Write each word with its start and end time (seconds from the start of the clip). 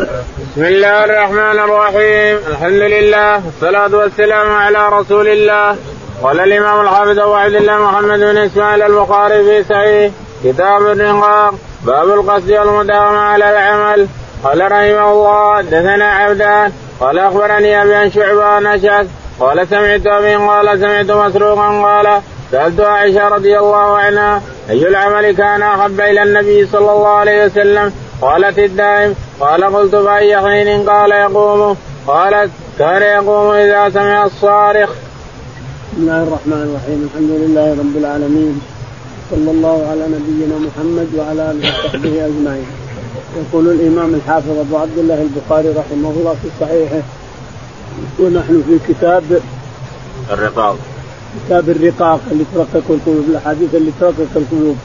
بسم 0.00 0.64
الله 0.64 1.04
الرحمن 1.04 1.58
الرحيم. 1.58 2.36
الحمد 2.50 2.82
لله 2.94 3.42
والصلاة 3.46 3.96
والسلام 3.96 4.52
على 4.52 4.88
رسول 4.88 5.28
الله. 5.28 5.76
قال 6.22 6.40
الإمام 6.40 6.80
الحافظ 6.80 7.18
أبو 7.18 7.34
عبد 7.34 7.54
الله 7.54 7.78
محمد 7.78 8.18
بن 8.18 8.38
إسماعيل 8.38 8.82
البخاري 8.82 9.44
في 9.44 9.64
صحيح 9.68 10.12
كتاب 10.44 10.86
الرقاق 10.86 11.54
باب 11.86 12.08
القصد 12.08 12.50
والمداومة 12.50 13.18
على 13.18 13.50
العمل. 13.50 14.08
قال 14.44 14.72
رحمه 14.72 15.12
الله 15.12 15.60
دثنا 15.60 16.12
عبدان 16.12 16.72
قال 17.00 17.18
أخبرني 17.18 17.82
أبي 17.82 17.94
عن 17.94 18.10
شعبة 18.10 18.58
نشأت 18.58 19.06
قال 19.40 19.68
سمعت 19.68 20.06
أبي 20.06 20.34
قال 20.36 20.80
سمعت 20.80 21.10
مسروقا 21.10 21.82
قال 21.82 22.20
سألت 22.50 22.80
عائشة 22.80 23.28
رضي 23.28 23.58
الله 23.58 23.98
عنها 23.98 24.42
أي 24.70 24.88
العمل 24.88 25.36
كان 25.36 25.62
أحب 25.62 26.00
إلى 26.00 26.22
النبي 26.22 26.66
صلى 26.66 26.92
الله 26.92 27.08
عليه 27.08 27.44
وسلم؟ 27.44 27.92
قالت 28.20 28.58
الدائم 28.58 29.14
قال 29.40 29.64
قلت 29.64 29.96
فأي 29.96 30.36
حين 30.36 30.88
قال 30.88 31.10
يقوم. 31.10 31.76
قالت 32.06 32.50
كان 32.78 33.02
يقوم 33.02 33.50
إذا 33.50 33.90
سمع 33.90 34.24
الصارخ. 34.24 34.90
بسم 34.90 36.02
الله 36.02 36.22
الرحمن 36.22 36.62
الرحيم. 36.68 37.08
الحمد 37.08 37.30
لله 37.30 37.70
رب 37.82 37.96
العالمين. 37.96 38.60
صلى 39.30 39.50
الله 39.50 39.86
على 39.90 40.04
نبينا 40.14 40.56
محمد 40.66 41.08
وعلى 41.16 41.50
آله 41.50 41.68
وصحبه 41.68 42.26
أجمعين. 42.26 42.66
يقول 43.36 43.68
الإمام 43.68 44.14
الحافظ 44.14 44.58
أبو 44.58 44.76
عبد 44.76 44.98
الله 44.98 45.22
البخاري 45.22 45.68
رحمه 45.68 46.10
الله 46.10 46.36
في 46.42 46.48
صحيحه 46.60 47.02
ونحن 48.20 48.62
في 48.68 48.92
كتاب 48.92 49.40
الرقاق. 50.30 50.76
كتاب 51.46 51.68
الرقاق 51.68 52.20
اللي 52.30 52.44
ترقق 52.54 52.84
القلوب 52.90 53.24
الأحاديث 53.28 53.74
اللي 53.74 53.92
ترقق 54.00 54.32
القلوب. 54.36 54.76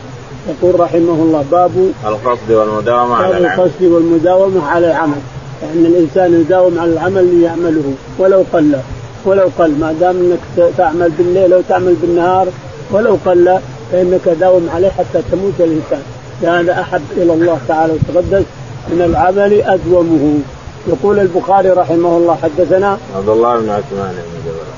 يقول 0.49 0.79
رحمه 0.79 1.13
الله 1.13 1.45
باب 1.51 1.71
القصد 2.05 2.51
والمداومة 2.51 3.15
على 3.15 3.37
العمل. 3.37 3.45
القصد 3.45 3.83
والمداومة 3.83 4.67
على 4.67 4.87
العمل. 4.87 5.21
يعني 5.63 5.87
الإنسان 5.87 6.41
يداوم 6.41 6.79
على 6.79 6.91
العمل 6.91 7.17
اللي 7.17 7.45
يعمله 7.45 7.93
ولو 8.19 8.43
قل 8.53 8.79
ولو 9.25 9.49
قل. 9.59 9.71
ما 9.71 9.95
دام 9.99 10.15
إنك 10.15 10.69
تعمل 10.77 11.11
بالليل 11.17 11.53
أو 11.53 11.61
تعمل 11.69 11.93
بالنهار 11.93 12.47
ولو 12.91 13.17
قل 13.25 13.59
فإنك 13.91 14.29
داوم 14.39 14.69
عليه 14.75 14.89
حتى 14.89 15.21
تموت 15.31 15.53
الإنسان. 15.59 16.01
هذا 16.41 16.81
أحب 16.81 17.01
إلى 17.17 17.33
الله 17.33 17.59
تعالى 17.67 17.93
وتقدس 17.93 18.45
من 18.89 19.01
العمل 19.01 19.61
أدومه. 19.61 20.39
يقول 20.87 21.19
البخاري 21.19 21.69
رحمه 21.69 22.17
الله 22.17 22.37
حدثنا 22.43 22.97
عبد 23.15 23.29
الله 23.29 23.57
بن 23.57 23.69
عثمان 23.69 24.13
بن 24.13 24.51
جبل. 24.51 24.74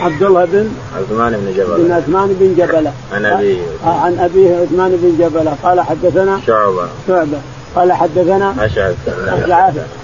عبد 0.00 0.22
الله 0.22 0.44
بن 0.44 0.70
عثمان 0.96 1.32
بن 1.32 1.38
بن 1.38 1.52
جبل 1.56 1.92
عثمان 1.92 2.36
بن 2.40 2.54
جبله 2.58 2.92
عن 3.12 3.24
أبيه. 3.24 3.58
آه، 3.86 4.00
عن 4.00 4.18
أبيه 4.18 4.56
عثمان 4.56 4.90
بن 4.90 5.24
جبله 5.24 5.56
قال 5.62 5.80
حدثنا 5.80 6.40
شعبة. 6.46 6.86
شعبة. 7.08 7.38
قال 7.76 7.92
حدثنا 7.92 8.54
أشعث. 8.64 8.96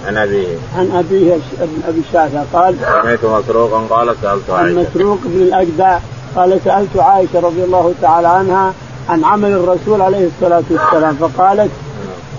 عن 0.07 0.17
أبيه. 0.17 0.47
عن 0.77 0.91
أبيه 0.91 1.33
ابن 1.61 1.81
ابي 1.87 2.01
الشافعي 2.07 2.43
قال 2.53 2.75
سمعت 3.03 3.25
مسروقا 3.25 3.95
قال 3.95 4.15
سألت 4.21 4.49
عن 4.49 4.65
عائشة. 4.65 4.89
مسروق 4.89 5.19
بن 5.23 5.41
الأجدع. 5.41 5.99
قال 6.35 6.59
سألت 6.65 6.97
عائشة 6.97 7.39
رضي 7.39 7.63
الله 7.63 7.93
تعالى 8.01 8.27
عنها 8.27 8.73
عن 9.09 9.23
عمل 9.23 9.51
الرسول 9.51 10.01
عليه 10.01 10.27
الصلاة 10.27 10.63
والسلام 10.69 11.15
فقالت 11.15 11.71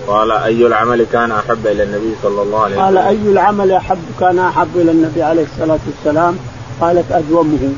قال 0.07 0.31
أي 0.31 0.67
العمل 0.67 1.05
كان 1.11 1.31
أحب 1.31 1.67
إلى 1.67 1.83
النبي 1.83 2.15
صلى 2.23 2.41
الله 2.41 2.59
عليه 2.59 2.75
وسلم؟ 2.75 2.85
قال 2.85 2.97
أي 2.97 3.31
العمل 3.31 3.71
احب 3.71 3.97
كان 4.19 4.39
أحب 4.39 4.67
إلى 4.75 4.91
النبي 4.91 5.23
عليه 5.23 5.43
الصلاة 5.43 5.79
والسلام؟ 5.87 6.37
قالت 6.83 7.11
ادومه 7.11 7.73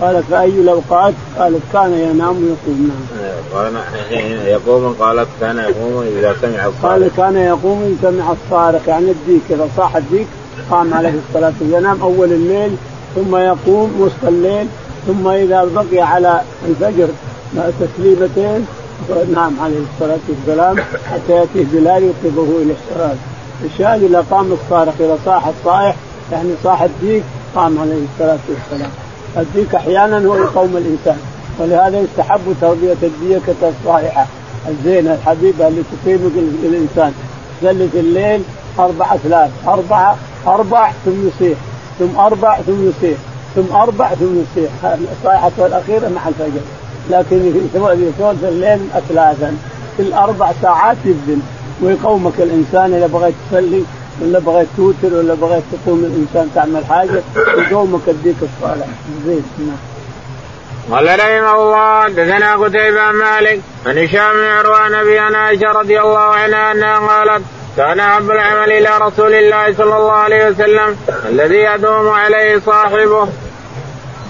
قالت 0.00 0.24
فأي 0.30 0.48
الأوقات؟ 0.48 1.14
قالت 1.38 1.62
كان 1.72 1.92
ينام 1.92 2.36
ويقوم. 2.36 2.90
نعم. 3.22 3.54
قال 3.54 3.72
يقوم 4.46 4.96
قالت 5.00 5.28
كان 5.40 5.58
يقوم 5.58 6.04
إذا 6.18 6.36
سمع 6.42 6.66
الصالح 6.66 6.82
قال 6.82 7.10
كان 7.16 7.36
يقوم 7.36 7.82
إن 7.82 7.96
سمع 8.02 8.32
الصارخ. 8.32 8.88
يعني 8.88 9.10
الديك 9.10 9.42
إذا 9.50 9.68
صاح 9.76 9.96
الديك 9.96 10.26
قام 10.70 10.94
عليه 10.94 11.12
والسلام. 11.34 11.54
ينام 11.60 12.02
أول 12.02 12.32
الليل 12.32 12.76
ثم 13.16 13.36
يقوم 13.36 14.00
وسط 14.00 14.24
الليل 14.28 14.66
ثم 15.06 15.28
إذا 15.28 15.64
بقي 15.74 16.00
على 16.00 16.40
الفجر 16.68 17.08
تسليمتين 17.80 18.66
نعم 19.34 19.52
عليه 19.60 19.78
الصلاة 19.94 20.18
والسلام 20.28 20.76
حتى 21.10 21.32
يأتيه 21.32 21.64
بلال 21.72 22.02
يوقظه 22.02 22.62
إلى 22.62 22.72
الصلاه 22.72 23.14
الشاهد 23.64 24.02
إذا 24.02 24.24
قام 24.30 24.52
الصارخ 24.52 24.94
إذا 25.00 25.18
صاح 25.24 25.46
الصائح 25.46 25.96
يعني 26.32 26.48
صاح 26.64 26.82
الديك 26.82 27.22
قام 27.56 27.78
عليه 27.78 28.04
الصلاة 28.14 28.38
والسلام. 28.48 28.90
الديك 29.36 29.74
أحيانا 29.74 30.26
هو 30.26 30.36
يقوم 30.36 30.76
الإنسان. 30.76 31.18
ولهذا 31.58 32.00
يستحب 32.00 32.40
تربية 32.60 32.96
الديكه 33.02 33.54
الصائحه 33.62 34.26
الزينه 34.68 35.14
الحبيبة 35.14 35.68
اللي 35.68 35.82
تقيم 35.82 36.50
الانسان 36.62 37.12
تسلي 37.60 37.88
في 37.88 38.00
الليل 38.00 38.42
أربع 38.78 39.14
اثلاث 39.14 39.50
أربعة 39.68 40.16
أربع 40.46 40.90
ثم 41.04 41.28
يصيح. 41.28 41.58
ثم 41.98 42.18
أربع 42.18 42.58
ثم 42.66 42.88
يصيح. 42.88 43.18
ثم 43.56 43.76
أربع 43.76 44.14
ثم 44.14 44.42
يصيح. 44.42 44.70
الصائحه 45.18 45.50
الأخيرة 45.58 46.08
مع 46.08 46.28
الفجر 46.28 46.60
لكن 47.10 47.52
في 47.72 48.12
ثلث 48.18 48.44
الليل 48.44 48.80
اثلاثا. 48.94 49.56
في 49.96 50.02
الأربع 50.02 50.52
ساعات 50.62 50.96
يبذل. 51.04 51.38
ويقومك 51.82 52.32
الإنسان 52.38 52.94
إذا 52.94 53.06
بغيت 53.06 53.34
تصلي 53.50 53.82
ولا 54.20 54.38
بغيت 54.38 54.68
توتر 54.76 55.14
ولا 55.14 55.34
بغيت 55.34 55.62
تقوم 55.72 56.04
الإنسان 56.04 56.50
تعمل 56.54 56.84
حاجة 56.84 57.22
يقومك 57.36 58.08
الديك 58.08 58.36
الصالح. 58.42 58.86
زين. 59.26 59.44
نعم 59.58 59.76
قال 60.90 61.06
رحمه 61.06 61.62
الله 61.62 62.04
حدثنا 62.04 62.56
قتيبة 62.56 63.12
مالك 63.12 63.60
عن 63.86 63.98
هشام 63.98 64.32
بن 64.32 64.44
عروان 64.44 64.94
أبي 64.94 65.18
عن 65.18 65.34
عائشة 65.34 65.66
رضي 65.66 66.00
الله 66.00 66.18
عنها 66.18 66.72
أنها 66.72 66.98
قالت 66.98 67.42
كان 67.76 68.00
أحب 68.00 68.30
العمل 68.30 68.72
إلى 68.72 68.90
رسول 69.00 69.34
الله 69.34 69.74
صلى 69.74 69.96
الله 69.96 70.12
عليه 70.12 70.48
وسلم 70.48 70.96
الذي 71.28 71.56
يدوم 71.56 72.08
عليه 72.08 72.60
صاحبه. 72.66 73.28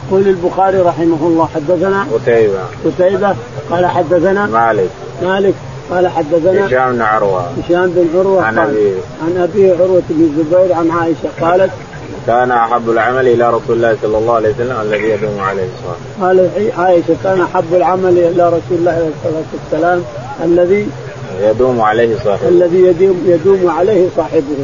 يقول 0.08 0.28
البخاري 0.28 0.78
رحمه 0.78 1.18
الله 1.22 1.48
حدثنا 1.54 2.06
قتيبة. 2.12 2.64
قتيبة 2.84 3.36
قال 3.70 3.86
حدثنا 3.86 4.46
مالك. 4.46 4.90
مالك 5.22 5.54
قال 5.90 6.08
حدثنا 6.08 6.66
هشام 6.66 6.92
بن 6.92 7.02
عروة 7.02 7.44
هشام 7.64 7.90
بن 7.90 8.18
عروة 8.18 8.42
عن 8.42 8.58
قال 8.58 8.68
أبيه. 8.68 8.92
عن 9.26 9.42
أبيه 9.42 9.72
عروة 9.72 10.02
بن 10.10 10.22
الزبير 10.24 10.74
عن 10.74 10.90
عائشة 10.90 11.28
قالت 11.40 11.70
كان 12.26 12.50
أحب 12.50 12.90
العمل 12.90 13.28
إلى 13.28 13.48
رسول 13.48 13.76
الله 13.76 13.96
صلى 14.02 14.18
الله 14.18 14.34
عليه 14.34 14.50
وسلم 14.50 14.76
الذي 14.82 15.08
يدوم 15.08 15.40
عليه 15.40 15.68
صاحبه. 15.84 16.26
قال 16.26 16.48
عائشة 16.78 17.16
كان 17.24 17.40
أحب 17.40 17.74
العمل 17.74 18.18
إلى 18.18 18.48
رسول 18.48 18.78
الله 18.78 18.90
عليه 18.90 19.10
الصلاة 19.24 19.42
والسلام 19.52 20.02
الذي 20.44 20.88
يدوم 21.42 21.80
عليه 21.80 22.16
صاحبه. 22.24 22.48
الذي 22.48 22.82
يدوم 22.82 23.22
يدوم 23.26 23.70
عليه 23.70 24.08
صاحبه 24.16 24.56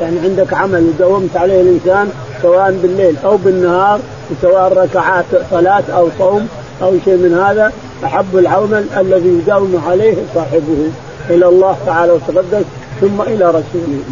يعني 0.00 0.18
عندك 0.24 0.54
عمل 0.54 0.90
داومت 0.98 1.36
عليه 1.36 1.60
الإنسان 1.60 2.10
سواء 2.42 2.78
بالليل 2.82 3.16
أو 3.24 3.36
بالنهار 3.36 4.00
سواء 4.42 4.72
ركعات 4.72 5.24
صلاة 5.50 5.84
أو 5.96 6.08
صوم 6.18 6.48
أو 6.82 6.92
شيء 7.04 7.14
من 7.14 7.40
هذا 7.46 7.72
أحب 8.04 8.36
العمل 8.36 8.86
الذي 8.96 9.28
يداوم 9.28 9.84
عليه 9.88 10.16
صاحبه 10.34 10.90
إلى 11.30 11.46
الله 11.46 11.76
تعالى 11.86 12.12
وتقدس 12.12 12.64
ثم 13.00 13.20
إلى 13.22 13.44
رسوله. 13.48 14.04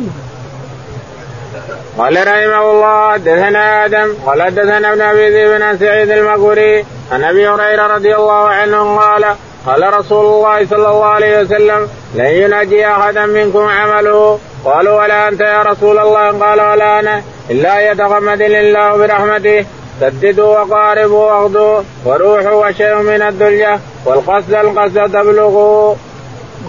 قال 1.99 2.15
رحمه 2.17 2.71
الله 2.71 3.13
حدثنا 3.13 3.85
آدم 3.85 4.15
قال 4.27 4.43
حدثنا 4.43 4.93
ابن 4.93 5.01
أبي 5.01 5.31
ذئب 5.31 5.63
عن 5.63 5.79
سعيد 5.79 6.11
المقبري 6.11 6.85
عن 7.13 7.25
أبي 7.25 7.49
هريرة 7.49 7.87
رضي 7.87 8.17
الله 8.17 8.49
عنه 8.49 8.97
قال 8.99 9.25
قال 9.67 9.95
رسول 9.99 10.27
الله 10.27 10.67
صلى 10.67 10.89
الله 10.89 11.05
عليه 11.05 11.41
وسلم 11.41 11.89
لن 12.15 12.25
ينجي 12.25 12.87
احدا 12.87 13.27
منكم 13.27 13.69
عمله. 13.69 14.39
قالوا 14.65 15.03
ولا 15.03 15.29
أنت 15.29 15.41
يا 15.41 15.63
رسول 15.63 15.99
الله؟ 15.99 16.27
قال 16.45 16.61
ولا 16.61 17.01
أنا 17.01 17.23
إلا 17.51 17.91
يتغمد 17.91 18.41
الله 18.43 18.97
برحمته. 18.97 19.67
سددوا 20.01 20.59
وقاربوا 20.59 21.33
واغدوا 21.33 21.81
وروحوا 22.05 22.69
وشيء 22.69 22.97
من 23.03 23.23
الدنيا 23.23 23.81
والقصد 24.07 24.55
القصد 24.55 25.13
تبلغوا. 25.13 25.95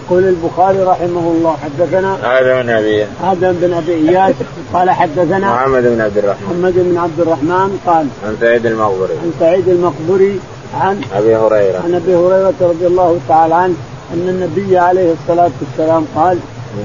يقول 0.06 0.24
البخاري 0.24 0.78
رحمه 0.82 1.20
الله 1.34 1.56
حدثنا 1.64 2.38
هذا 2.38 2.62
من 2.62 2.70
أبي 2.70 3.06
آدم 3.24 3.52
بن 3.52 3.72
أبي 3.72 3.94
إياس. 3.94 4.34
قال 4.74 4.90
حدثنا 4.90 5.54
محمد 5.54 5.82
بن 5.82 6.00
عبد 6.00 6.18
الرحمن. 6.18 6.46
محمد 6.46 6.74
بن 6.76 6.98
عبد 6.98 7.20
الرحمن 7.20 7.78
قال 7.86 8.06
عن 8.26 8.36
سعيد 8.40 8.66
المقبري. 8.66 9.12
عن 9.22 9.32
سعيد 9.40 9.68
المقبري 9.68 10.40
عن 10.80 11.00
أبي 11.14 11.36
هريرة. 11.36 11.78
عن 11.84 11.94
أبي 11.94 12.14
هريرة 12.14 12.54
رضي 12.60 12.86
الله 12.86 13.18
تعالى 13.28 13.54
عنه 13.54 13.74
أن 14.14 14.28
النبي 14.28 14.78
عليه 14.78 15.12
الصلاة 15.12 15.50
والسلام 15.60 16.06
قال 16.16 16.38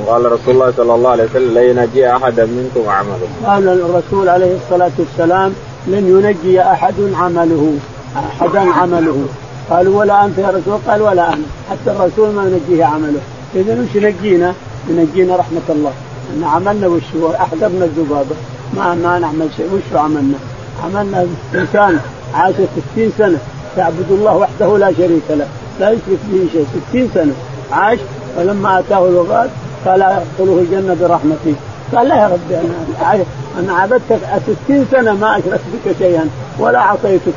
قال 0.07 0.31
رسول 0.31 0.53
الله 0.53 0.73
صلى 0.77 0.95
الله 0.95 1.09
عليه 1.09 1.23
وسلم 1.23 1.53
لا 1.53 1.61
ينجي 1.61 2.11
احدا 2.11 2.45
منكم 2.45 2.89
عمله. 2.89 3.27
قال 3.45 3.67
الرسول 3.67 4.29
عليه 4.29 4.55
الصلاة 4.55 4.91
والسلام 4.99 5.53
لن 5.89 6.03
ينجي 6.07 6.61
أحد 6.61 6.93
عمله 7.13 7.73
أحدا 8.17 8.59
عمله. 8.59 9.25
قالوا 9.69 9.99
ولا 9.99 10.25
أنت 10.25 10.37
يا 10.37 10.47
رسول 10.47 10.79
قال 10.87 11.01
ولا 11.01 11.33
أنا. 11.33 11.43
حتى 11.69 11.91
الرسول 11.91 12.29
ما 12.29 12.43
ينجيه 12.43 12.85
عمله. 12.85 13.19
اذا 13.55 13.73
وش 13.81 13.95
ينجينا؟ 13.95 14.53
ينجينا 14.89 15.35
رحمة 15.35 15.67
الله. 15.69 15.91
إن 16.33 16.43
عملنا 16.43 16.87
وش 16.87 17.03
هو؟ 17.21 17.31
احذرنا 17.31 17.85
الذبابة. 17.85 18.35
ما 18.75 18.95
ما 18.95 19.19
نعمل 19.19 19.47
شيء. 19.57 19.69
وش 19.73 19.99
عملنا؟ 19.99 20.37
عملنا 20.83 21.27
إنسان 21.55 21.99
عاش 22.33 22.53
60 22.93 23.11
سنة. 23.17 23.37
يعبد 23.77 24.11
الله 24.11 24.37
وحده 24.37 24.77
لا 24.77 24.93
شريك 24.97 25.27
له. 25.29 25.47
لا 25.79 25.89
يشرك 25.91 26.19
به 26.31 26.47
شيء. 26.53 26.65
60 26.89 27.09
سنة 27.13 27.33
عاش. 27.71 27.99
فلما 28.35 28.79
أتاه 28.79 29.07
الوفاة 29.07 29.49
قال 29.85 30.01
أدخله 30.01 30.59
الجنة 30.59 30.97
برحمتي 31.01 31.55
قال 31.95 32.07
لا 32.07 32.15
يا 32.15 32.27
ربي 32.27 32.57
أنا 32.57 33.23
أنا 33.59 33.73
عبدتك 33.73 34.19
60 34.65 34.85
سنة 34.91 35.13
ما 35.13 35.37
أشركت 35.37 35.61
بك 35.73 35.95
شيئا 35.97 36.29
ولا 36.59 36.79
عصيتك 36.79 37.33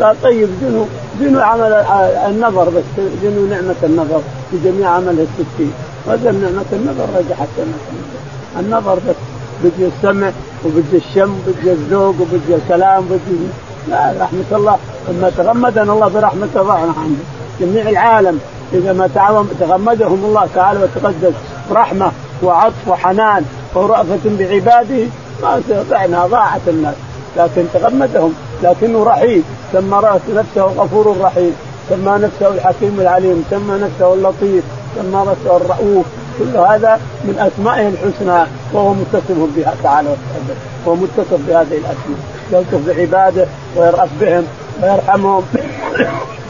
قال 0.00 0.22
طيب 0.22 0.48
دنو 0.62 0.84
دنو 1.20 1.40
عمل 1.40 1.72
النظر 2.28 2.64
بس؟ 2.64 2.84
دنو 3.22 3.46
نعمة 3.46 3.74
النظر 3.82 4.20
في 4.50 4.56
جميع 4.64 4.90
عمله 4.90 5.26
الستين؟ 5.38 5.72
وذل 6.06 6.34
نعمة 6.34 6.64
النظر 6.72 7.06
رجحت 7.18 7.48
النظر. 8.60 8.94
بس 8.94 9.14
بدي 9.64 9.86
السمع 9.86 10.30
وبدي 10.64 10.96
الشم 10.96 11.34
وبدي 11.48 11.72
الذوق 11.72 12.14
وبدي 12.20 12.54
الكلام 12.54 13.04
وبدي 13.04 13.46
لا 13.88 14.14
رحمة 14.20 14.44
الله. 14.52 14.78
لما 15.08 15.30
تغمدنا 15.36 15.92
الله 15.92 16.08
برحمته 16.08 16.62
ضعنا 16.62 16.92
عنه 17.02 17.16
جميع 17.60 17.88
العالم 17.88 18.40
إذا 18.72 18.92
ما 18.92 19.08
تغمدهم 19.60 20.24
الله 20.24 20.48
تعالى 20.54 20.80
وتقدس 20.82 21.34
رحمة 21.72 22.12
وعطف 22.42 22.88
وحنان. 22.88 23.44
ورأفة 23.76 24.18
بعباده 24.38 25.04
ما 25.42 25.58
استطعنا 25.58 26.26
ضاعت 26.26 26.60
الناس. 26.68 26.94
لكن 27.36 27.64
تغمدهم. 27.74 28.34
لكنه 28.62 29.04
رحيم. 29.04 29.44
سمى 29.72 30.20
نفسه 30.34 30.62
غفور 30.62 31.16
رحيم. 31.20 31.56
سمى 31.88 32.18
نفسه 32.18 32.48
الحكيم 32.48 33.00
العليم. 33.00 33.44
سمى 33.50 33.78
نفسه 33.78 34.14
اللطيف. 34.14 34.64
سمى 34.96 35.26
نفسه 35.30 35.56
الرؤوف. 35.56 36.06
كل 36.38 36.56
هذا 36.56 37.00
من 37.24 37.50
أسمائه 37.52 37.88
الحسنى. 37.88 38.46
وهو 38.72 38.94
متصف 38.94 39.48
بها 39.56 39.74
تعالى 39.82 40.16
وهو 40.86 40.96
متصف 40.96 41.40
بهذه 41.48 41.76
الأسماء. 41.82 42.18
يلطف 42.52 42.80
بعباده 42.86 43.46
ويرأف 43.76 44.08
بهم 44.20 44.44
ويرحمهم. 44.82 45.44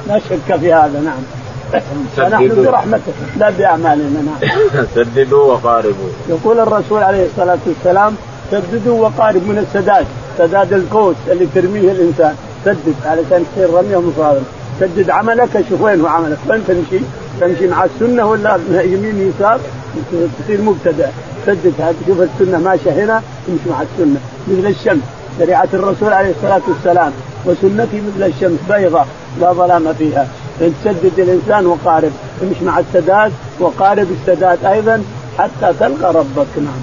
لا 0.06 0.18
شك 0.18 0.56
في 0.56 0.72
هذا. 0.72 1.00
نعم. 1.00 1.45
فنحن 2.16 2.64
برحمته 2.64 3.12
لا 3.36 3.50
بأعمالنا. 3.50 4.22
نعم. 4.22 4.50
سددوا 4.94 5.44
وقاربوا. 5.44 6.08
يقول 6.28 6.60
الرسول 6.60 7.02
عليه 7.02 7.26
الصلاة 7.26 7.58
والسلام 7.66 8.14
سددوا 8.50 9.00
وقارب 9.00 9.42
من 9.48 9.58
السداد. 9.58 10.06
سداد 10.38 10.72
القوس 10.72 11.16
اللي 11.28 11.46
ترميه 11.54 11.92
الإنسان. 11.92 12.34
سدد 12.64 12.94
علشان 13.04 13.44
تصير 13.52 13.70
رميه 13.74 14.00
مصادر. 14.00 14.40
سدد 14.80 15.10
عملك 15.10 15.64
شوف 15.68 15.80
وين 15.80 16.00
هو 16.00 16.06
عملك. 16.06 16.38
وين 16.48 16.64
تمشي؟ 16.68 17.04
تمشي 17.40 17.66
مع 17.66 17.84
السنة 17.84 18.26
ولا 18.26 18.58
يمين 18.82 19.32
يسار؟ 19.38 19.60
تصير 20.38 20.62
مبتدع 20.62 21.08
سدد. 21.46 21.72
هذه 21.78 21.94
شوف 22.06 22.20
السنة 22.20 22.58
ماشية 22.58 22.90
هنا 22.90 23.22
تمشي 23.46 23.70
مع 23.70 23.82
السنة. 23.82 24.20
مثل 24.48 24.66
الشمس. 24.66 25.02
شريعة 25.38 25.68
الرسول 25.74 26.12
عليه 26.12 26.30
الصلاة 26.30 26.62
والسلام. 26.68 27.12
وسنتي 27.46 28.02
مثل 28.06 28.26
الشمس 28.26 28.58
بيضاء. 28.70 29.06
لا 29.40 29.52
ظلام 29.52 29.92
فيها. 29.92 30.26
تسدد 30.60 31.18
الإنسان 31.18 31.66
وقارب 31.66 32.12
تمشي 32.40 32.64
مع 32.64 32.78
السداد 32.78 33.32
وقارب 33.60 34.06
السداد 34.20 34.64
أيضا 34.64 35.02
حتى 35.38 35.72
تلقى 35.80 36.14
ربك 36.14 36.46
نعم. 36.56 36.82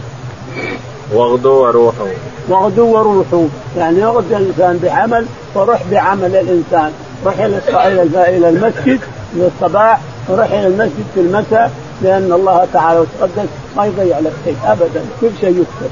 واغدوا 1.14 1.68
وروحوا 1.68 2.08
واغدوا 2.50 3.00
وروحوا 3.00 3.48
يعني 3.78 4.00
يغدو 4.00 4.38
الإنسان 4.38 4.80
بعمل 4.84 5.26
وروح 5.56 5.84
بعمل 5.92 6.36
الإنسان. 6.36 6.92
روح 7.26 7.40
إلى 7.40 8.50
المسجد 8.50 9.00
في 9.34 9.50
الصباح 9.56 10.00
وروح 10.30 10.52
إلى 10.52 10.68
المسجد 10.68 11.06
في 11.14 11.20
المساء 11.20 11.72
لأن 12.02 12.34
الله 12.34 12.68
تعالى 12.74 13.00
وتقدس 13.00 13.50
ما 13.78 13.86
يضيع 13.86 14.20
لك 14.20 14.34
شيء 14.46 14.58
ابدا. 14.66 15.06
كل 15.22 15.30
شيء 15.42 15.50
يكتب. 15.50 15.90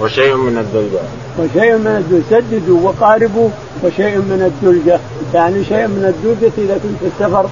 وشيء 0.00 0.36
من 0.36 0.58
الدلجة 0.58 1.00
وشيء 1.38 1.74
من 1.76 1.86
الدلجة 1.86 2.24
سددوا 2.30 2.80
وقاربوا 2.82 3.48
وشيء 3.84 4.16
من 4.16 4.50
الدلجة 4.50 4.98
يعني 5.34 5.64
شيء 5.64 5.86
من 5.86 6.14
الدلجة 6.14 6.52
إذا 6.58 6.74
كنت 6.82 6.98
في 7.00 7.06
السفر 7.06 7.46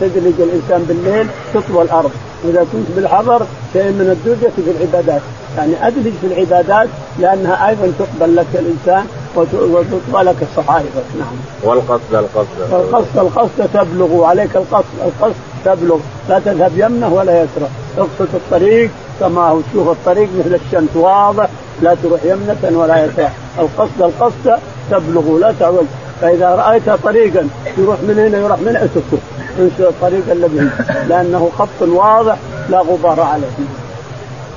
تدلج 0.00 0.34
الإنسان 0.38 0.84
بالليل 0.88 1.26
تطوى 1.54 1.82
الأرض. 1.82 2.10
وإذا 2.44 2.66
كنت 2.72 2.86
بالحضر 2.96 3.46
شيء 3.72 3.82
من 3.82 4.08
الدلجة 4.16 4.50
في 4.56 4.70
العبادات. 4.70 5.22
يعني 5.56 5.86
أدلج 5.86 6.12
في 6.20 6.26
العبادات 6.26 6.88
لأنها 7.18 7.68
أيضا 7.68 7.92
تقبل 7.98 8.36
لك 8.36 8.46
الإنسان 8.54 9.06
وتطوى 9.36 10.22
لك 10.22 10.36
الصحائف. 10.42 10.86
نعم. 11.18 11.36
والقصد 11.62 12.14
القصد. 12.14 12.72
القصد 12.72 13.18
القصد 13.18 13.68
تبلغ 13.74 14.24
عليك 14.24 14.56
القصد 14.56 14.84
القصد 15.04 15.36
تبلغ. 15.64 15.98
لا 16.28 16.38
تذهب 16.38 16.72
يمنه 16.76 17.14
ولا 17.14 17.42
يسره. 17.42 17.68
اقصد 17.98 18.28
الطريق 18.34 18.90
كما 19.22 19.48
هو 19.48 19.60
تشوف 19.60 19.88
الطريق 19.88 20.28
مثل 20.38 20.54
الشمس 20.66 20.90
واضح 20.94 21.48
لا 21.82 21.96
تروح 22.02 22.20
يمنة 22.24 22.78
ولا 22.78 23.04
يسار. 23.04 23.30
القصد 23.58 24.02
القصد 24.02 24.58
تبلغ 24.90 25.38
لا 25.38 25.54
تعود 25.60 25.86
فإذا 26.20 26.48
رأيت 26.54 26.90
طريقا 26.90 27.48
يروح 27.78 27.96
من 28.00 28.18
هنا 28.18 28.38
يروح 28.38 28.58
من 28.58 28.76
أسفه 28.76 29.18
انسى 29.58 29.88
الطريق 29.88 30.22
الذي 30.30 30.70
لأنه 31.08 31.50
خط 31.58 31.82
واضح 31.82 32.36
لا 32.68 32.78
غبار 32.78 33.20
عليه. 33.20 33.56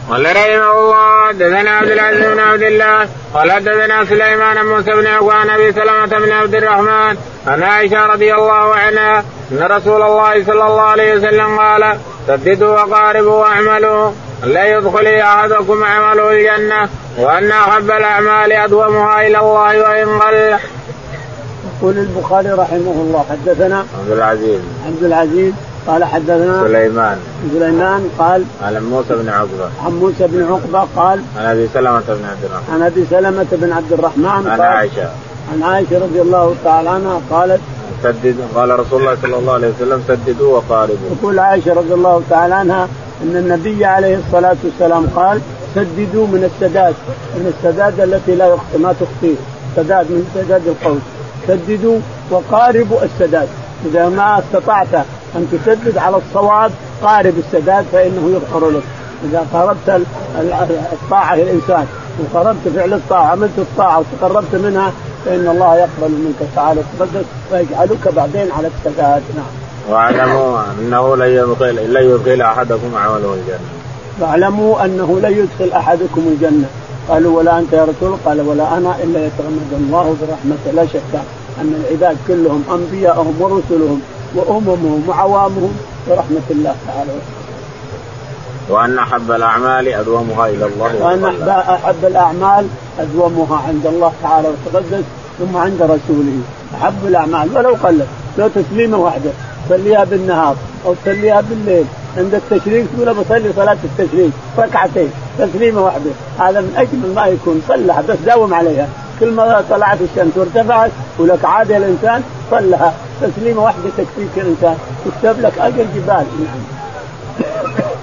قال 0.09 0.25
رحمه 0.25 0.71
الله 0.79 1.27
حدثنا 1.27 1.71
عبد 1.71 1.91
العزيز 1.91 2.25
بن 2.25 2.39
عبد 2.39 2.61
الله. 2.61 3.07
قال 3.33 3.51
حدثنا 3.51 4.05
سليمان 4.05 4.55
بن 4.63 4.69
موسى 4.69 4.91
بن 4.91 5.07
عقبان 5.07 5.49
أبي 5.49 5.71
سلمة 5.73 6.25
بن 6.25 6.31
عبد 6.31 6.55
الرحمن 6.55 7.17
عن 7.47 7.63
عائشة 7.63 8.05
رضي 8.05 8.33
الله 8.33 8.75
عنها 8.75 9.23
أن 9.51 9.63
رسول 9.63 10.01
الله 10.01 10.43
صلى 10.43 10.67
الله 10.67 10.81
عليه 10.81 11.15
وسلم 11.15 11.59
قال 11.59 11.97
سددوا 12.27 12.81
وقاربوا 12.81 13.35
واعملوا. 13.41 14.11
لا 14.45 14.77
يدخل 14.77 15.07
أحدكم 15.07 15.83
عمله 15.83 16.31
الجنة 16.31 16.89
وأن 17.19 17.51
أحب 17.51 17.91
الأعمال 17.91 18.51
أدومها 18.51 19.27
إلى 19.27 19.39
الله 19.39 19.81
وإن 19.81 20.19
قل. 20.19 20.57
يقول 21.79 21.97
البخاري 21.97 22.49
رحمه 22.49 22.91
الله 22.91 23.25
حدثنا 23.29 23.85
عبد 23.99 24.11
العزيز. 24.11 24.59
عبد 24.87 25.03
العزيز 25.03 25.53
قال 25.87 26.03
حدثنا 26.03 26.63
سليمان. 26.63 27.17
سليمان 27.53 28.09
قال 28.19 28.43
عن 28.61 28.83
موسى 28.83 29.15
بن 29.15 29.29
عقبة. 29.29 29.69
عن 29.85 29.91
موسى 29.91 30.27
بن 30.27 30.43
عقبة 30.43 30.87
قال 30.95 31.21
عن 31.37 31.45
أبي 31.45 31.67
سلمة 31.73 32.03
بن 32.07 32.25
عبد 32.25 32.43
الرحمن. 32.43 32.73
عن 32.73 32.81
أبي 32.81 33.05
سلمة 33.09 33.47
بن 33.51 33.71
عبد 33.71 33.93
الرحمن 33.93 34.47
عن 34.51 34.61
عائشة. 34.61 35.09
عن 35.53 35.63
عائشة 35.63 35.99
رضي 35.99 36.21
الله 36.21 36.55
تعالى 36.63 36.89
عنها 36.89 37.21
قالت 37.31 37.61
سدد 38.03 38.35
قال 38.55 38.79
رسول 38.79 39.01
الله 39.01 39.17
صلى 39.21 39.35
الله 39.35 39.53
عليه 39.53 39.67
وسلم 39.67 40.03
سددوا 40.07 40.57
وقاربوا. 40.57 41.09
يقول 41.19 41.39
عائشة 41.39 41.73
رضي 41.73 41.93
الله 41.93 42.21
تعالى 42.29 42.55
عنها 42.55 42.87
إن 43.23 43.35
النبي 43.35 43.85
عليه 43.85 44.17
الصلاة 44.17 44.55
والسلام 44.63 45.07
قال 45.15 45.41
سددوا 45.75 46.27
من 46.27 46.51
السداد 46.51 46.95
من 47.35 47.53
السداد 47.57 47.99
التي 47.99 48.35
لا 48.35 48.55
ما 48.77 48.93
تخطيه 48.93 49.35
سداد 49.75 50.11
من 50.11 50.31
سداد 50.35 50.67
القوس 50.67 51.01
سددوا 51.47 51.99
وقاربوا 52.31 53.03
السداد. 53.03 53.47
إذا 53.85 54.09
ما 54.09 54.39
استطعت 54.39 54.93
أن 55.35 55.47
تسدد 55.51 55.97
على 55.97 56.17
الصواب 56.17 56.71
قارب 57.03 57.33
السداد 57.37 57.85
فإنه 57.91 58.29
يغفر 58.33 58.69
لك. 58.69 58.83
إذا 59.23 59.45
قاربت 59.53 60.01
الطاعة 60.93 61.35
للانسان 61.35 61.85
وقربت 62.19 62.67
فعل 62.75 62.93
الطاعة 62.93 63.25
عملت 63.25 63.57
الطاعة 63.57 63.99
وتقربت 63.99 64.55
منها 64.55 64.91
فإن 65.25 65.47
الله 65.47 65.75
يقبل 65.75 66.11
منك 66.11 66.49
تعالى 66.55 66.81
وتقدس 66.81 67.25
ويجعلك 67.51 68.13
بعدين 68.15 68.51
على 68.51 68.67
السداد. 68.67 69.23
نعم. 69.35 69.64
واعلموا 69.89 70.61
أنه 70.79 71.15
لن 71.15 71.29
يدخل 71.29 71.93
لن 71.93 72.09
يدخل 72.09 72.41
أحدكم 72.41 72.95
عمله 72.95 73.33
الجنة. 73.33 73.69
واعلموا 74.19 74.85
أنه 74.85 75.19
لن 75.23 75.31
يدخل 75.31 75.73
أحدكم 75.73 76.21
الجنة. 76.27 76.67
قالوا 77.09 77.37
ولا 77.37 77.59
أنت 77.59 77.73
يا 77.73 77.83
رسول 77.83 78.17
قال 78.25 78.41
ولا 78.41 78.77
أنا 78.77 78.95
إلا 79.03 79.25
يتغمد 79.25 79.71
الله 79.73 80.15
برحمته. 80.21 80.71
لا 80.75 80.85
شك 80.85 81.19
أن 81.61 81.85
العباد 81.85 82.17
كلهم 82.27 82.63
أنبياءهم 82.71 83.35
ورسلهم 83.39 84.01
وأممهم 84.35 85.03
وعوامهم 85.07 85.77
برحمة 86.09 86.47
الله 86.49 86.75
تعالى. 86.87 87.11
وأن 88.69 88.99
أحب 88.99 89.31
الأعمال 89.31 89.87
أدومها 89.87 90.47
إلى 90.47 90.65
الله 90.65 91.05
وأن 91.05 91.49
أحب 91.49 92.05
الأعمال 92.05 92.67
أدومها 92.99 93.57
عند 93.67 93.85
الله 93.85 94.11
تعالى 94.23 94.47
وتقدس 94.47 95.03
ثم 95.39 95.57
عند 95.57 95.81
رسوله. 95.81 96.39
أحب 96.75 97.07
الأعمال 97.07 97.49
ولو 97.55 97.75
قلت 97.83 98.07
لو 98.37 98.47
تسليمة 98.47 98.97
واحدة. 98.97 99.31
تصليها 99.69 100.03
بالنهار 100.03 100.55
أو 100.85 100.93
تصليها 100.93 101.41
بالليل. 101.41 101.85
عند 102.17 102.33
التشريق 102.33 102.85
تقول 102.95 103.13
بصلي 103.13 103.53
صلاة 103.55 103.77
التشريق 103.83 104.31
ركعتين 104.57 105.11
تسليمة 105.39 105.81
واحدة. 105.81 106.11
هذا 106.39 106.61
من 106.61 106.73
اجمل 106.77 107.15
ما 107.15 107.25
يكون 107.25 107.61
صلها 107.67 108.01
بس 108.01 108.17
داوم 108.25 108.53
عليها. 108.53 108.87
كل 109.19 109.31
ما 109.31 109.63
طلعت 109.69 109.97
الشمس 110.01 110.37
وارتفعت 110.37 110.91
ولك 111.19 111.45
عادة 111.45 111.77
الإنسان 111.77 112.23
صلها 112.51 112.93
تسليمة 113.21 113.63
واحدة 113.63 113.89
تكفيك 113.97 114.37
الإنسان. 114.37 114.77
تكتب 115.05 115.41
لك 115.41 115.53
أجر 115.59 115.85
جبال. 115.95 116.25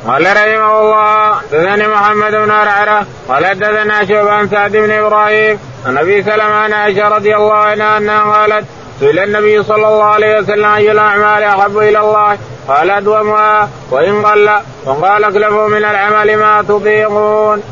قال 0.07 0.23
رحمه 0.23 0.81
الله 0.81 1.35
حدثني 1.35 1.88
محمد 1.88 2.33
بن 2.33 2.50
عرعرة 2.50 3.07
قال 3.28 3.47
حدثنا 3.47 4.04
شعبان 4.04 4.49
سعد 4.49 4.73
بن 4.73 4.90
إبراهيم 4.90 5.59
عن 5.87 5.99
أبي 5.99 6.23
سلمة 6.23 6.54
عن 6.54 6.73
عائشة 6.73 7.09
رضي 7.09 7.37
الله 7.37 7.54
عنها 7.54 7.99
أنها 7.99 8.23
قالت 8.23 8.64
سئل 9.02 9.18
النبي 9.18 9.62
صلى 9.62 9.88
الله 9.88 10.04
عليه 10.04 10.38
وسلم 10.38 10.64
أي 10.64 10.92
الأعمال 10.92 11.42
أحب 11.42 11.78
إلى 11.78 12.00
الله؟ 12.00 12.38
قال 12.68 12.90
أدومها. 12.90 13.68
وإن 13.90 14.26
قل 14.26 14.50
وقال 14.87 15.25
اكلفوا 15.25 15.68
من 15.68 15.76
العمل 15.76 16.37
ما 16.37 16.62
تطيقون. 16.62 17.62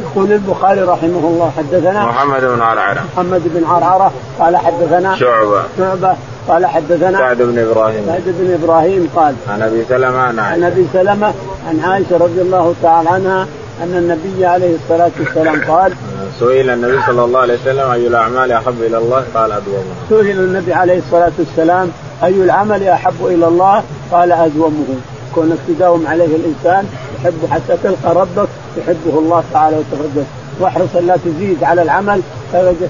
يقول 0.00 0.32
البخاري 0.32 0.80
رحمه 0.80 1.18
الله 1.18 1.52
حدثنا 1.56 2.06
محمد 2.06 2.40
بن 2.40 2.62
عرعرة. 2.62 3.04
محمد 3.14 3.42
بن 3.44 3.64
عرعرة 3.64 4.12
قال 4.38 4.56
حدثنا 4.56 5.16
شعبة. 5.16 5.62
شعبة 5.78 6.16
قال 6.48 6.66
حدثنا 6.66 7.18
سعد 7.18 7.42
بن 7.42 7.58
إبراهيم. 7.58 8.06
سعد 8.06 8.24
بن 8.26 8.58
إبراهيم 8.62 9.10
قال 9.16 9.34
عن 9.48 9.62
أبي 9.62 9.84
سلمة 9.88 10.18
عن 10.18 10.38
عن 10.38 10.64
أبي 10.64 10.86
سلمة 10.92 11.34
عن 11.68 11.80
عائشة 11.80 12.16
رضي 12.16 12.40
الله 12.40 12.74
تعالى 12.82 13.08
عنها 13.08 13.46
أن 13.82 13.94
النبي 13.96 14.46
عليه 14.46 14.76
الصلاة 14.76 15.10
والسلام 15.20 15.62
قال 15.68 15.92
سئل 16.40 16.70
النبي 16.70 16.98
صلى 17.06 17.24
الله 17.24 17.40
عليه 17.40 17.54
وسلم 17.54 17.90
أي 17.90 18.06
الأعمال 18.06 18.52
أحب 18.52 18.82
إلى 18.82 18.98
الله؟ 18.98 19.24
قال 19.34 19.52
ادومها. 19.52 19.96
سئل 20.10 20.38
النبي 20.38 20.72
عليه 20.72 20.98
الصلاة 20.98 21.32
والسلام 21.38 21.90
أي 22.24 22.34
العمل 22.34 22.82
أحب 22.82 23.26
إلى 23.26 23.48
الله؟ 23.48 23.82
قال 24.12 24.32
أدومه. 24.32 24.86
كونك 25.34 25.58
تداوم 25.68 26.06
عليه 26.06 26.36
الإنسان 26.36 26.86
يحبه 27.18 27.48
حتى 27.50 27.76
تلقى 27.82 28.14
ربك 28.14 28.48
يحبه 28.76 29.18
الله 29.18 29.44
تعالى 29.52 29.76
وتقدس 29.76 30.26
واحرص 30.60 30.96
لا 30.96 31.16
تزيد 31.24 31.64
على 31.64 31.82
العمل 31.82 32.20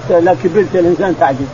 لا 0.09 0.35
كبرت 0.43 0.75
الإنسان 0.75 1.15
تعجز 1.19 1.47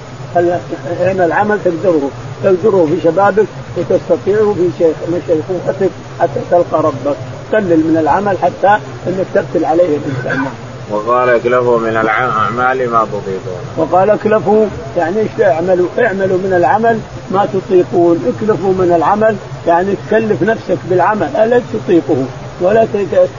حين 1.05 1.21
العمل 1.21 1.59
تقدره؟ 1.65 2.09
تقدره 2.43 2.87
في 2.89 3.01
شبابك 3.03 3.45
وتستطيعه 3.77 4.53
في 4.53 4.69
شيخ 4.79 4.95
شيخوختك 5.27 5.89
حتى 6.19 6.39
تلقى 6.51 6.83
ربك. 6.83 7.15
قلل 7.53 7.77
من 7.77 7.97
العمل 7.99 8.37
حتى 8.37 8.79
أنك 9.07 9.25
تقتل 9.33 9.65
عليه 9.65 9.97
الإنسان. 9.97 10.45
وقال 10.91 11.29
اكلفوا 11.29 11.79
من 11.79 11.89
الاعمال 11.89 12.89
ما 12.89 13.05
تطيقون. 13.05 13.61
وقال 13.77 14.09
اكلفوا 14.09 14.65
يعني 14.97 15.19
إيش 15.19 15.41
اعملوا؟ 15.41 15.87
اعملوا 15.99 16.37
من 16.37 16.53
العمل 16.57 16.99
ما 17.31 17.47
تطيقون، 17.53 18.33
اكلفوا 18.37 18.73
من 18.73 18.93
العمل 18.95 19.35
يعني 19.67 19.95
تكلف 20.07 20.43
نفسك 20.43 20.77
بالعمل. 20.89 21.35
الذي 21.35 21.63
تطيقه؟ 21.73 22.25
ولا 22.61 22.85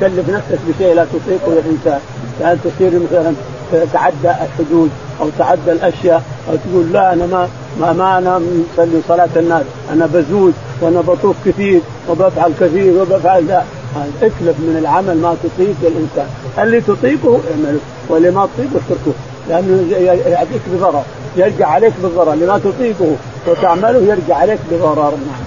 تكلف 0.01 0.29
نفسك 0.29 0.59
بشيء 0.69 0.95
لا 0.95 1.05
تطيقه 1.05 1.53
الانسان، 1.53 2.01
يعني 2.41 2.59
تصير 2.65 3.01
مثلا 3.01 3.33
تتعدى 3.73 4.31
الحدود. 4.45 4.91
أو 5.21 5.27
تعدى 5.39 5.73
الأشياء 5.73 6.23
أو 6.51 6.57
تقول 6.57 6.93
لا 6.93 7.13
أنا 7.13 7.27
ما 7.27 7.49
ما, 7.81 7.93
ما 7.93 8.19
أنا 8.19 8.39
مصلي 8.39 9.01
صلاة 9.09 9.29
الناس. 9.37 9.63
أنا 9.93 10.07
بزود 10.07 10.55
وأنا 10.81 11.01
بطوف 11.01 11.37
كثير 11.47 11.81
وبفعل 12.09 12.53
كثير 12.61 13.03
وبفعل 13.03 13.45
ذا. 13.45 13.65
اكلف 14.23 14.59
من 14.59 14.77
العمل 14.81 15.17
ما 15.19 15.37
تطيق 15.43 15.77
الإنسان. 15.83 16.27
اللي 16.59 16.81
تطيقه 16.81 17.41
اعمله 17.51 17.79
واللي 18.09 18.31
ما 18.31 18.49
تطيقه 18.55 18.81
اتركه 18.87 19.13
لأنه 19.49 19.97
يعطيك 20.27 20.61
بضرر 20.73 21.03
يرجع 21.37 21.69
عليك 21.69 21.93
بالضرر. 22.03 22.33
اللي 22.33 22.47
ما 22.47 22.59
تطيقه 22.59 23.17
وتعمله 23.47 23.99
يرجع 23.99 24.37
عليك 24.37 24.59
بضرر. 24.71 25.11
نعم. 25.11 25.45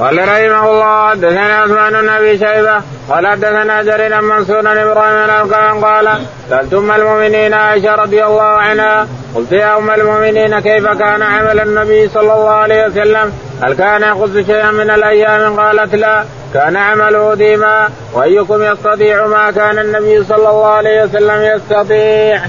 قال 0.00 0.18
رحمه 0.18 0.70
الله 0.70 1.10
حدثنا 1.10 1.58
عثمان 1.62 1.92
بن 1.92 2.08
أبي 2.08 2.38
شيبة 2.38 2.82
قال 3.10 3.26
حدثنا 3.26 3.82
جرير 3.82 4.20
منصور 4.20 4.60
إبراهيم 4.60 5.46
بن 5.46 5.84
قال 5.84 6.08
سألت 6.50 6.74
أم 6.74 6.90
المؤمنين 6.90 7.54
عائشة 7.54 7.94
رضي 7.94 8.24
الله 8.24 8.42
عنها 8.42 9.06
قلت 9.34 9.52
يا 9.52 9.78
أم 9.78 9.90
المؤمنين 9.90 10.60
كيف 10.60 10.86
كان 10.86 11.22
عمل 11.22 11.60
النبي 11.60 12.08
صلى 12.08 12.32
الله 12.32 12.50
عليه 12.50 12.86
وسلم؟ 12.86 13.32
هل 13.62 13.72
كان 13.74 14.02
يخص 14.02 14.46
شيئا 14.46 14.70
من 14.70 14.90
الأيام؟ 14.90 15.60
قالت 15.60 15.94
لا 15.94 16.24
كان 16.54 16.76
عمله 16.76 17.34
ديما 17.34 17.88
وأيكم 18.12 18.62
يستطيع 18.62 19.26
ما 19.26 19.50
كان 19.50 19.78
النبي 19.78 20.24
صلى 20.24 20.48
الله 20.48 20.66
عليه 20.66 21.04
وسلم 21.04 21.42
يستطيع. 21.42 22.40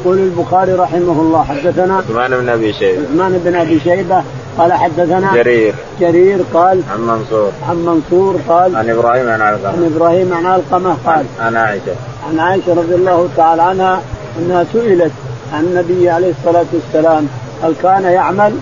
يقول 0.00 0.18
البخاري 0.18 0.72
رحمه 0.72 1.20
الله 1.20 1.44
حدثنا 1.44 1.96
عثمان 1.96 2.30
بن 2.30 2.48
أبي 2.48 2.72
شيبة. 2.72 3.02
عثمان 3.02 3.40
بن 3.44 3.56
أبي 3.56 3.80
شيبة 3.80 4.24
قال 4.58 4.72
حدثنا 4.72 5.34
جرير. 5.34 5.74
جرير 6.00 6.38
قال 6.54 6.82
عن 6.92 7.00
منصور. 7.00 7.52
عن 7.68 7.76
منصور 7.76 8.40
قال 8.48 8.76
عن 8.76 8.90
إبراهيم 8.90 9.28
عن 9.28 9.40
علقمه 9.40 9.68
عن 9.68 9.92
إبراهيم 9.94 10.32
عن 10.34 10.46
علقمه 10.46 10.96
قال 11.06 11.24
عن 11.40 11.56
عائشة. 11.56 11.94
عن 12.30 12.38
عائشة 12.38 12.74
رضي 12.74 12.94
الله 12.94 13.28
تعالى 13.36 13.62
عنها 13.62 14.00
أنها 14.38 14.64
سئلت 14.72 15.12
عن 15.54 15.64
النبي 15.64 16.10
عليه 16.10 16.30
الصلاة 16.30 16.66
والسلام 16.72 17.28
هل 17.62 17.74
كان 17.82 18.04
يعمل؟ 18.04 18.52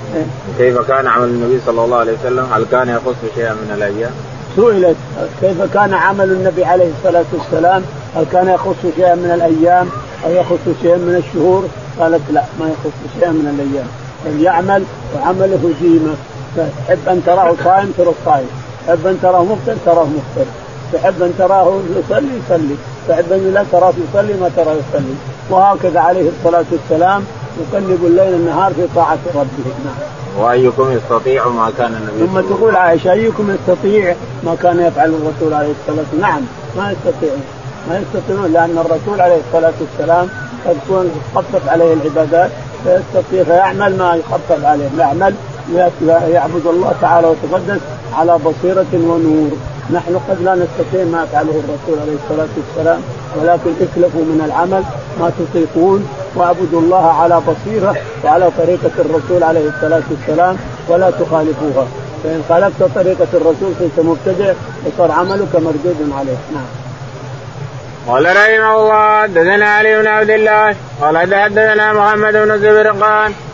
كيف 0.58 0.78
كان 0.78 1.06
عمل 1.06 1.28
النبي 1.28 1.60
صلى 1.66 1.84
الله 1.84 1.96
عليه 1.96 2.12
وسلم؟ 2.12 2.46
هل 2.52 2.64
كان 2.70 2.88
يخص 2.88 3.34
شيئا 3.34 3.52
من 3.52 3.74
الأيام؟ 3.76 4.10
سئلت 4.56 4.96
كيف 5.40 5.74
كان 5.74 5.94
عمل 5.94 6.30
النبي 6.30 6.64
عليه 6.64 6.90
الصلاة 6.98 7.24
والسلام؟ 7.32 7.82
هل 8.16 8.24
كان 8.32 8.48
يخص 8.48 8.76
شيئا 8.96 9.14
من 9.14 9.30
الأيام؟ 9.34 9.88
أو 10.26 10.30
يخص 10.30 10.82
شيئا 10.82 10.96
من 10.96 11.24
الشهور؟ 11.24 11.68
قالت 12.00 12.22
لا 12.32 12.42
ما 12.60 12.66
يخص 12.66 12.96
شيئا 13.18 13.30
من 13.30 13.48
الأيام. 13.54 13.88
بل 14.26 14.42
يعمل 14.42 14.84
وعمله 15.16 15.72
ديمه. 15.80 16.14
تحب 16.56 17.08
أن 17.08 17.22
تراه 17.26 17.54
صائم 17.64 17.92
ترى 17.98 18.12
صائم. 18.24 18.48
تحب 18.86 19.06
أن 19.06 19.18
تراه 19.22 19.42
مفطر 19.42 19.76
تراه 19.86 20.04
مفطر. 20.04 20.46
تحب 20.92 21.22
أن 21.22 21.34
تراه 21.38 21.80
يصلي 21.96 22.28
يصلي. 22.44 22.76
تحب 23.08 23.32
أن 23.32 23.50
لا 23.54 23.64
تراه 23.72 23.92
يصلي 24.10 24.34
ما 24.40 24.50
تراه 24.56 24.74
يصلي. 24.74 25.14
وهكذا 25.50 26.00
عليه 26.00 26.28
الصلاة 26.28 26.64
والسلام 26.72 27.24
يقلب 27.60 28.04
الليل 28.04 28.34
النهار 28.34 28.72
في 28.72 28.86
طاعة 28.94 29.18
ربه. 29.34 29.68
نعم. 29.84 30.18
وأيكم 30.38 30.92
يستطيع 30.92 31.48
ما 31.48 31.72
كان 31.78 31.94
النبي 31.94 32.26
ثم 32.26 32.40
تقول 32.54 32.76
عائشة 32.76 33.12
أيكم 33.12 33.50
يستطيع 33.50 34.14
ما 34.44 34.54
كان 34.62 34.80
يفعل 34.80 35.08
الرسول 35.08 35.54
عليه 35.54 35.72
الصلاة 35.80 35.98
والسلام؟ 35.98 36.20
نعم 36.20 36.40
ما 36.76 36.92
يستطيعون. 36.92 37.42
ما 37.88 37.98
يستطيعون 37.98 38.52
لأن 38.52 38.78
الرسول 38.78 39.20
عليه 39.20 39.40
الصلاة 39.48 39.72
والسلام 39.80 40.28
تكون 40.64 41.10
تخفف 41.34 41.68
عليه 41.68 41.92
العبادات 41.92 42.50
فيستطيع 42.84 43.44
فيعمل 43.44 43.98
ما 43.98 44.14
يخفف 44.14 44.64
عليه. 44.64 44.88
يعمل 44.98 45.34
يعبد 46.32 46.66
الله 46.66 46.92
تعالى 47.00 47.26
وتقدس 47.26 47.80
على 48.14 48.38
بصيرة 48.38 48.86
ونور. 48.92 49.50
نحن 49.92 50.20
قد 50.28 50.42
لا 50.42 50.54
نستطيع 50.54 51.04
ما 51.04 51.22
يفعله 51.24 51.50
الرسول 51.50 51.98
عليه 52.02 52.16
الصلاة 52.24 52.48
والسلام 52.56 53.00
ولكن 53.36 53.70
اكلفوا 53.80 54.20
من 54.20 54.42
العمل 54.46 54.82
ما 55.20 55.32
تطيقون 55.38 56.08
واعبدوا 56.36 56.80
الله 56.80 57.06
على 57.06 57.40
بصيرة 57.40 57.96
وعلى 58.24 58.50
طريقة 58.58 58.90
الرسول 58.98 59.42
عليه 59.42 59.68
الصلاة 59.68 60.02
والسلام 60.10 60.56
ولا 60.88 61.10
تخالفوها. 61.10 61.86
فإن 62.24 62.42
خالفت 62.48 62.82
طريقة 62.94 63.28
الرسول 63.34 63.72
كنت 63.80 64.06
مبتدع 64.06 64.52
وصار 64.86 65.12
عملك 65.12 65.54
مردود 65.54 66.12
عليه. 66.18 66.38
نعم. 66.54 66.87
قال 68.08 68.26
رحمه 68.26 68.76
الله 68.76 69.22
حدثنا 69.22 69.70
علي 69.70 69.98
بن 69.98 70.06
عبد 70.06 70.30
الله 70.30 70.74
قال 71.00 71.18
حدثنا 71.18 71.92
محمد 71.92 72.32
بن 72.32 72.58
زبير 72.58 72.92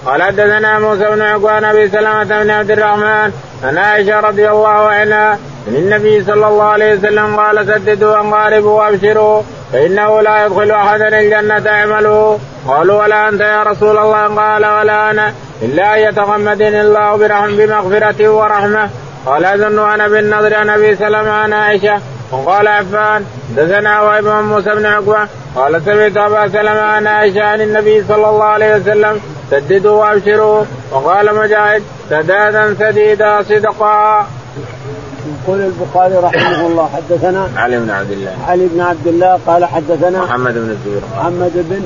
قال 0.07 0.23
حدثنا 0.23 0.79
موسى 0.79 1.05
بن 1.05 1.23
عقبان 1.23 1.65
أبي 1.65 1.89
سلمة 1.89 2.43
بن 2.43 2.51
عبد 2.51 2.71
الرحمن 2.71 3.33
عن 3.65 3.79
عائشة 3.79 4.21
رضي 4.21 4.51
الله 4.51 4.89
عنها 4.89 5.39
إن 5.69 5.75
النبي 5.75 6.25
صلى 6.25 6.47
الله 6.47 6.65
عليه 6.65 6.95
وسلم 6.95 7.37
قال 7.37 7.67
سددوا 7.67 8.17
وانقاربوا 8.17 8.83
وابشروا 8.83 9.43
فإنه 9.73 10.21
لا 10.21 10.47
يدخل 10.47 10.71
احدا 10.71 11.09
الجنة 11.09 11.71
عمله. 11.71 12.39
قالوا 12.69 13.03
ولا 13.03 13.29
أنت 13.29 13.41
يا 13.41 13.63
رسول 13.63 13.99
الله. 13.99 14.37
قال 14.37 14.67
ولا 14.67 15.11
أنا 15.11 15.33
إلا 15.63 15.95
أن 15.95 15.99
يتغمدني 15.99 16.81
الله 16.81 17.17
برحم 17.17 17.57
بمغفرته 17.57 18.31
ورحمة. 18.31 18.89
قال 19.27 19.45
اظن 19.45 19.79
أنا 19.93 20.09
بالنظر 20.09 20.55
عن 20.55 20.71
أبي 20.71 20.97
سلمة 20.97 21.31
عن 21.31 21.53
عائشة. 21.53 22.01
وقال 22.35 22.69
عفان 22.69 23.25
دثنا 23.57 24.01
وابن 24.01 24.31
موسى 24.31 24.71
بن 24.75 24.87
عقبة 24.87 25.29
قال 25.57 25.83
سمعت 25.85 26.17
أبا 26.17 26.49
سلمة 26.49 26.81
عن 26.81 27.07
عائشة 27.07 27.43
عن 27.43 27.61
النبي 27.61 28.05
صلى 28.09 28.29
الله 28.29 28.45
عليه 28.45 28.77
وسلم 28.77 29.21
سددوا 29.51 30.01
وأبشروا 30.01 30.65
وقال 30.93 31.35
مجاهد 31.35 31.83
سدادا 32.11 32.75
سديدا 32.75 33.43
صدقا. 33.43 34.27
يقول 35.49 35.61
البخاري 35.61 36.15
رحمه 36.15 36.67
الله 36.67 36.89
حدثنا 36.89 37.49
علي 37.57 37.79
بن 37.79 37.91
عبد 37.91 38.11
الله. 38.11 38.33
علي 38.49 38.67
بن 38.67 38.81
عبد 38.81 39.07
الله 39.07 39.39
قال 39.47 39.65
حدثنا 39.65 40.25
محمد 40.25 40.55
بن 40.55 40.71
الزبير 40.71 41.03
محمد 41.17 41.53
بن 41.55 41.83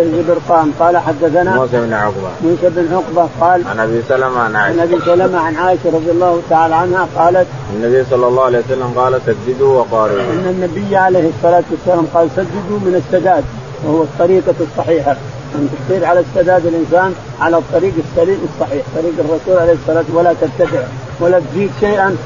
الزبرقان 0.00 0.72
قال 0.80 0.98
حدثنا 0.98 1.56
موسى 1.56 1.80
بن 1.80 1.92
عقبة. 1.92 2.30
موسى 2.44 2.70
بن 2.70 2.94
عقبة 2.94 3.28
قال 3.40 3.62
عن 3.66 3.80
أبي 3.80 4.02
سلمة 4.08 4.38
عن 4.38 4.56
عائشة. 4.56 4.80
عن 4.80 4.88
أبي 4.88 5.00
سلمة 5.04 5.38
عن 5.38 5.56
عائشة 5.56 5.86
رضي 5.86 6.10
الله 6.10 6.42
تعالى 6.50 6.74
عنها 6.74 7.08
قالت 7.16 7.46
النبي 7.74 8.04
صلى 8.10 8.26
الله 8.26 8.44
عليه 8.44 8.58
وسلم 8.58 8.92
قال 8.96 9.20
سددوا 9.26 9.78
وقاربوا 9.78 10.20
إن 10.20 10.46
النبي 10.50 10.96
عليه 10.96 11.30
الصلاة 11.36 11.64
والسلام 11.70 12.06
قال 12.14 12.28
سددوا 12.36 12.78
من 12.86 13.02
السداد 13.06 13.44
وهو 13.84 14.02
الطريقة 14.02 14.54
الصحيحة. 14.60 15.16
أن 15.54 15.68
تصير 15.88 16.04
على 16.04 16.20
السداد 16.20 16.66
الإنسان 16.66 17.14
على 17.40 17.58
الطريق 17.58 17.92
السليم 17.98 18.38
الصحيح 18.44 18.82
طريق 18.96 19.14
الرسول 19.18 19.62
عليه 19.62 19.72
الصلاة 19.72 19.96
والسلام 19.96 20.16
ولا 20.16 20.34
تبتدع 20.40 20.80
ولا 21.20 21.40
تزيد 21.40 21.70
شيئا 21.80 22.16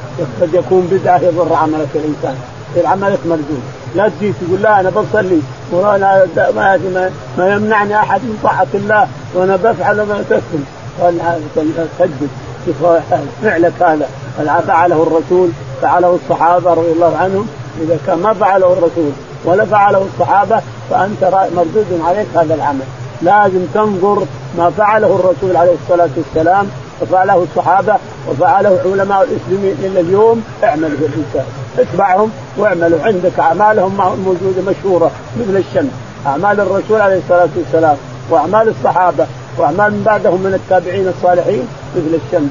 قد 0.41 0.55
يكون 0.55 0.89
بدعة 0.93 1.19
يضر 1.19 1.55
عملك 1.55 1.89
الإنسان. 1.95 2.37
يصير 2.71 2.87
عملك 2.87 3.19
مردود. 3.27 3.63
لا 3.95 4.09
تجي 4.09 4.33
تقول 4.33 4.63
لا 4.63 4.81
أنا 4.81 4.91
بصلي 4.91 5.41
وأنا 5.73 6.27
ما, 6.57 7.11
ما 7.39 7.55
يمنعني 7.55 7.97
أحد 7.97 8.21
من 8.21 8.39
طاعة 8.43 8.67
الله 8.75 9.09
وأنا 9.35 9.57
بفعل 9.57 9.97
ما 9.97 10.25
تفعل 10.31 10.63
سدد 11.99 12.29
فعلك 13.43 13.73
هذا. 13.83 14.09
فعله 14.67 15.03
الرسول 15.03 15.49
فعله 15.83 16.19
الصحابة 16.23 16.75
رضي 16.75 16.93
الله 16.93 17.17
عنهم. 17.17 17.49
إذا 17.83 17.99
كان 18.07 18.19
ما 18.19 18.35
فعله 18.35 18.73
الرسول 18.73 19.13
ولا 19.45 19.65
فعله 19.65 20.07
الصحابة 20.15 20.61
فأنت 20.91 21.49
مردود 21.57 22.01
عليك 22.05 22.27
هذا 22.35 22.55
العمل. 22.55 22.85
لازم 23.23 23.67
تنظر 23.75 24.23
ما 24.59 24.71
فعله 24.71 25.07
الرسول 25.07 25.57
عليه 25.57 25.75
الصلاة 25.83 26.09
والسلام 26.17 26.67
وفعله 27.03 27.43
الصحابة 27.43 27.95
وفعله 28.29 28.81
علماء 28.85 29.23
المسلمين 29.23 29.77
إلى 29.83 30.01
اليوم. 30.01 30.45
اعمل 30.65 30.91
في 30.91 31.07
الإنسان. 31.07 31.45
اتبعهم 31.79 32.31
واعملوا. 32.57 33.03
عندك 33.03 33.39
أعمالهم 33.39 33.97
موجودة 33.97 34.71
مشهورة 34.71 35.11
مثل 35.41 35.57
الشمس. 35.57 35.91
أعمال 36.27 36.61
الرسول 36.61 37.01
عليه 37.01 37.19
الصلاة 37.19 37.49
والسلام 37.57 37.97
وأعمال 38.31 38.69
الصحابة 38.69 39.27
وأعمال 39.59 39.93
من 39.93 40.03
بعدهم 40.07 40.41
من 40.41 40.55
التابعين 40.55 41.09
الصالحين 41.09 41.69
مثل 41.97 42.21
الشمس. 42.27 42.51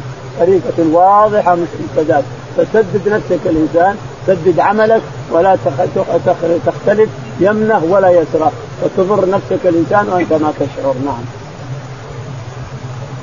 واضحة 0.93 1.55
مثل 1.55 1.79
السداد 1.89 2.23
فسدد 2.57 3.09
نفسك 3.09 3.39
الإنسان 3.45 3.95
سدد 4.27 4.59
عملك 4.59 5.01
ولا 5.31 5.57
تختلف 6.65 7.09
يمنه 7.39 7.85
ولا 7.89 8.09
يسره. 8.09 8.51
وتضر 8.83 9.29
نفسك 9.29 9.65
الإنسان 9.65 10.09
وأنت 10.09 10.33
ما 10.33 10.53
تشعر 10.59 10.95
نعم. 11.05 11.23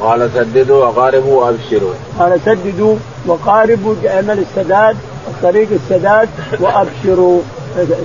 قال 0.00 0.30
سددوا 0.34 0.84
وقاربوا 0.84 1.44
وأبشروا. 1.44 1.94
قال 2.18 2.40
سددوا 2.44 2.96
وقاربوا 3.26 3.94
اعمل 4.08 4.38
السداد 4.38 4.96
طريق 5.42 5.68
السداد 5.72 6.28
وأبشروا 6.60 7.40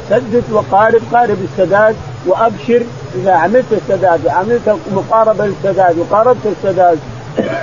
سدد 0.10 0.44
وقارب 0.52 1.02
قارب 1.14 1.38
السداد 1.44 1.96
وأبشر 2.26 2.84
إذا 3.16 3.32
عملت 3.32 3.66
السداد 3.72 4.26
وعملت 4.26 4.78
مقاربة 4.92 5.46
للسداد 5.46 5.98
وقاربت 6.00 6.46
السداد 6.46 7.00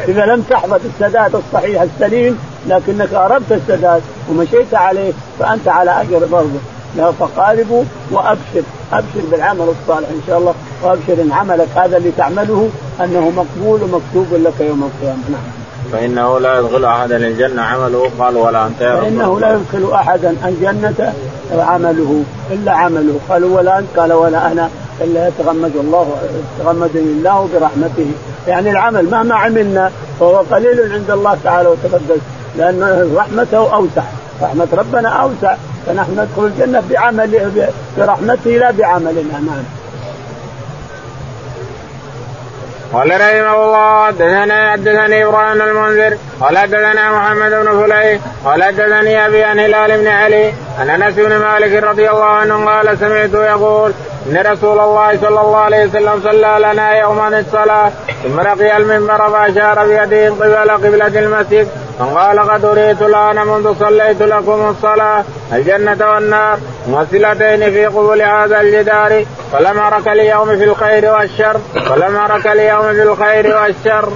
إذا 0.09 0.26
لم 0.26 0.42
تحفظ 0.50 0.80
السداد 0.85 1.35
الصحيح 1.35 1.83
السليم 1.83 2.38
لكنك 2.68 3.14
قاربت 3.14 3.52
السداد 3.52 4.02
ومشيت 4.30 4.75
عليه 4.75 5.12
فأنت 5.38 5.68
على 5.68 5.90
أجر 6.02 6.26
برضه 6.26 6.59
لا 6.97 7.12
فقاربوا 7.12 7.85
وأبشر. 8.11 8.62
أبشر 8.92 9.26
بالعمل 9.30 9.61
الصالح 9.61 10.09
إن 10.09 10.21
شاء 10.26 10.38
الله 10.38 10.54
وأبشر 10.83 11.23
إن 11.23 11.33
عملك 11.33 11.68
هذا 11.76 11.97
اللي 11.97 12.11
تعمله 12.16 12.68
أنه 13.00 13.30
مقبول 13.30 13.83
ومكتوب 13.83 14.26
لك 14.33 14.61
يوم 14.61 14.90
القيامة. 14.90 15.23
نعم. 15.30 15.40
فإنه 15.92 16.40
لا 16.40 16.59
يدخل 16.59 16.85
أحدا 16.85 17.16
الجنة 17.16 17.62
عمله 17.62 18.11
قال 18.18 18.37
ولا 18.37 18.66
أنت 18.66 18.80
يا 18.80 18.97
فإنه 18.97 19.40
لا 19.40 19.54
يدخل 19.54 19.92
أحدا 19.92 20.35
الجنة 20.45 21.12
عمله 21.59 22.23
إلا 22.50 22.73
عمله. 22.73 23.18
قالوا 23.28 23.57
ولا 23.57 23.78
أنت؟ 23.78 23.99
قال 23.99 24.12
ولا 24.12 24.52
أنا 24.52 24.68
إلا 25.00 25.28
يتغمد 25.28 25.76
الله 25.76 26.16
يتغمدني 26.61 27.02
الله 27.02 27.49
برحمته. 27.54 28.11
يعني 28.47 28.71
العمل 28.71 29.11
مهما 29.11 29.35
عملنا 29.35 29.90
فهو 30.21 30.37
قليل 30.37 30.92
عند 30.92 31.11
الله 31.11 31.38
تعالى 31.45 31.68
وتقدس 31.68 32.21
لأن 32.57 33.11
رحمته 33.16 33.75
أوسع. 33.75 34.02
رحمة 34.42 34.68
ربنا 34.73 35.09
أوسع. 35.09 35.57
فنحن 35.88 36.12
ندخل 36.12 36.47
الجنة 36.47 36.83
بعمل 36.90 37.71
برحمته 37.99 38.50
لا 38.50 38.71
بعملنا 38.71 39.33
نعم 39.33 39.64
قال 42.92 43.11
رحمه 43.11 43.64
الله 43.64 44.07
حدثنا 44.07 44.73
حدثني 44.73 45.25
إبراهيم 45.25 45.62
المنذر 45.62 46.16
قال 46.40 46.59
حدثنا 46.59 47.12
محمد 47.12 47.50
بن 47.50 47.83
فليح 47.83 48.21
قال 48.45 48.64
حدثني 48.64 49.26
أبي 49.26 49.45
عن 49.45 49.59
هلال 49.59 50.00
بن 50.00 50.07
علي 50.07 50.52
ان 50.83 50.90
أنس 50.90 51.14
بن 51.14 51.37
مالك 51.37 51.85
رضي 51.85 52.11
الله 52.11 52.25
عنه 52.25 52.66
قال 52.66 52.99
سمعته 52.99 53.45
يقول 53.45 53.92
إن 54.26 54.37
رسول 54.37 54.78
الله 54.78 55.16
صلى 55.21 55.40
الله 55.40 55.57
عليه 55.57 55.85
وسلم 55.87 56.21
صلى 56.25 56.59
لنا 56.59 56.99
يوما 56.99 57.38
الصلاة 57.38 57.92
ثم 58.23 58.40
رقي 58.40 58.76
المنبر 58.76 59.30
فأشار 59.30 59.87
بيده 59.87 60.30
قبل 60.30 60.71
قبلة 60.71 61.21
المسجد 61.21 61.68
فقال 61.99 62.40
قد 62.40 62.64
اريت 62.64 63.02
الان 63.02 63.47
منذ 63.47 63.75
صليت 63.81 64.23
لكم 64.23 64.69
الصلاه 64.71 65.25
الجنة 65.52 66.11
والنار. 66.12 66.59
ممثلتين 66.88 67.71
في 67.71 67.87
قبول 67.87 68.23
هذا 68.23 68.61
الجدار. 68.61 69.25
فلم 69.52 69.78
أرك 69.78 70.09
اليوم 70.09 70.47
في 70.47 70.64
الخير 70.64 71.12
والشر. 71.12 71.57
فلم 71.75 72.17
أرك 72.17 72.47
اليوم 72.47 72.93
في 72.93 73.02
الخير 73.02 73.57
والشر. 73.57 74.09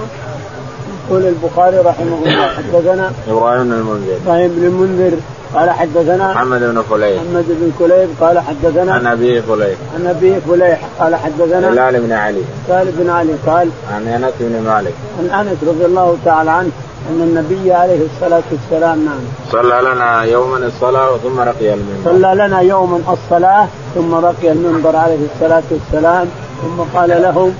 يقول 1.09 1.25
البخاري 1.25 1.77
رحمه 1.77 2.17
الله 2.25 2.47
حدثنا 2.47 3.11
إبراهيم 3.27 3.63
بن 3.63 3.73
المنذر. 3.73 4.17
إبراهيم 4.25 4.49
بن 4.49 4.65
المنذر 4.65 5.17
قال 5.55 5.69
حدثنا 5.69 6.31
محمد 6.31 6.59
بن 6.59 6.81
فليح 6.89 7.21
محمد 7.21 7.45
بن 7.47 7.71
كليب 7.79 8.09
قال 8.21 8.39
حدثنا 8.39 8.93
عن 8.93 9.07
أبي 9.07 9.41
فليح 9.41 9.77
عن 9.95 10.07
أبي 10.07 10.35
فليح 10.49 10.79
قال 10.99 11.15
حدثنا 11.15 11.69
هلال 11.69 12.01
بن 12.01 12.11
علي. 12.11 12.41
هلال 12.69 12.91
بن 12.91 13.09
علي 13.09 13.33
قال 13.47 13.69
عن 13.93 14.07
أنس 14.07 14.33
بن 14.39 14.61
مالك. 14.69 14.93
عن 15.19 15.39
أنس 15.39 15.57
رضي 15.67 15.85
الله 15.85 16.17
تعالى 16.25 16.51
عنه 16.51 16.71
أن 17.09 17.21
النبي 17.21 17.73
عليه 17.73 17.99
الصلاة 18.05 18.43
والسلام 18.51 19.05
نعم. 19.05 19.19
صلى 19.51 19.81
لنا 19.93 20.23
يوما 20.23 20.57
الصلاة 20.57 21.17
ثم 21.17 21.39
رقي 21.39 21.73
المنبر. 21.73 22.11
صلى 22.11 22.35
لنا 22.35 22.59
يوما 22.61 22.99
الصلاة 23.13 23.67
ثم 23.95 24.15
رقي 24.15 24.51
المنبر 24.51 24.95
عليه 24.95 25.17
الصلاة 25.35 25.63
والسلام 25.71 26.27
ثم 26.61 26.97
قال 26.97 27.09
لهم 27.21 27.53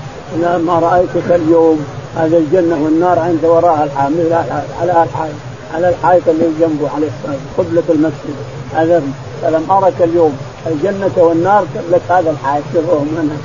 ما 0.66 0.78
رأيتك 0.78 1.30
اليوم؟ 1.30 1.86
هذا 2.16 2.36
الجنة 2.36 2.84
والنار 2.84 3.18
عند 3.18 3.44
وراء 3.44 3.84
الحامل 3.84 4.32
على 4.80 4.90
الحائط 4.90 5.34
على 5.74 5.88
الحائط 5.88 6.28
اللي 6.28 6.44
جنبه 6.60 6.90
عليه 6.96 7.08
الصلاة 7.08 7.38
قبلة 7.58 7.82
المسجد. 7.88 8.36
هذا 8.74 9.02
فلم 9.42 9.70
أرك 9.70 9.94
اليوم. 10.00 10.38
الجنة 10.66 11.12
والنار 11.16 11.64
قبلة 11.76 12.18
هذا 12.18 12.30
الحائط 12.30 12.64
سرهم 12.74 13.08
منها 13.16 13.38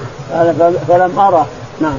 فلم 0.87 1.19
ارى 1.19 1.45
نعم. 1.81 1.97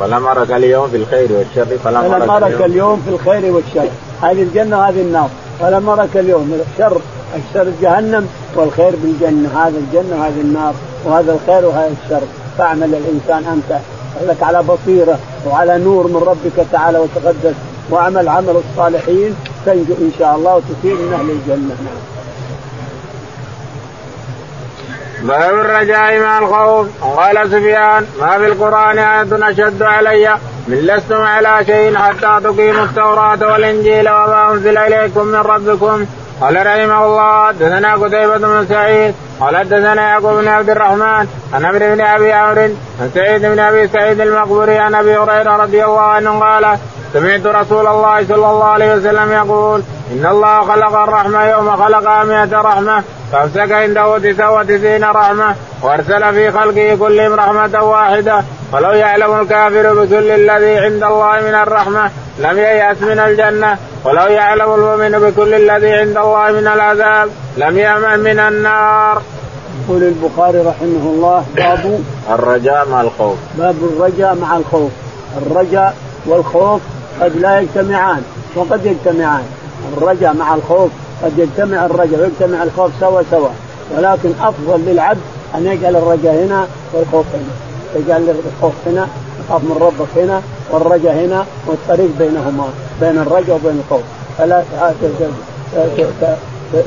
فلم 0.00 0.26
ارك 0.26 0.50
اليوم 0.50 0.88
في 0.88 0.96
الخير 0.96 1.32
والشر 1.32 1.78
فلم, 1.84 2.02
فلم 2.02 2.30
ارك 2.30 2.62
اليوم. 2.62 3.02
في 3.02 3.10
الخير 3.10 3.52
والشر. 3.52 3.88
هذه 4.22 4.42
الجنة 4.42 4.78
وهذه 4.78 5.00
النار. 5.00 5.28
فلم 5.60 5.88
ارك 5.88 6.16
اليوم 6.16 6.60
الشر 6.74 7.00
الشر 7.36 7.72
جهنم 7.82 8.28
والخير 8.56 8.92
بالجنة. 9.02 9.48
هذا 9.60 9.78
الجنة 9.78 10.20
وهذه 10.20 10.40
النار 10.40 10.74
وهذا 11.04 11.32
الخير 11.32 11.68
وهذا 11.68 11.94
الشر. 12.04 12.22
فاعمل 12.58 12.94
الإنسان 12.94 13.52
أنت. 13.52 13.80
لك 14.28 14.42
على 14.42 14.62
بصيرة 14.62 15.18
وعلى 15.46 15.78
نور 15.78 16.06
من 16.06 16.22
ربك 16.26 16.66
تعالى 16.72 16.98
وتقدس 16.98 17.54
واعمل 17.90 18.28
عمل 18.28 18.62
الصالحين 18.64 19.34
تنجو 19.66 19.94
إن 20.00 20.10
شاء 20.18 20.36
الله 20.36 20.56
وتصير 20.56 20.94
من 20.94 21.12
أهل 21.12 21.30
الجنة. 21.30 21.76
باب 25.22 25.54
الرجاء 25.54 26.20
مع 26.20 26.38
الخوف. 26.38 26.86
قال 27.02 27.50
سفيان 27.50 28.06
ما 28.20 28.38
في 28.38 28.46
القرآن 28.46 28.98
آية 28.98 29.50
أشد 29.50 29.82
علي؟ 29.82 30.34
من 30.68 30.76
لستم 30.76 31.22
على 31.22 31.64
شيء 31.66 31.96
حتى 31.96 32.40
تقيموا 32.44 32.84
التوراة 32.84 33.52
والإنجيل 33.52 34.08
وما 34.08 34.52
أنزل 34.52 34.78
إليكم 34.78 35.26
من 35.26 35.38
ربكم؟ 35.38 36.06
قال 36.40 36.66
رحمه 36.66 37.06
الله 37.06 37.46
حدثنا 37.46 37.94
قتيبة 37.94 38.36
بن 38.36 38.66
سعيد 38.68 39.14
قال 39.40 39.56
حدثنا 39.56 40.08
يعقوب 40.08 40.34
بن 40.34 40.48
عبد 40.48 40.70
الرحمن 40.70 41.26
عن 41.52 41.64
عمرو 41.64 41.78
بن 41.78 42.00
أبي 42.00 42.32
عمرو 42.32 42.62
عن 43.00 43.10
سعيد 43.14 43.42
بن 43.42 43.58
أبي 43.58 43.88
سعيد 43.88 44.20
المقبوري 44.20 44.78
عن 44.78 44.94
أبي 44.94 45.16
هريرة 45.16 45.56
رضي 45.56 45.84
الله 45.84 46.00
عنه 46.00 46.40
قال 46.40 46.78
سمعت 47.12 47.46
رسول 47.46 47.86
الله 47.86 48.24
صلى 48.28 48.50
الله 48.50 48.64
عليه 48.64 48.94
وسلم 48.94 49.32
يقول 49.32 49.82
إن 50.12 50.26
الله 50.26 50.60
خلق 50.62 50.96
الرحمة 50.96 51.44
يوم 51.44 51.76
خلق 51.76 52.22
مئة 52.22 52.60
رحمة 52.60 53.02
فامسك 53.32 53.72
عنده 53.72 54.18
تسعة 54.18 54.52
وتسعين 54.52 55.04
رحمة 55.04 55.54
وارسل 55.82 56.34
في 56.34 56.50
خلقه 56.50 56.96
كلهم 57.00 57.32
رحمه 57.32 57.82
واحدة 57.82 58.44
ولو 58.72 58.90
يعلم 58.90 59.40
الكافر 59.40 59.94
بكل 59.94 60.30
الذي 60.30 60.78
عند 60.78 61.02
الله 61.02 61.40
من 61.40 61.54
الرحمة 61.54 62.10
لم 62.38 62.58
ييأس 62.58 63.02
من 63.02 63.18
الجنة 63.18 63.78
ولو 64.04 64.26
يعلم 64.26 64.74
المؤمن 64.74 65.18
بكل 65.18 65.54
الذي 65.54 65.92
عند 65.92 66.16
الله 66.16 66.52
من 66.52 66.66
العذاب 66.66 67.28
لم 67.56 67.78
يأمن 67.78 68.18
من 68.18 68.38
النار. 68.38 69.22
يقول 69.84 70.02
البخاري 70.02 70.58
رحمه 70.58 71.04
الله 71.14 71.44
باب 71.56 72.00
الرجاء 72.30 72.88
مع 72.88 73.00
الخوف. 73.00 73.36
باب 73.58 73.76
الرجاء 73.82 74.34
مع 74.34 74.56
الخوف. 74.56 74.90
الرجاء 75.46 75.94
والخوف 76.26 76.80
قد 77.20 77.36
لا 77.36 77.60
يجتمعان 77.60 78.22
وقد 78.54 78.86
يجتمعان. 78.86 79.44
الرجاء 79.96 80.34
مع 80.34 80.54
الخوف 80.54 80.90
قد 81.22 81.38
يجتمع 81.38 81.86
الرجاء 81.86 82.20
ويجتمع 82.20 82.62
الخوف 82.62 82.90
سوا 83.00 83.22
سوا. 83.30 83.48
ولكن 83.96 84.30
أفضل 84.40 84.80
للعبد 84.86 85.20
أن 85.54 85.66
يجعل 85.66 85.96
الرجاء 85.96 86.34
هنا 86.34 86.66
والخوف 86.92 87.26
هنا. 87.34 87.54
يجعل 87.96 88.34
الخوف 88.56 88.72
هنا 88.86 89.08
تخاف 89.48 89.62
من 89.62 89.76
ربك 89.80 90.08
هنا 90.16 90.42
والرجاء 90.70 91.14
هنا 91.14 91.44
والطريق 91.66 92.10
بينهما 92.18 92.64
بين 93.00 93.18
الرجاء 93.18 93.56
وبين 93.56 93.82
الخوف. 93.84 94.02
فلا 94.38 94.62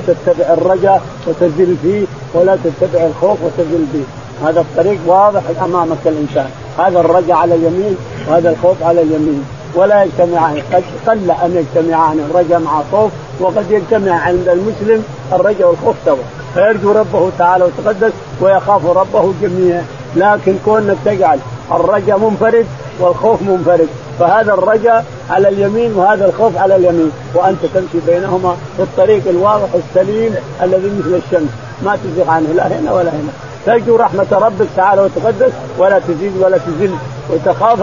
تتبع 0.08 0.54
الرجاء 0.54 1.02
وتزل 1.28 1.76
فيه 1.82 2.06
ولا 2.34 2.58
تتبع 2.64 3.06
الخوف 3.06 3.38
وتزل 3.44 3.86
فيه. 3.92 4.04
هذا 4.48 4.60
الطريق 4.62 5.00
واضح 5.06 5.42
أمامك 5.64 5.98
الإنسان. 6.06 6.50
هذا 6.78 7.00
الرجاء 7.00 7.38
على 7.38 7.56
اليمين 7.56 7.96
وهذا 8.28 8.50
الخوف 8.50 8.84
على 8.84 9.02
اليمين. 9.02 9.44
ولا 9.76 10.04
يجتمعان. 10.04 10.62
قد 10.74 10.84
قل 11.08 11.32
أن 11.32 11.56
يجتمعان 11.56 12.20
الرجاء 12.30 12.60
مع 12.60 12.80
الخوف 12.80 13.12
وقد 13.40 13.72
يجتمع 13.72 14.12
عند 14.12 14.48
المسلم 14.48 15.04
الرجاء 15.34 15.68
والخوف 15.68 15.96
سوا. 16.06 16.24
فيرجو 16.54 16.92
ربه 16.92 17.30
تعالى 17.38 17.64
وتقدس 17.64 18.12
ويخاف 18.42 18.86
ربه 18.86 19.34
جميعا. 19.42 19.86
لكن 20.16 20.56
كونك 20.66 20.98
تجعل 21.06 21.40
الرجاء 21.72 22.20
منفرد 22.20 22.66
والخوف 23.00 23.42
منفرد 23.42 23.88
فهذا 24.20 24.54
الرجاء 24.54 25.06
على 25.30 25.50
اليمين 25.50 25.94
وهذا 25.94 26.26
الخوف 26.26 26.58
على 26.58 26.76
اليمين 26.76 27.12
وأنت 27.34 27.66
تمشي 27.74 28.06
بينهما 28.08 28.56
في 28.78 28.84
الطريق 28.84 29.28
الواضح 29.28 29.68
السليم 29.76 30.36
الذي 30.64 30.92
مثل 31.00 31.22
الشمس. 31.26 31.50
ما 31.84 31.98
تزيغ 32.04 32.30
عنه 32.30 32.48
لا 32.54 32.68
هنا 32.68 32.94
ولا 32.94 33.10
هنا. 33.10 33.30
ترجو 33.66 33.96
رحمة 33.96 34.28
ربك 34.32 34.68
تعالى 34.76 35.02
وتقدس 35.02 35.52
ولا 35.78 36.00
تزيد 36.00 36.38
ولا 36.38 36.58
تزل 36.58 36.96
وتخاف 37.30 37.82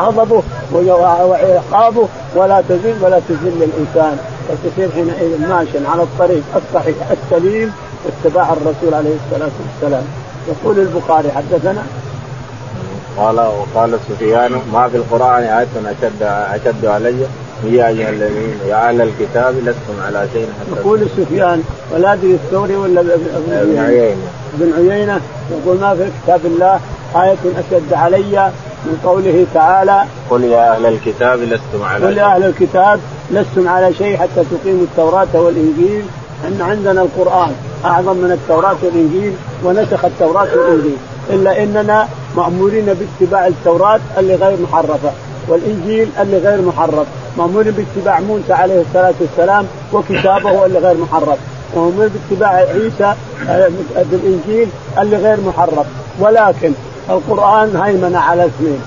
غضبه 0.00 0.42
وعقابه 0.72 2.08
ولا 2.34 2.62
تزيد 2.68 3.02
ولا 3.02 3.20
تزل 3.28 3.62
الإنسان 3.62 4.18
وتصير 4.50 4.90
حينئذ 4.94 5.48
ماشيا 5.48 5.82
على 5.88 6.02
الطريق 6.02 6.42
الصحيح 6.56 6.96
السليم 7.10 7.72
واتباع 8.04 8.52
الرسول 8.52 8.94
عليه 8.94 9.14
الصلاة 9.24 9.50
والسلام. 9.60 10.04
يقول 10.48 10.78
البخاري 10.78 11.32
حدثنا؟ 11.32 11.82
قال 13.16 13.36
وقال 13.36 13.98
سفيان 14.08 14.60
ما 14.72 14.88
في 14.88 14.96
القرآن 14.96 15.42
آية 15.42 15.68
أشد 15.86 16.22
أشد 16.22 16.84
علي؟ 16.84 17.26
يا 17.64 17.88
أيها 17.88 18.10
الذين 18.10 18.54
يا 18.68 18.88
أهل 18.88 19.00
الكتاب 19.02 19.54
لستم 19.54 19.96
على 20.06 20.28
شيء 20.32 20.46
حتى 20.60 20.80
يقول 20.80 21.00
سفيان 21.16 21.62
ولا 21.92 22.12
أدري 22.12 22.32
الثوري 22.34 22.76
ولا 22.76 23.00
ابن 23.00 23.78
عيينة. 23.78 24.16
ابن 24.60 24.90
عيينة. 24.90 25.20
يقول 25.50 25.80
ما 25.80 25.94
في 25.94 26.10
كتاب 26.24 26.40
الله 26.44 26.80
آية 27.16 27.38
أشد 27.58 27.92
علي 27.92 28.50
من 28.84 29.00
قوله 29.04 29.46
تعالى 29.54 30.04
قل 30.30 30.44
يا 30.44 30.74
أهل 30.74 30.86
الكتاب 30.86 31.38
لستم 31.40 31.82
على 31.82 32.06
قل 32.06 32.18
يا 32.18 32.34
أهل 32.34 32.44
الكتاب 32.44 33.00
لستم 33.30 33.68
على 33.68 33.94
شيء 33.94 34.16
حتى 34.16 34.44
تقيموا 34.50 34.84
التوراة 34.84 35.28
والإنجيل 35.34 36.02
أن 36.48 36.60
عندنا 36.60 37.02
القرآن 37.02 37.52
أعظم 37.84 38.16
من 38.16 38.32
التوراة 38.32 38.76
والإنجيل 38.82 39.32
ونسخ 39.64 40.04
التوراة 40.04 40.48
والإنجيل 40.56 40.96
إلا 41.30 41.62
إننا 41.62 42.08
مأمورين 42.36 42.86
باتباع 42.86 43.46
التوراة 43.46 44.00
اللي 44.18 44.34
غير 44.34 44.58
محرفة. 44.62 45.10
والإنجيل 45.48 46.08
اللي 46.20 46.38
غير 46.38 46.62
محرف. 46.62 47.06
مأمورين 47.38 47.72
باتباع 47.72 48.20
موسى 48.20 48.52
عليه 48.52 48.80
الصلاة 48.80 49.14
والسلام 49.20 49.66
وكتابه 49.92 50.66
اللي 50.66 50.78
غير 50.78 50.96
محرف. 50.96 51.38
ومأمورين 51.74 52.10
باتباع 52.30 52.48
عيسى 52.48 53.14
بالإنجيل 54.10 54.68
اللي 54.98 55.16
غير 55.16 55.38
محرف. 55.40 55.86
ولكن 56.20 56.72
القرآن 57.10 57.76
هيمن 57.76 58.16
على 58.16 58.46
اثنين. 58.46 58.80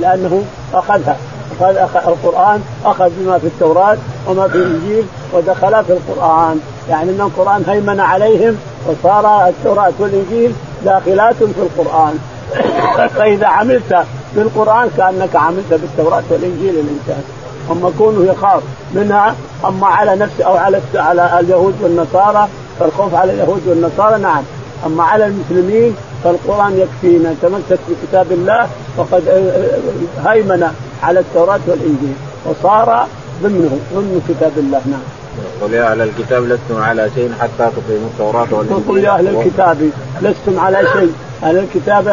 لأنه 0.00 0.42
أخذها. 0.74 1.16
أخذ 1.60 2.08
القرآن 2.08 2.62
أخذ 2.84 3.10
بما 3.18 3.38
في 3.38 3.46
التوراة 3.46 3.96
وما 4.28 4.48
في 4.48 4.54
الإنجيل 4.54 5.04
ودخل 5.32 5.84
في 5.84 5.92
القرآن. 5.92 6.60
يعني 6.90 7.10
أن 7.10 7.20
القرآن 7.20 7.64
هيمن 7.68 8.00
عليهم 8.00 8.56
وصار 8.86 9.48
التوراة 9.48 9.92
والإنجيل 9.98 10.52
داخلات 10.84 11.34
في 11.34 11.60
القرآن. 11.62 12.18
فإذا 13.16 13.46
عملت 13.46 14.04
بالقرآن 14.36 14.90
كأنك 14.96 15.36
عملت 15.36 15.70
بالتوراة 15.70 16.22
والإنجيل 16.30 16.74
الإنسان. 16.74 17.22
أما 17.70 17.92
كونه 17.98 18.32
يخاف 18.32 18.62
منها 18.94 19.34
أما 19.64 19.86
على 19.86 20.16
نفسه 20.16 20.44
أو 20.44 20.56
على 20.56 20.80
على 20.94 21.40
اليهود 21.40 21.74
والنصارى 21.82 22.48
فالخوف 22.80 23.14
على 23.14 23.32
اليهود 23.32 23.62
والنصارى 23.66 24.18
نعم. 24.18 24.42
أما 24.86 25.02
على 25.02 25.26
المسلمين 25.26 25.96
فالقرآن 26.24 26.78
يكفينا 26.78 27.34
تمسك 27.42 27.78
بكتاب 27.88 28.32
الله 28.32 28.68
فقد 28.96 29.22
هيمن 30.26 30.68
على 31.02 31.20
التوراة 31.20 31.60
والإنجيل 31.66 32.14
وصار 32.46 33.06
ضمنه 33.42 33.78
ضمن 33.94 34.22
كتاب 34.28 34.52
الله 34.56 34.80
نعم. 34.86 35.00
قل 35.62 35.74
يا 35.74 35.92
أهل 35.92 36.00
الكتاب 36.00 36.44
لستم 36.44 36.82
على 36.82 37.10
شيء 37.14 37.32
حتى 37.40 37.70
تقيموا 37.76 38.08
التوراة 38.12 38.46
والإنجيل. 38.50 38.88
قل 38.88 38.98
يا 38.98 39.10
أهل 39.10 39.28
الكتاب 39.28 39.90
لستم 40.22 40.58
على 40.58 40.78
شيء 40.92 41.12
أهل 41.42 41.58
الكتاب 41.58 42.08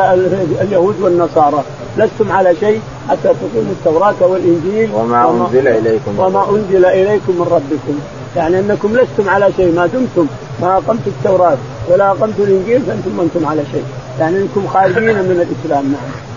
اليهود 0.62 0.96
والنصارى. 1.02 1.64
لستم 1.98 2.32
على 2.32 2.56
شيء 2.60 2.82
حتى 3.10 3.24
تقيموا 3.24 3.72
التوراة 3.72 4.16
والإنجيل. 4.22 4.90
وما, 4.94 5.26
وما 5.26 5.48
أنزل 5.48 5.68
إليكم. 5.68 6.20
وما 6.20 6.50
أنزل 6.50 6.86
إليكم 6.86 7.34
من 7.40 7.48
ربكم. 7.52 8.00
يعني 8.36 8.60
أنكم 8.60 8.98
لستم 8.98 9.30
على 9.30 9.50
شيء 9.58 9.76
ما 9.76 9.88
دمتم. 9.88 10.28
ما 10.62 10.74
اقمت 10.78 11.08
التوراة 11.08 11.58
ولا 11.90 12.12
اقمت 12.12 12.40
الإنجيل 12.40 12.82
فأنتم 12.82 13.12
ما 13.18 13.24
أنتم 13.24 13.46
على 13.46 13.62
شيء. 13.72 13.84
يعني 14.20 14.38
أنكم 14.38 14.68
خارجين 14.68 15.04
من 15.04 15.48
الإسلام 15.48 15.86
نعم. 15.86 16.31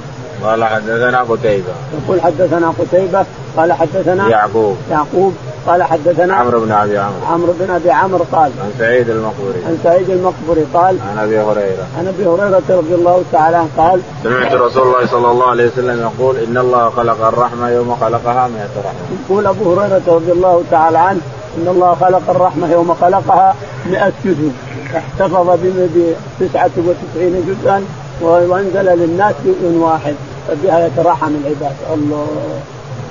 قال 0.45 0.65
حدثنا 0.65 1.23
قتيبة. 1.23 1.75
يقول 2.05 2.21
حدثنا 2.21 2.73
قتيبة 2.79 3.25
قال 3.57 3.73
حدثنا 3.73 4.29
يعقوب. 4.29 4.77
يعقوب 4.91 5.33
قال 5.67 5.83
حدثنا 5.83 6.35
عمرو 6.35 6.61
بن 6.61 6.73
أبي 6.73 6.99
عمرو. 6.99 7.27
عمرو 7.33 7.53
بن 7.61 7.71
أبي 7.71 7.91
عمرو 7.91 8.25
قال 8.33 8.51
عن 8.63 8.73
سعيد 8.79 9.11
المقبوري. 9.11 9.65
عن 9.67 9.79
سعيد 9.85 10.11
المقبوري 10.11 10.67
قال 10.75 10.99
عن 11.11 11.19
أبي 11.19 11.41
هريرة. 11.41 11.87
عن 11.99 12.07
أبي 12.09 12.27
هريرة 12.27 12.63
رضي 12.71 12.95
الله 12.95 13.23
تعالى 13.33 13.57
عنه 13.57 13.69
قال 13.77 14.01
سمعت 14.23 14.53
رسول 14.55 14.83
الله 14.83 15.07
صلى 15.07 15.31
الله 15.31 15.47
عليه 15.51 15.67
وسلم 15.67 16.01
يقول 16.01 16.37
إن 16.37 16.59
الله 16.59 16.91
خلق 16.91 17.27
الرحمة 17.27 17.69
يوم 17.69 17.97
خلقها 18.01 18.49
100 18.49 18.69
رحمة. 18.85 19.19
يقول 19.25 19.47
أبو 19.47 19.75
هريرة 19.75 20.03
رضي 20.09 20.33
الله 20.33 20.63
تعالى 20.71 20.99
عنه 20.99 21.21
إن 21.59 21.69
الله 21.69 21.95
خلق 21.95 22.31
الرحمة 22.31 22.73
يوم 22.73 22.95
خلقها 22.95 23.55
100 23.91 24.13
جزء. 24.25 24.53
احتفظ 24.97 25.49
ب 25.63 26.15
99 26.41 27.45
جزءا 27.49 27.85
وأنزل 28.21 28.85
للناس 28.85 29.35
جزء 29.45 29.77
واحد. 29.79 30.15
فبها 30.49 30.87
يتراحم 30.87 31.33
العباد 31.45 31.77
الله. 31.95 32.27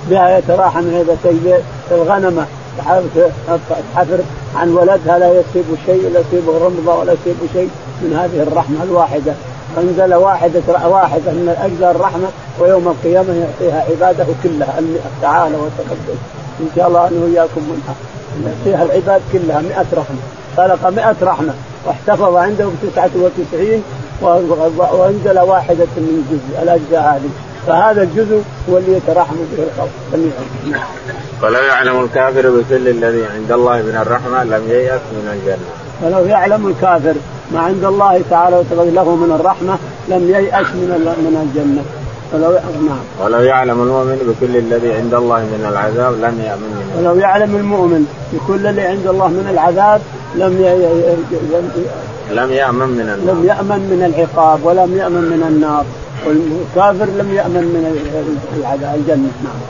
بها 0.10 0.38
يتراحم 0.38 0.80
العباد 0.80 1.62
الغنمة. 1.92 2.46
تحفر 3.94 4.20
عن 4.56 4.70
ولدها. 4.70 5.20
لا 5.20 5.28
يصيب 5.28 5.66
شيء 5.86 6.12
لا 6.14 6.20
يصيبه 6.20 6.66
رمضة 6.66 7.00
ولا 7.00 7.14
يصيب 7.14 7.36
شيء 7.54 7.70
من 8.02 8.14
هذه 8.14 8.44
الرحمة 8.44 8.84
الواحدة. 8.84 9.34
انزل 9.78 10.14
واحدة 10.14 10.88
واحدة 10.88 11.32
من 11.32 11.56
اجزاء 11.64 11.92
الرحمة 11.92 12.28
ويوم 12.60 12.88
القيامة 12.88 13.34
يعطيها 13.34 13.86
عباده 13.92 14.26
كلها. 14.44 14.80
تعالى 15.22 15.56
وتقدم. 15.56 16.18
إن 16.60 16.70
شاء 16.76 16.88
الله 16.88 17.08
أنه 17.08 17.26
إياكم 17.34 17.62
منها. 17.62 17.96
يعطيها 18.46 18.84
العباد 18.84 19.22
كلها. 19.34 19.62
مئة 19.62 19.86
رحمة. 19.94 20.22
خلق 20.58 20.90
مئة 20.90 21.16
رحمة. 21.22 21.54
واحتفظ 21.86 22.36
عنده 22.36 22.68
بتسعة 22.84 23.10
وتسعين 23.16 23.84
وأنزل 24.22 25.40
واحدة 25.40 25.88
من 25.98 26.24
الجزء 26.24 26.64
الأجزاء 26.64 27.02
هذه 27.02 27.30
فهذا 27.68 28.04
الجزء 28.04 28.42
هو 28.70 28.78
اللي 28.78 28.98
يترحم 28.98 29.36
به 29.36 29.64
الخلق 29.64 29.90
جميعا 30.14 30.84
ولو 31.44 31.60
يعلم 31.60 32.04
الكافر 32.04 32.50
بكل 32.50 32.88
الذي 32.88 33.26
عند 33.26 33.52
الله 33.52 33.76
من 33.76 33.98
الرحمة 34.02 34.44
لم 34.44 34.70
ييأس 34.70 35.02
من 35.12 35.30
الجنة. 35.34 35.68
ولو 36.02 36.26
يعلم 36.26 36.68
الكافر 36.68 37.14
ما 37.52 37.60
عند 37.60 37.84
الله 37.84 38.22
تعالى 38.30 38.64
له 38.72 39.16
من 39.16 39.32
الرحمة 39.40 39.78
لم 40.08 40.30
ييأس 40.30 40.68
من 40.68 40.90
من 41.18 41.36
الجنة. 41.44 41.84
ولو 42.34 42.52
نعم. 42.88 43.26
ولو 43.26 43.40
يعلم 43.40 43.82
المؤمن 43.82 44.36
بكل 44.42 44.58
الذي 44.58 44.94
عند 44.94 45.14
الله 45.14 45.40
من 45.40 45.66
العذاب 45.72 46.14
لم 46.14 46.42
يأمن 46.46 46.94
منه. 46.96 47.10
ولو 47.10 47.20
يعلم 47.20 47.56
المؤمن 47.56 48.08
بكل 48.34 48.68
الذي 48.68 48.82
عند 48.82 49.08
الله 49.08 49.28
من 49.28 49.48
العذاب 49.52 50.02
لم. 50.36 50.54
لم 52.32 52.52
يأمن 52.52 52.88
من 52.88 53.00
النار. 53.00 53.36
لم 53.36 53.46
يأمن 53.46 53.80
من 53.80 54.14
العقاب 54.16 54.66
ولم 54.66 54.98
يأمن 54.98 55.22
من 55.22 55.44
النار. 55.48 55.86
والكافر 56.26 57.06
لم 57.06 57.34
يأمن 57.34 57.64
من 57.64 58.02
الجنة. 58.96 59.32
نعم. 59.44 59.62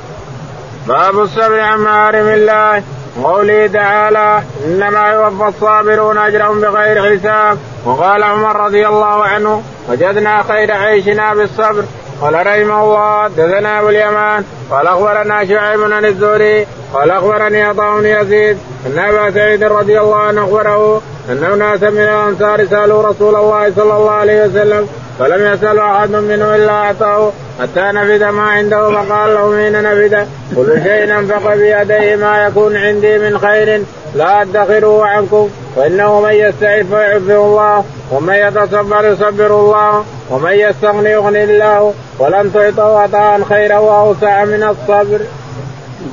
باب 0.87 1.19
الصبر 1.19 1.59
عن 1.59 1.79
محارم 1.79 2.27
الله. 2.27 2.83
قوله 3.23 3.67
تعالى 3.67 4.41
إنما 4.65 5.07
يوفى 5.07 5.47
الصابرون 5.47 6.17
أجرهم 6.17 6.61
بغير 6.61 7.17
حساب. 7.17 7.57
وقال 7.85 8.23
عمر 8.23 8.55
رضي 8.55 8.87
الله 8.87 9.23
عنه 9.23 9.61
وجدنا 9.89 10.43
خير 10.43 10.71
عيشنا 10.71 11.33
بالصبر. 11.33 11.83
قال 12.21 12.33
رحمه 12.33 12.83
الله 12.83 13.23
حدثنا 13.23 13.79
أبو 13.79 13.89
اليمان. 13.89 14.43
قال 14.73 14.87
أخبرنا 14.87 15.45
شعيب 15.45 15.79
بن 15.79 16.05
الزهري 16.05 16.67
قال 16.93 17.11
أخبرني 17.11 17.63
عطاء 17.63 17.99
بن 17.99 18.05
يزيد 18.05 18.57
أن 18.85 18.99
أبا 18.99 19.31
سعيد 19.31 19.63
رضي 19.63 19.99
الله 19.99 20.15
عنه 20.15 20.43
أخبره 20.43 21.01
أن 21.29 21.43
أناسا 21.43 21.89
من 21.89 22.01
الأنصار 22.01 22.65
سألوا 22.65 23.03
رسول 23.03 23.35
الله 23.35 23.71
صلى 23.75 23.93
الله 23.97 24.11
عليه 24.11 24.45
وسلم 24.45 24.87
فلم 25.19 25.53
يسأل 25.53 25.79
أحد 25.79 26.09
منهم 26.09 26.53
إلا 26.53 26.71
أعطاه 26.71 27.31
حتى 27.61 27.81
نفذ 27.81 28.29
ما 28.29 28.41
عنده 28.41 28.89
فقال 28.89 29.33
له 29.33 29.57
حين 29.57 29.83
نفذ 29.83 30.25
كل 30.55 30.83
شيء 30.83 31.19
أنفق 31.19 31.53
بيديه 31.53 32.15
ما 32.15 32.45
يكون 32.47 32.77
عندي 32.77 33.17
من 33.19 33.37
خير 33.37 33.83
لا 34.15 34.41
أدخره 34.41 35.05
عنكم 35.05 35.49
فإنه 35.75 36.21
من 36.21 36.31
يستعف 36.31 36.85
فيعفه 36.85 37.45
الله 37.45 37.83
ومن 38.11 38.33
يتصبر 38.33 39.05
يصبر 39.05 39.59
الله 39.59 40.05
ومن 40.29 40.51
يستغني 40.51 41.11
يغني 41.11 41.43
الله 41.43 41.93
ولن 42.19 42.53
تعطوا 42.53 42.99
عطاء 42.99 43.43
خيرا 43.43 43.77
وأوسع 43.77 44.45
من 44.45 44.62
الصبر. 44.69 45.21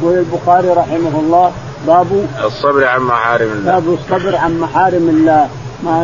يقول 0.02 0.18
البخاري 0.18 0.68
رحمه 0.68 1.20
الله 1.20 1.52
باب 1.86 2.06
الصبر 2.44 2.84
عن 2.84 3.00
محارم 3.00 3.52
الله. 3.52 3.72
باب 3.72 3.98
الصبر 3.98 4.36
عن 4.36 4.60
محارم 4.60 5.08
الله 5.08 5.48
مع 5.84 6.02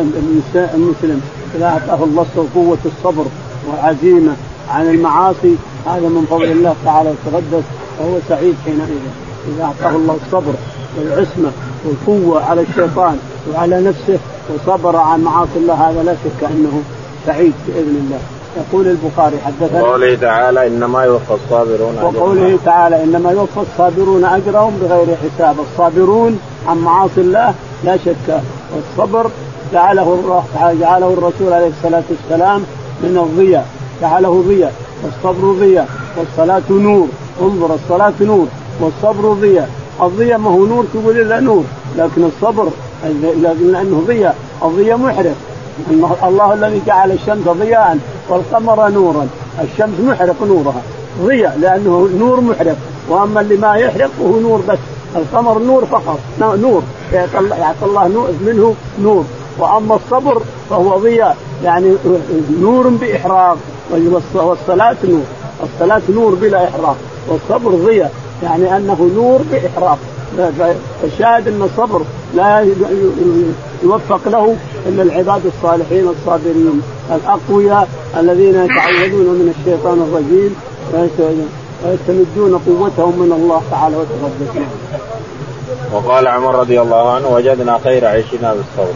المسلم. 0.55 1.21
إذا 1.55 1.65
أعطاه 1.65 2.03
الله 2.03 2.25
قوه 2.55 2.77
الصبر 2.85 3.25
وعزيمه 3.69 4.35
عن 4.69 4.89
المعاصي 4.89 5.55
هذا 5.85 6.07
من 6.07 6.27
فضل 6.29 6.43
الله 6.43 6.75
تعالى 6.85 7.09
وتقدس 7.09 7.63
وهو 7.99 8.17
سعيد 8.29 8.55
حينئذ. 8.65 9.01
إذا 9.47 9.63
أعطاه 9.63 9.95
الله 9.95 10.17
الصبر 10.25 10.53
والعصمة 10.97 11.51
والقوة 11.85 12.45
على 12.45 12.61
الشيطان 12.61 13.17
وعلى 13.53 13.81
نفسه 13.81 14.19
وصبر 14.49 14.95
عن 14.95 15.21
معاصي 15.21 15.55
الله 15.55 15.73
هذا 15.73 16.03
لا 16.03 16.13
شك 16.13 16.43
أنه 16.43 16.81
سعيد 17.25 17.53
بإذن 17.67 17.95
الله. 18.05 18.19
يقول 18.57 18.87
البخاري 18.87 19.37
حدثنا 19.45 19.81
وقوله 19.81 20.15
تعالى 20.15 20.67
إنما 20.67 21.03
يوفى 21.03 21.33
الصابرون 21.33 21.95
وقوله 22.03 22.57
تعالى 22.65 23.03
إنما 23.03 23.31
يوفى 23.31 23.59
الصابرون 23.59 24.25
أجرهم 24.25 24.77
بغير 24.81 25.07
حساب. 25.15 25.55
الصابرون 25.59 26.39
عن 26.67 26.77
معاصي 26.77 27.21
الله 27.21 27.53
لا 27.83 27.97
شك. 27.97 28.41
والصبر 28.75 29.29
جعله 29.73 30.43
جعله 30.79 31.13
الرسول 31.13 31.53
عليه 31.53 31.67
الصلاة 31.67 32.03
والسلام 32.09 32.63
من 33.03 33.17
الضياء. 33.17 33.65
جعله 34.01 34.43
ضياء. 34.47 34.73
والصبر 35.03 35.51
ضياء. 35.59 35.87
والصلاة 36.17 36.61
نور. 36.69 37.07
انظر 37.41 37.73
الصلاة 37.73 38.13
نور. 38.21 38.47
والصبر 38.81 39.33
ضياء. 39.33 39.69
الضياء 40.01 40.37
ما 40.39 40.49
هو 40.49 40.65
نور 40.65 40.85
تقول 40.93 41.21
إلا 41.21 41.39
نور. 41.39 41.63
لكن 41.97 42.23
الصبر 42.23 42.69
لأنه 43.71 44.03
ضياء. 44.07 44.35
الضياء 44.63 44.97
محرق 44.97 45.35
الله 46.23 46.53
الذي 46.53 46.81
جعل 46.87 47.11
الشمس 47.11 47.47
ضياء. 47.47 47.97
والقمر 48.29 48.89
نورا 48.89 49.27
الشمس 49.61 49.99
محرق 49.99 50.43
نورها 50.43 50.81
ضياء 51.21 51.57
لأنه 51.61 52.09
نور 52.19 52.41
محرق 52.41 52.75
وأما 53.09 53.41
اللي 53.41 53.57
ما 53.57 53.75
يحرق 53.75 54.09
فهو 54.19 54.39
نور 54.39 54.61
بس 54.69 54.77
القمر 55.15 55.59
نور 55.59 55.85
فقط 55.85 56.19
نور 56.39 56.83
يعطي 57.11 57.85
الله 57.85 58.07
منه 58.45 58.75
نور 59.01 59.25
وأما 59.59 59.95
الصبر 59.95 60.41
فهو 60.69 60.97
ضياء 60.97 61.37
يعني 61.63 61.95
نور 62.61 62.87
بإحراق 62.87 63.57
والصلاة 64.33 64.97
نور 65.03 65.23
الصلاة 65.63 66.01
نور 66.09 66.35
بلا 66.35 66.63
إحراق 66.69 66.97
والصبر 67.27 67.71
ضياء 67.71 68.11
يعني 68.43 68.77
أنه 68.77 69.11
نور 69.15 69.41
بإحراق. 69.51 69.99
فالشاهد 71.01 71.47
أن 71.47 71.61
الصبر 71.61 72.01
لا 72.35 72.67
يوفق 73.83 74.27
له 74.27 74.55
إلا 74.87 75.03
العباد 75.03 75.41
الصالحين 75.45 76.07
الصابرين. 76.07 76.81
الأقوياء 77.11 77.87
الذين 78.17 78.55
يتعوذون 78.55 79.25
من 79.25 79.53
الشيطان 79.59 80.01
الرجيم. 80.01 80.55
ويستمدون 81.85 82.61
قوتهم 82.67 83.19
من 83.19 83.31
الله 83.31 83.61
تعالى 83.71 83.95
وتقدس 83.97 84.65
وقال 85.93 86.27
عمر 86.27 86.55
رضي 86.55 86.81
الله 86.81 87.11
عنه 87.11 87.27
وجدنا 87.27 87.79
خير 87.83 88.05
عيشنا 88.05 88.53
بالصبر. 88.53 88.93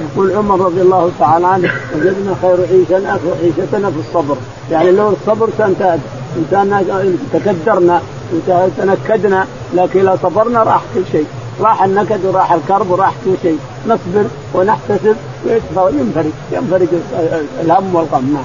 يقول 0.00 0.36
عمر 0.36 0.60
رضي 0.60 0.82
الله 0.82 1.10
تعالى 1.18 1.46
عنه 1.46 1.70
وجدنا 1.96 2.34
خير 2.42 2.56
عيشنا 2.70 3.18
عيشتنا 3.42 3.90
في 3.90 3.98
الصبر، 4.08 4.36
يعني 4.70 4.90
لو 4.90 5.08
الصبر 5.10 5.48
كان 5.58 6.00
تكدرنا 7.32 8.02
وتنكدنا 8.48 9.46
لكن 9.74 10.00
إذا 10.00 10.18
صبرنا 10.22 10.62
راح 10.62 10.82
كل 10.94 11.02
شيء، 11.12 11.26
راح 11.60 11.82
النكد 11.82 12.24
وراح 12.24 12.52
الكرب 12.52 12.90
وراح 12.90 13.12
كل 13.24 13.34
شيء، 13.42 13.58
نصبر 13.86 14.24
ونحتسب 14.54 15.16
وينفرج. 15.76 16.30
ينفرج 16.52 16.88
الهم 17.60 17.94
والغم. 17.94 18.34
نعم. 18.34 18.44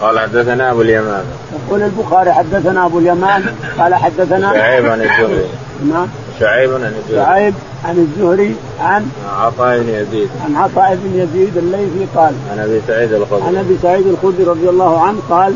قال 0.00 0.18
حدثنا 0.18 0.70
أبو 0.70 0.82
اليمان. 0.82 1.24
يقول 1.68 1.82
البخاري 1.82 2.32
حدثنا 2.32 2.86
أبو 2.86 2.98
اليمان. 2.98 3.44
قال 3.78 3.94
حدثنا 3.94 4.52
شعيب 4.52 4.86
عن 4.86 5.00
الزهري. 5.00 5.46
نعم. 5.92 6.06
شعيب 6.40 6.74
عن 6.74 6.84
الزهري. 6.84 7.24
شعيب 7.24 7.54
عن 7.84 7.98
الزهري 7.98 8.56
عن 8.80 9.06
عطاء 9.38 9.78
بن 9.78 9.88
يزيد. 9.88 10.28
عن 10.44 10.56
عطاء 10.56 10.98
بن 11.04 11.20
يزيد 11.20 11.56
الليثي 11.56 12.06
قال 12.16 12.34
عن 12.52 12.58
أبي 12.58 12.80
سعيد 12.88 13.12
الخدري. 13.12 13.42
عن 13.42 13.56
أبي 13.56 13.78
سعيد 13.82 14.06
الخدري 14.06 14.44
رضي 14.44 14.68
الله 14.68 15.00
عنه 15.00 15.18
قال 15.30 15.54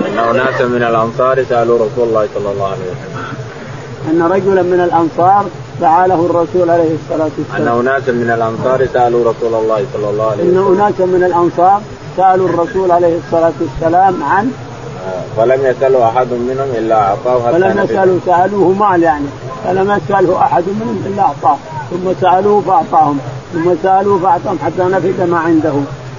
أن 0.00 0.18
أناسا 0.18 0.64
من 0.64 0.82
الأنصار 0.82 1.44
سألوا 1.48 1.76
رسول 1.76 2.08
الله 2.08 2.28
صلى 2.34 2.52
الله 2.52 2.66
عليه 2.66 2.76
وسلم. 2.76 3.47
أن 4.10 4.22
رجلا 4.22 4.62
من 4.62 4.80
الأنصار 4.80 5.44
دعا 5.80 6.06
له 6.06 6.26
الرسول 6.30 6.70
عليه 6.70 6.94
الصلاة 6.94 7.30
والسلام. 7.38 7.78
أن 7.78 7.86
اناسا 7.86 8.12
من 8.12 8.30
الأنصار 8.30 8.86
سألوا 8.92 9.32
رسول 9.32 9.54
الله 9.54 9.84
صلى 9.94 10.10
الله 10.10 10.30
عليه 10.30 10.44
وسلم. 10.44 10.58
ان 10.58 10.80
اناسا 10.80 11.04
من 11.06 11.24
الأنصار 11.24 11.80
سألوا 12.16 12.48
الرسول 12.48 12.90
عليه 12.90 13.18
الصلاة 13.18 13.52
والسلام 13.60 14.22
عن 14.22 14.50
فلم 15.36 15.60
يسأله 15.66 16.08
أحد 16.08 16.26
منهم 16.32 16.68
إلا 16.78 16.94
أعطاه 16.94 17.52
فلم 17.52 17.84
يسألوا 17.84 18.18
سألوه 18.26 18.72
مال 18.72 19.02
يعني. 19.02 19.26
فلم 19.64 19.90
يسأله 19.90 20.36
أحد 20.36 20.64
منهم 20.80 21.02
إلا 21.06 21.22
أعطاه. 21.22 21.56
ثم 21.90 22.12
سألوه 22.20 22.60
فأعطاهم. 22.60 23.18
ثم 23.52 23.70
سألوه 23.82 24.18
فأعطاهم 24.18 24.58
حتى 24.64 24.82
نفد 24.82 25.28
ما 25.30 25.38
عنده. 25.38 25.72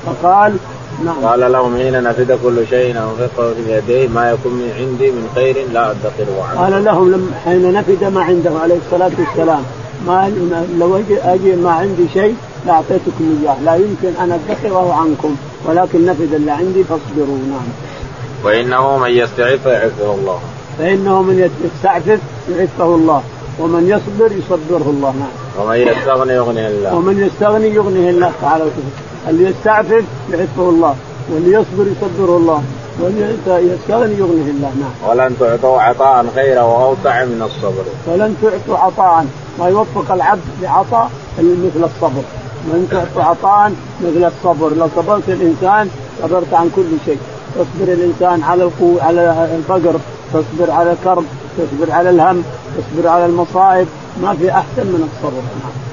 فقال 0.06 0.58
نعم 1.06 1.26
قال 1.26 1.52
لهم 1.52 1.78
حين 1.78 2.04
نفد 2.04 2.40
كل 2.44 2.68
شيء 2.70 2.90
انفقه 2.92 3.54
في 3.54 3.78
يديه 3.78 4.08
ما 4.08 4.32
يكون 4.32 4.54
من 4.54 4.72
عندي 4.80 5.12
من 5.12 5.30
خير 5.36 5.56
لا 5.74 5.92
ادخره 5.92 6.44
عنه. 6.50 6.62
قال 6.62 6.86
لهم 6.86 7.12
لم 7.12 7.32
حين 7.46 7.74
نفد 7.74 8.04
ما 8.04 8.22
عنده 8.22 8.52
عليه 8.64 8.78
الصلاة 8.86 9.12
والسلام 9.20 9.64
ما 10.08 10.32
لو 10.80 10.98
أجي, 10.98 11.22
أجي 11.22 11.56
ما 11.56 11.72
عندي 11.72 12.08
شيء 12.14 12.36
لاعطيتكم 12.66 13.40
إياه 13.42 13.62
لا 13.66 13.76
يمكن 13.76 14.22
أن 14.22 14.32
أدخره 14.32 14.94
عنكم 14.94 15.36
ولكن 15.66 16.06
نفد 16.06 16.34
اللي 16.34 16.52
عندي 16.52 16.84
فاصبروا 16.84 17.38
نعم. 17.50 17.68
وإنه 18.44 18.98
من 18.98 19.10
يستعف 19.10 19.66
يعفه 19.66 20.14
الله. 20.14 20.40
فإنه 20.78 21.22
من 21.22 21.50
يستعفف 21.66 22.20
يعفه 22.58 22.96
الله 22.96 23.24
ومن 23.60 23.88
يصبر 23.88 24.32
يصبره 24.32 24.90
الله 24.90 25.14
نعم. 25.20 25.66
ومن 25.66 25.78
يستغني 25.78 26.34
يغنيه 26.34 26.68
الله. 26.68 26.96
ومن 26.96 27.20
يستغني 27.20 27.68
يغنيه 27.76 28.10
الله 28.10 28.32
تعالى 28.42 28.64
وتعالى. 28.64 29.09
اللي 29.28 29.50
يستعفف 29.50 30.04
يعفه 30.32 30.70
الله 30.70 30.96
واللي 31.34 31.52
يصبر 31.52 31.86
يصبره 31.88 32.38
الله 32.38 32.64
واللي 33.00 33.38
يستغني 33.48 34.14
يغنيه 34.14 34.52
الله 34.52 34.72
نعم. 34.82 35.10
ولن 35.10 35.36
تعطوا 35.40 35.82
عطاء 35.82 36.26
خيرا 36.36 36.62
وأوسع 36.62 37.26
من 37.26 37.42
الصبر. 37.42 37.84
ولن 38.08 38.36
تعطوا 38.42 38.78
عطاء 38.78 39.26
ما 39.60 39.68
يوفق 39.68 40.12
العبد 40.12 40.42
بعطاء 40.62 41.10
مثل 41.40 41.84
الصبر. 41.84 42.24
من 42.66 42.88
تعطوا 42.92 43.24
عطاء 43.24 43.72
مثل 44.02 44.32
الصبر، 44.32 44.74
لو 44.74 44.88
صبرت 44.96 45.30
الإنسان 45.30 45.90
صبرت 46.22 46.54
عن 46.54 46.70
كل 46.76 46.86
شيء، 47.06 47.18
تصبر 47.56 47.94
الإنسان 47.94 48.44
على 48.44 48.64
القوة 48.64 49.04
على 49.04 49.50
الفقر، 49.58 50.00
تصبر 50.34 50.72
على 50.72 50.92
الكرب، 50.92 51.24
تصبر 51.58 51.92
على 51.92 52.10
الهم، 52.10 52.44
تصبر 52.78 53.08
على 53.08 53.26
المصائب، 53.26 53.88
ما 54.22 54.34
في 54.34 54.52
أحسن 54.52 54.86
من 54.86 55.10
الصبر. 55.14 55.42
نعم. 55.62 55.89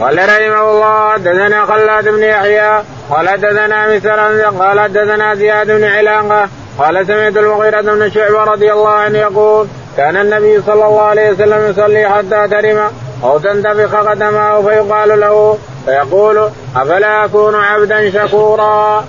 قال 0.00 0.18
رحمه 0.18 0.70
الله 0.70 1.10
حدثنا 1.10 1.66
خلاد 1.66 2.08
بن 2.08 2.22
يحيى 2.22 2.82
قال 3.10 3.28
حدثنا 3.28 3.96
مثلا 3.96 4.48
قال 4.48 4.80
حدثنا 4.80 5.34
زياد 5.34 5.66
بن 5.66 5.84
علاقه 5.84 6.48
قال 6.78 7.06
سمعت 7.06 7.36
المغيرة 7.36 7.80
بن 7.80 8.10
شعبة 8.10 8.44
رضي 8.44 8.72
الله 8.72 8.88
عنه 8.88 9.18
يقول 9.18 9.66
كان 9.96 10.16
النبي 10.16 10.62
صلى 10.62 10.86
الله 10.86 11.02
عليه 11.02 11.30
وسلم 11.30 11.70
يصلي 11.70 12.08
حتى 12.08 12.48
ترم 12.48 12.90
أو 13.24 13.38
تنتفخ 13.38 13.94
قدمه 13.94 14.62
فيقال 14.62 15.20
له 15.20 15.58
فيقول 15.84 16.50
أفلا 16.76 17.24
أكون 17.24 17.54
عبدا 17.54 18.10
شكورا؟ 18.10 19.04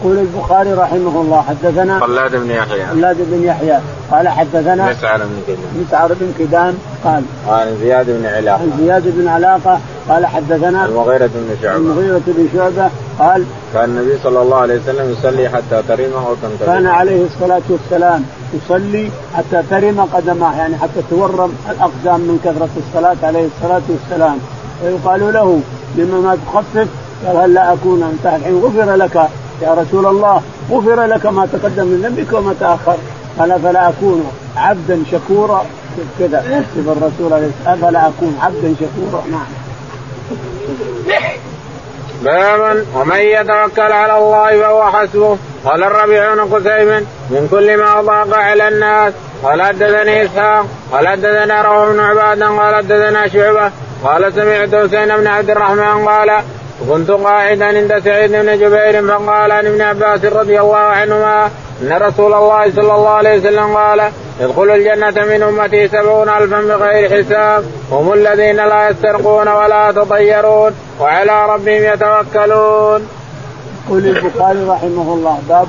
يقول 0.00 0.18
البخاري 0.18 0.72
رحمه 0.72 1.20
الله 1.20 1.42
حدثنا 1.42 2.00
خلاد 2.00 2.36
بن 2.36 2.50
يحيى. 2.50 2.86
خلاد 2.86 3.16
بن 3.30 3.44
يحيى. 3.44 3.78
قال 4.10 4.28
حدثنا 4.28 4.90
مسعر 4.90 5.18
بن 5.18 5.42
كدام. 5.46 5.84
مسعر 5.86 6.12
بن 6.20 6.32
كدام 6.38 6.74
قال 7.04 7.22
عن 7.48 7.76
زياد 7.80 8.06
بن 8.06 8.26
علاقة. 8.26 8.62
عن 8.62 8.72
زياد 8.78 9.02
بن 9.16 9.28
علاقة 9.28 9.80
قال 10.08 10.26
حدثنا 10.26 10.86
المغيرة 10.86 11.26
بن 11.34 11.56
شعبة. 11.62 11.76
المغيرة 11.76 12.22
بن 12.26 12.48
شعبة 12.54 12.90
قال 13.18 13.44
كان 13.74 13.84
النبي 13.84 14.18
صلى 14.22 14.42
الله 14.42 14.56
عليه 14.56 14.80
وسلم 14.80 15.12
يصلي 15.12 15.48
حتى 15.48 15.82
ترم 15.88 16.12
أو 16.12 16.34
تنتفخ 16.42 16.66
كان 16.66 16.86
عليه 16.86 17.24
الصلاة 17.24 17.62
والسلام 17.68 18.24
يصلي 18.54 19.10
حتى 19.36 19.62
ترم 19.70 20.00
قدماه 20.00 20.56
يعني 20.56 20.76
حتى 20.76 21.02
تورم 21.10 21.52
الأقدام 21.70 22.20
من 22.20 22.40
كثرة 22.44 22.68
الصلاة 22.76 23.16
عليه 23.22 23.46
الصلاة 23.56 23.82
والسلام. 23.88 24.38
فيقال 24.82 25.32
له 25.32 25.60
لما 25.96 26.20
ما 26.20 26.36
تخفف 26.46 26.88
قال 27.26 27.36
هل 27.36 27.54
لا 27.54 27.72
أكون 27.72 28.02
أنت؟ 28.02 28.34
الحين 28.34 28.60
غفر 28.60 28.94
لك 28.94 29.28
يا 29.62 29.74
رسول 29.74 30.06
الله 30.06 30.42
غفر 30.70 31.04
لك 31.04 31.26
ما 31.26 31.48
تقدم 31.52 31.86
من 31.86 32.02
ذنبك 32.02 32.32
وما 32.32 32.54
تأخر. 32.60 32.96
قال 33.38 33.60
فلا 33.62 33.88
أكون 33.88 34.30
عبدا 34.56 35.02
شكورا؟ 35.12 35.64
كذا. 36.18 36.38
يكتب 36.38 36.96
الرسول 36.96 37.32
عليه 37.32 37.76
فلا 37.80 38.08
أكون 38.08 38.38
عبدا 38.42 38.74
شكورا؟ 38.80 39.24
نعم. 39.30 39.46
باب 42.22 42.84
ومن 42.94 43.16
يتوكل 43.16 43.92
على 43.92 44.18
الله 44.18 44.60
فهو 44.60 44.90
حسبه. 44.90 45.38
قال 45.64 45.84
الربيع 45.84 46.34
بن 46.34 46.40
قسيم 46.40 47.06
من 47.30 47.48
كل 47.50 47.76
ما 47.76 48.00
ضاق 48.00 48.38
على 48.38 48.68
الناس. 48.68 49.12
قال 49.42 49.62
حدثني 49.62 50.24
إسحاق. 50.24 50.66
قال 50.92 51.08
حدثنا 51.08 51.62
روح 51.62 51.88
بن 51.88 52.00
عباد 52.00 52.42
قال 52.42 52.74
حدثنا 52.74 53.28
شعبة. 53.28 53.70
قال 54.04 54.32
سمعت 54.34 54.74
حسين 54.74 55.16
بن 55.16 55.26
عبد 55.26 55.50
الرحمن. 55.50 56.08
قال 56.08 56.42
وكنت 56.88 57.10
قاعدا 57.10 57.64
عند 57.64 57.98
سعيد 58.04 58.32
بن 58.32 58.58
جبير 58.58 59.08
فقال 59.08 59.52
عن 59.52 59.66
ابن 59.66 59.80
عباس 59.80 60.24
رضي 60.24 60.60
الله 60.60 60.76
عنهما 60.76 61.50
أن 61.82 61.92
رسول 61.92 62.34
الله 62.34 62.70
صلى 62.70 62.94
الله 62.94 63.08
عليه 63.08 63.38
وسلم 63.38 63.76
قال 63.76 64.10
يدخل 64.40 64.70
الجنة 64.70 65.24
من 65.24 65.42
أمتي 65.42 65.88
سبعون 65.88 66.28
ألفا 66.28 66.60
بغير 66.60 67.24
حساب 67.24 67.64
هم 67.92 68.12
الذين 68.12 68.56
لا 68.56 68.90
يسترقون 68.90 69.48
ولا 69.48 69.90
يتطيرون 69.90 70.72
وعلى 71.00 71.46
ربهم 71.46 71.82
يتوكلون. 71.92 73.08
يقول 73.86 74.06
البخاري 74.06 74.64
رحمه 74.68 75.14
الله 75.14 75.38
باب 75.48 75.68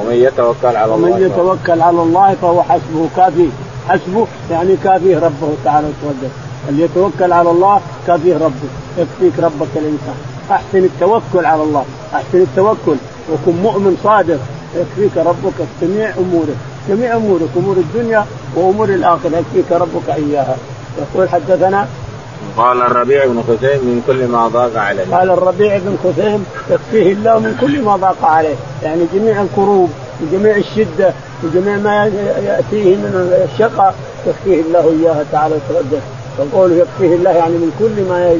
ومن 0.00 0.14
يتوكل 0.14 0.76
على 0.76 0.94
الله. 0.94 1.08
ومن 1.08 1.26
يتوكل 1.26 1.82
على 1.82 2.00
الله 2.00 2.36
فهو 2.42 2.62
حسبه 2.62 3.08
كافي. 3.16 3.48
حسبه 3.88 4.26
يعني 4.50 4.76
كافيه 4.84 5.16
ربه 5.16 5.54
تعالى 5.64 5.86
وتقدس 5.86 6.32
اللي 6.68 6.82
يتوكل 6.82 7.32
على 7.32 7.50
الله 7.50 7.80
كافيه 8.06 8.34
ربه 8.34 8.68
يكفيك 8.98 9.44
ربك 9.44 9.72
الإنسان. 9.76 10.35
أحسن 10.50 10.78
التوكل 10.78 11.46
على 11.46 11.62
الله. 11.62 11.84
أحسن 12.14 12.38
التوكل. 12.38 12.96
وكن 13.32 13.56
مؤمن 13.62 13.96
صادق. 14.04 14.38
يكفيك 14.76 15.16
ربك 15.16 15.66
جميع 15.82 16.10
أمورك. 16.18 16.56
جميع 16.88 17.16
أمورك. 17.16 17.48
أمور 17.56 17.76
الدنيا 17.76 18.24
وأمور 18.56 18.88
الآخرة. 18.88 19.36
يكفيك 19.36 19.72
ربك 19.72 20.08
إياها. 20.08 20.56
يقول 20.98 21.28
حدثنا 21.28 21.86
قال 22.56 22.82
الربيع 22.82 23.26
بن 23.26 23.42
خثيم 23.42 23.80
من 23.84 24.02
كل 24.06 24.26
ما 24.26 24.48
ضاق 24.48 24.76
عليه. 24.76 25.16
قال 25.16 25.30
الربيع 25.30 25.78
بن 25.78 25.96
خثيم 26.04 26.46
يكفيه 26.70 27.12
الله 27.12 27.38
من 27.38 27.58
كل 27.60 27.82
ما 27.82 27.96
ضاق 27.96 28.24
عليه. 28.24 28.54
يعني 28.82 29.06
جميع 29.14 29.42
الكروب 29.42 29.90
وجميع 30.22 30.56
الشدة 30.56 31.12
وجميع 31.44 31.76
ما 31.76 32.06
يأتيه 32.44 32.96
من 32.96 33.46
الشقاء 33.52 33.94
يكفيه 34.26 34.60
الله 34.60 34.94
إياها 35.00 35.24
تعالى 35.32 35.54
وتقدس 35.54 36.02
فقوله 36.38 36.74
يكفيه 36.74 37.14
الله 37.14 37.30
يعني 37.30 37.52
من 37.52 37.70
كل 37.78 38.08
ما 38.10 38.36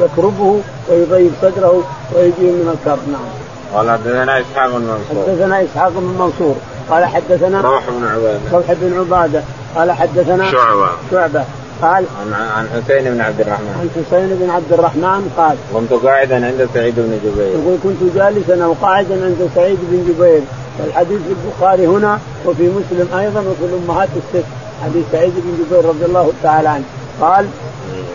يكربه 0.00 0.60
ويضيق 0.88 1.32
صدره 1.42 1.82
ويجيه 2.14 2.52
من 2.52 2.78
الكرب. 2.78 3.08
نعم. 3.12 3.28
قال 3.74 3.90
حدثنا 3.90 4.40
إسحاق 4.40 4.70
بن 4.70 4.80
منصور. 4.80 5.24
حدثنا 5.26 5.64
إسحاق 5.64 5.88
بن 5.88 6.16
منصور. 6.18 6.54
قال 6.90 7.04
حدثنا 7.04 7.60
روح 7.60 7.90
بن 7.90 8.06
عبادة. 8.06 8.40
روح 8.52 8.72
بن 8.72 8.98
عبادة. 8.98 9.42
قال 9.76 9.92
حدثنا 9.92 10.50
شعبة. 10.50 10.88
شعبة. 11.10 11.44
قال 11.82 12.04
عن 12.20 12.32
عن 12.56 12.68
حسين 12.68 13.14
بن 13.14 13.20
عبد 13.20 13.40
الرحمن. 13.40 13.74
عن 13.80 13.88
حسين 13.96 14.28
بن 14.40 14.50
عبد 14.50 14.72
الرحمن 14.72 15.32
قال 15.36 15.56
كنت 15.74 15.92
قاعدا 15.92 16.46
عند 16.46 16.68
سعيد 16.74 16.94
بن 16.96 17.18
جبير. 17.24 17.46
يقول 17.46 17.78
كنت 17.82 18.14
جالسا 18.16 18.64
أو 18.64 18.74
قاعدا 18.82 19.14
عند 19.24 19.50
سعيد 19.54 19.78
بن 19.82 20.12
جبير. 20.12 20.42
الحديث 20.86 21.18
في 21.18 21.34
البخاري 21.38 21.86
هنا 21.86 22.18
وفي 22.46 22.62
مسلم 22.62 23.18
أيضا 23.18 23.40
وفي 23.40 23.64
الأمهات 23.64 24.08
الست. 24.16 24.46
حديث 24.84 25.04
سعيد 25.12 25.32
بن 25.36 25.64
جبير 25.64 25.84
رضي 25.88 26.04
الله 26.04 26.32
تعالى 26.42 26.68
عنه. 26.68 26.84
قال 27.20 27.46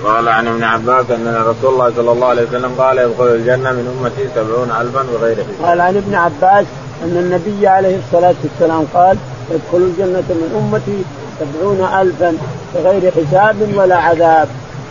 قال 0.03 0.27
عن 0.27 0.47
ابن 0.47 0.63
عباس 0.63 1.11
أن 1.11 1.43
رسول 1.47 1.73
الله 1.73 1.91
صلى 1.95 2.11
الله 2.11 2.27
عليه 2.27 2.43
وسلم 2.43 2.71
قال 2.77 2.97
يدخل 2.97 3.27
الجنة 3.27 3.71
من 3.71 3.85
أمتي 3.99 4.29
سبعون 4.35 4.71
الفا 4.81 5.03
بغير 5.13 5.35
حساب. 5.35 5.65
قال 5.65 5.81
عن 5.81 5.97
ابن 5.97 6.15
عباس 6.15 6.65
أن 7.03 7.17
النبي 7.17 7.67
عليه 7.67 7.97
الصلاة 7.97 8.35
والسلام 8.43 8.83
قال 8.93 9.17
يدخل 9.51 9.77
الجنة 9.77 10.23
من 10.29 10.49
أمتي 10.61 11.03
سبعون 11.39 12.01
الفا 12.01 12.37
بغير 12.75 13.11
حساب 13.11 13.55
ولا 13.75 13.95
عذاب. 13.95 14.47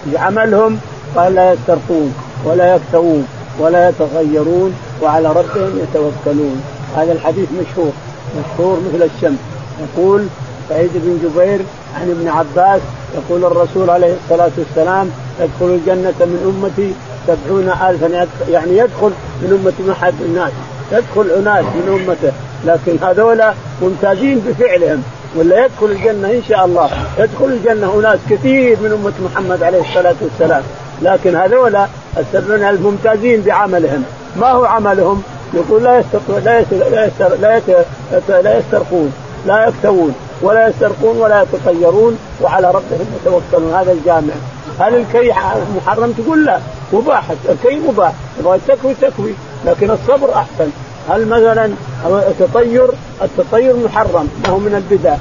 بعملهم 0.06 0.78
قال 1.16 1.34
لا 1.34 1.52
يسترقون 1.52 2.14
ولا 2.44 2.74
يكتوون 2.74 3.26
ولا 3.58 3.88
يتغيرون 3.88 4.74
وعلى 5.02 5.28
ربهم 5.28 5.78
يتوكلون. 5.82 6.62
هذا 6.96 7.12
الحديث 7.12 7.48
مشهور 7.60 7.92
مشهور 8.38 8.80
مثل 8.80 9.08
الشمس. 9.16 9.38
يقول 9.84 10.26
سعيد 10.68 10.90
بن 10.94 11.18
جبير 11.22 11.60
عن 11.94 12.10
ابن 12.10 12.28
عباس 12.28 12.80
يقول 13.14 13.44
الرسول 13.44 13.90
عليه 13.90 14.14
الصلاة 14.24 14.50
والسلام 14.58 15.10
يدخل 15.40 15.74
الجنة 15.74 16.14
من 16.20 16.62
أمتي 16.62 16.92
سبعون 17.26 17.68
ألفا 17.68 18.26
يعني 18.50 18.78
يدخل 18.78 19.12
من 19.42 19.60
أمة 19.60 19.92
أحد 19.92 20.14
الناس 20.20 20.52
يدخل 20.92 21.30
أناس 21.30 21.64
من 21.64 22.00
أمته 22.00 22.32
لكن 22.66 23.06
هذولا 23.06 23.54
ممتازين 23.82 24.38
بفعلهم 24.38 25.02
ولا 25.36 25.64
يدخل 25.64 25.86
الجنة 25.86 26.28
إن 26.30 26.42
شاء 26.48 26.64
الله 26.64 26.90
يدخل 27.18 27.44
الجنة 27.44 28.00
أناس 28.00 28.18
كثير 28.30 28.76
من 28.80 28.92
أمة 28.92 29.12
محمد 29.30 29.62
عليه 29.62 29.80
الصلاة 29.80 30.14
والسلام 30.20 30.62
لكن 31.02 31.36
هذولا 31.36 31.86
السبعون 32.18 32.62
ألف 32.62 32.80
ممتازين 32.80 33.40
بعملهم. 33.40 34.04
ما 34.36 34.50
هو 34.50 34.64
عملهم؟ 34.64 35.22
يقول 35.54 35.82
لا 35.82 35.98
يستطيع 35.98 36.38
لا 36.38 36.60
يستر 36.60 36.76
لا 36.90 37.06
يستر 37.06 37.36
لا, 37.40 37.56
يستر 37.56 38.40
لا 38.40 38.58
يسترقون 38.58 39.12
لا 39.46 39.66
يكتوون. 39.68 40.14
ولا 40.42 40.68
يسترقون 40.68 41.16
ولا 41.16 41.42
يتطيرون 41.42 42.18
وعلى 42.42 42.68
ربهم 42.68 43.06
يتوكلون. 43.20 43.74
هذا 43.74 43.92
الجامع. 43.92 44.34
هل 44.80 44.94
الكي 44.94 45.32
محرم 45.76 46.12
تقول 46.12 46.44
لا 46.44 46.58
مباح. 46.92 47.24
الكي 47.48 47.78
مباح. 47.88 48.12
تبغى 48.38 48.58
تكوي 48.68 48.94
تكوي 48.94 49.34
لكن 49.66 49.90
الصبر 49.90 50.34
أحسن. 50.34 50.70
هل 51.08 51.26
مثلا 51.26 51.70
التطير 52.04 52.88
التطير 53.22 53.76
محرم 53.76 54.28
ما 54.44 54.50
هو 54.50 54.58
من 54.58 54.74
البدع. 54.74 55.16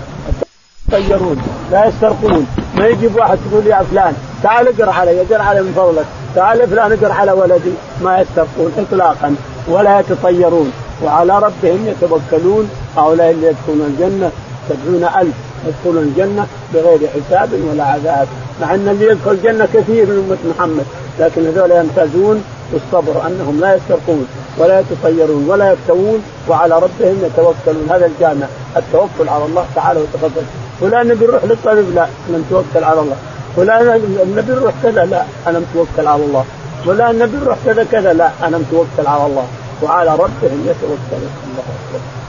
يتطيرون 0.87 1.41
لا 1.71 1.85
يسترقون. 1.85 2.47
ما 2.75 2.87
يجيب 2.87 3.15
واحد 3.15 3.37
تقول 3.49 3.67
يا 3.67 3.83
فلان 3.91 4.13
تعال 4.43 4.81
اقرأ 4.81 4.93
علي 4.93 5.21
اقرأ 5.21 5.43
علي 5.43 5.61
من 5.61 5.73
فضلك. 5.75 6.05
تعال 6.35 6.67
فلان 6.67 6.91
اقرأ 6.91 7.13
على 7.13 7.31
ولدي. 7.31 7.73
ما 8.01 8.21
يسترقون 8.21 8.71
اطلاقا 8.77 9.35
ولا 9.67 9.99
يتطيرون. 9.99 10.71
وعلى 11.03 11.39
ربهم 11.39 11.87
يتوكلون. 11.87 12.69
هؤلاء 12.97 13.31
اللي 13.31 13.47
يدخلون 13.47 13.81
الجنة 13.81 14.31
سبعون 14.69 15.03
ألف 15.21 15.35
يدخلون 15.67 16.03
الجنة 16.03 16.47
بغير 16.73 16.99
حساب 17.09 17.49
ولا 17.69 17.83
عذاب 17.83 18.27
مع 18.61 18.73
أن 18.75 18.87
اللي 18.87 19.05
يدخل 19.05 19.31
الجنة 19.31 19.67
كثير 19.73 20.05
من 20.05 20.25
أمة 20.27 20.53
محمد 20.55 20.85
لكن 21.19 21.47
هذول 21.47 21.71
يمتازون 21.71 22.43
بالصبر 22.71 23.27
أنهم 23.27 23.59
لا 23.59 23.75
يسترقون 23.75 24.27
ولا 24.57 24.79
يتطيرون 24.79 25.49
ولا 25.49 25.71
يكتوون 25.71 26.23
وعلى 26.49 26.75
ربهم 26.75 27.23
يتوكلون. 27.23 27.87
هذا 27.89 28.05
الجامع 28.05 28.47
التوكل 28.77 29.29
على 29.29 29.45
الله 29.45 29.65
تعالى 29.75 29.99
وتفضل 29.99 30.41
فلان 30.81 31.07
نبي 31.07 31.25
نروح 31.25 31.43
للطبيب؟ 31.43 31.95
لا 31.95 32.07
أنا 32.29 32.37
متوكل 32.37 32.83
على 32.83 32.99
الله. 32.99 33.15
فلان 33.55 34.09
نبي 34.35 34.51
نروح 34.51 34.73
كذا؟ 34.83 35.05
لا 35.05 35.23
أنا 35.47 35.59
متوكل 35.59 36.07
على 36.07 36.23
الله. 36.23 36.45
فلان 36.85 37.19
نبي 37.19 37.37
نروح 37.37 37.57
كذا 37.65 37.83
كذا؟ 37.91 38.13
لا 38.13 38.31
أنا 38.43 38.57
متوكل 38.57 39.07
على 39.07 39.25
الله. 39.25 39.47
وعلى 39.83 40.11
ربهم 40.11 40.67
يتوكلون. 40.67 41.31
الله 41.43 41.63
اكبر 41.63 42.22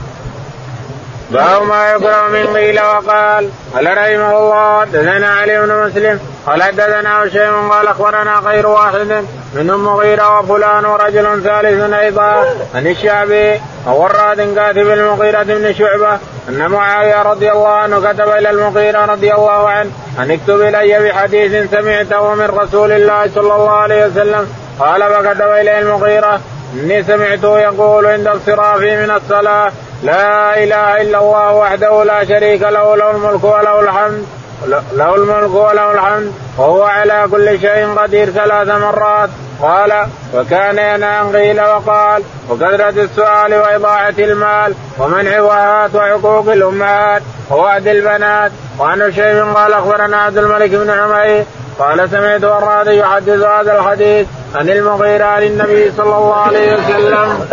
باب 1.29 1.63
ما 1.63 1.91
يكره 1.91 2.27
من 2.27 2.55
قيل 2.57 2.79
وقال. 2.81 3.49
قال 3.73 3.97
رحمه 3.97 4.37
الله 4.37 4.81
حدثنا 4.81 5.29
علي 5.29 5.61
بن 5.61 5.85
مسلم 5.85 6.19
قال 6.47 6.63
حدثنا 6.63 7.23
هشيم 7.23 7.71
قال 7.71 7.87
أخبرنا 7.87 8.41
غير 8.45 8.67
واحد 8.67 9.25
منهم 9.55 9.85
مغيرة 9.85 10.39
وفلان 10.39 10.85
ورجل 10.85 11.43
ثالث 11.43 11.93
أيضا 11.93 12.55
عن 12.75 12.87
الشعبي 12.87 13.61
وراد 13.85 14.55
كاتب 14.55 14.89
المغيرة 14.89 15.43
بن 15.43 15.73
شعبة 15.73 16.19
أن 16.49 16.67
معاوية 16.67 17.21
رضي 17.21 17.51
الله 17.51 17.67
عنه 17.67 17.99
كتب 17.99 18.29
إلى 18.29 18.49
المغيرة 18.49 19.05
رضي 19.05 19.33
الله 19.33 19.69
عنه 19.69 19.89
أن 20.19 20.31
اكتب 20.31 20.61
إلي 20.61 21.09
بحديث 21.09 21.71
سمعته 21.71 22.35
من 22.35 22.45
رسول 22.45 22.91
الله 22.91 23.29
صلى 23.35 23.55
الله 23.55 23.71
عليه 23.71 24.05
وسلم. 24.05 24.47
قال 24.79 25.01
فكتب 25.03 25.51
اليه 25.51 25.79
المغيرة 25.79 26.39
إني 26.73 27.03
سمعته 27.03 27.59
يقول 27.59 28.05
عند 28.05 28.27
انصرافي 28.27 28.95
من 28.95 29.11
الصلاة. 29.11 29.71
لا 30.03 30.63
إله 30.63 31.01
إلا 31.01 31.19
الله 31.19 31.53
وحده 31.53 32.03
لا 32.03 32.25
شريك 32.25 32.61
له 32.61 32.95
له 32.95 33.11
الملك 33.11 33.43
وله 33.43 33.79
الحمد 33.79 34.25
له 34.93 35.15
الملك 35.15 35.53
وله 35.53 35.91
الحمد 35.91 36.31
وهو 36.57 36.83
على 36.83 37.27
كل 37.31 37.59
شيء 37.59 37.95
قدير 37.95 38.29
ثلاث 38.29 38.67
مرات. 38.67 39.29
قال 39.61 40.07
وكان 40.33 41.03
عن 41.03 41.35
قيل 41.35 41.61
وقال 41.61 42.23
وكثرة 42.49 42.89
السؤال 42.89 43.53
وإضاعة 43.53 44.13
المال 44.19 44.75
ومنع 44.99 45.39
وهات 45.41 45.95
وحقوق 45.95 46.49
الأمهات 46.49 47.21
ووعد 47.51 47.87
البنات. 47.87 48.51
وعن 48.79 49.11
شيء 49.11 49.53
قال 49.53 49.73
أخبرنا 49.73 50.17
عبد 50.17 50.37
الملك 50.37 50.69
بن 50.69 50.89
عمير 50.89 51.43
قال 51.79 52.09
سمعت 52.09 52.43
وراد 52.43 52.87
يحدث 52.87 53.43
هذا 53.43 53.79
الحديث 53.79 54.27
عن 54.55 54.69
المغيرة 54.69 55.25
عن 55.25 55.43
النبي 55.43 55.91
صلى 55.91 56.15
الله 56.17 56.35
عليه 56.35 56.73
وسلم. 56.73 57.47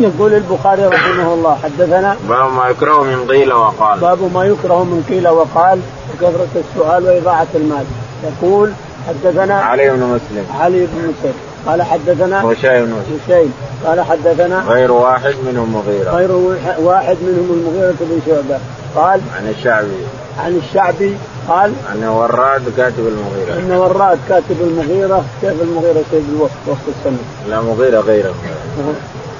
يقول 0.00 0.34
البخاري 0.34 0.86
رحمه 0.86 1.34
الله 1.34 1.58
حدثنا 1.64 2.16
باب 2.28 2.52
ما 2.52 2.68
يكره 2.68 3.02
من 3.02 3.26
قيل 3.28 3.52
وقال. 3.52 4.00
باب 4.00 4.18
ما 4.34 4.44
يكره 4.44 4.84
من 4.84 5.04
قيل 5.08 5.28
وقال 5.28 5.80
وكثرة 6.14 6.48
السؤال 6.56 7.04
وإضاعة 7.04 7.46
المال. 7.54 7.84
يقول 8.24 8.72
حدثنا 9.08 9.54
علي 9.54 9.90
بن 9.90 10.00
مسلم. 10.00 10.46
علي 10.60 10.86
بن 10.86 10.98
مسلم. 10.98 11.34
قال 11.66 11.82
حدثنا 11.82 12.44
هشيم 12.44 13.04
بن 13.28 13.50
قال 13.84 14.00
حدثنا 14.00 14.64
غير 14.68 14.92
واحد 14.92 15.34
منهم 15.46 15.72
مغيرة. 15.72 16.10
غير 16.10 16.32
واحد 16.78 17.16
منهم 17.22 17.50
المغيرة 17.50 17.94
بن 18.00 18.20
شعبة. 18.26 18.60
قال 18.96 19.20
عن 19.36 19.54
الشعبي. 19.58 20.06
عن 20.38 20.56
الشعبي 20.56 21.16
قال 21.48 21.72
عن 21.90 22.04
وراد 22.04 22.62
كاتب 22.76 23.06
المغيرة. 23.06 23.60
إن 23.60 23.72
وراد 23.72 24.18
كاتب 24.28 24.56
المغيرة 24.60 25.24
كيف 25.40 25.62
المغيرة 25.62 26.02
سيد 26.10 26.24
الوقت 26.34 26.50
وقت 26.66 26.78
السنة؟ 26.88 27.18
لا 27.48 27.60
مغيرة 27.60 28.00
غيره 28.00 28.34
غير 28.82 28.94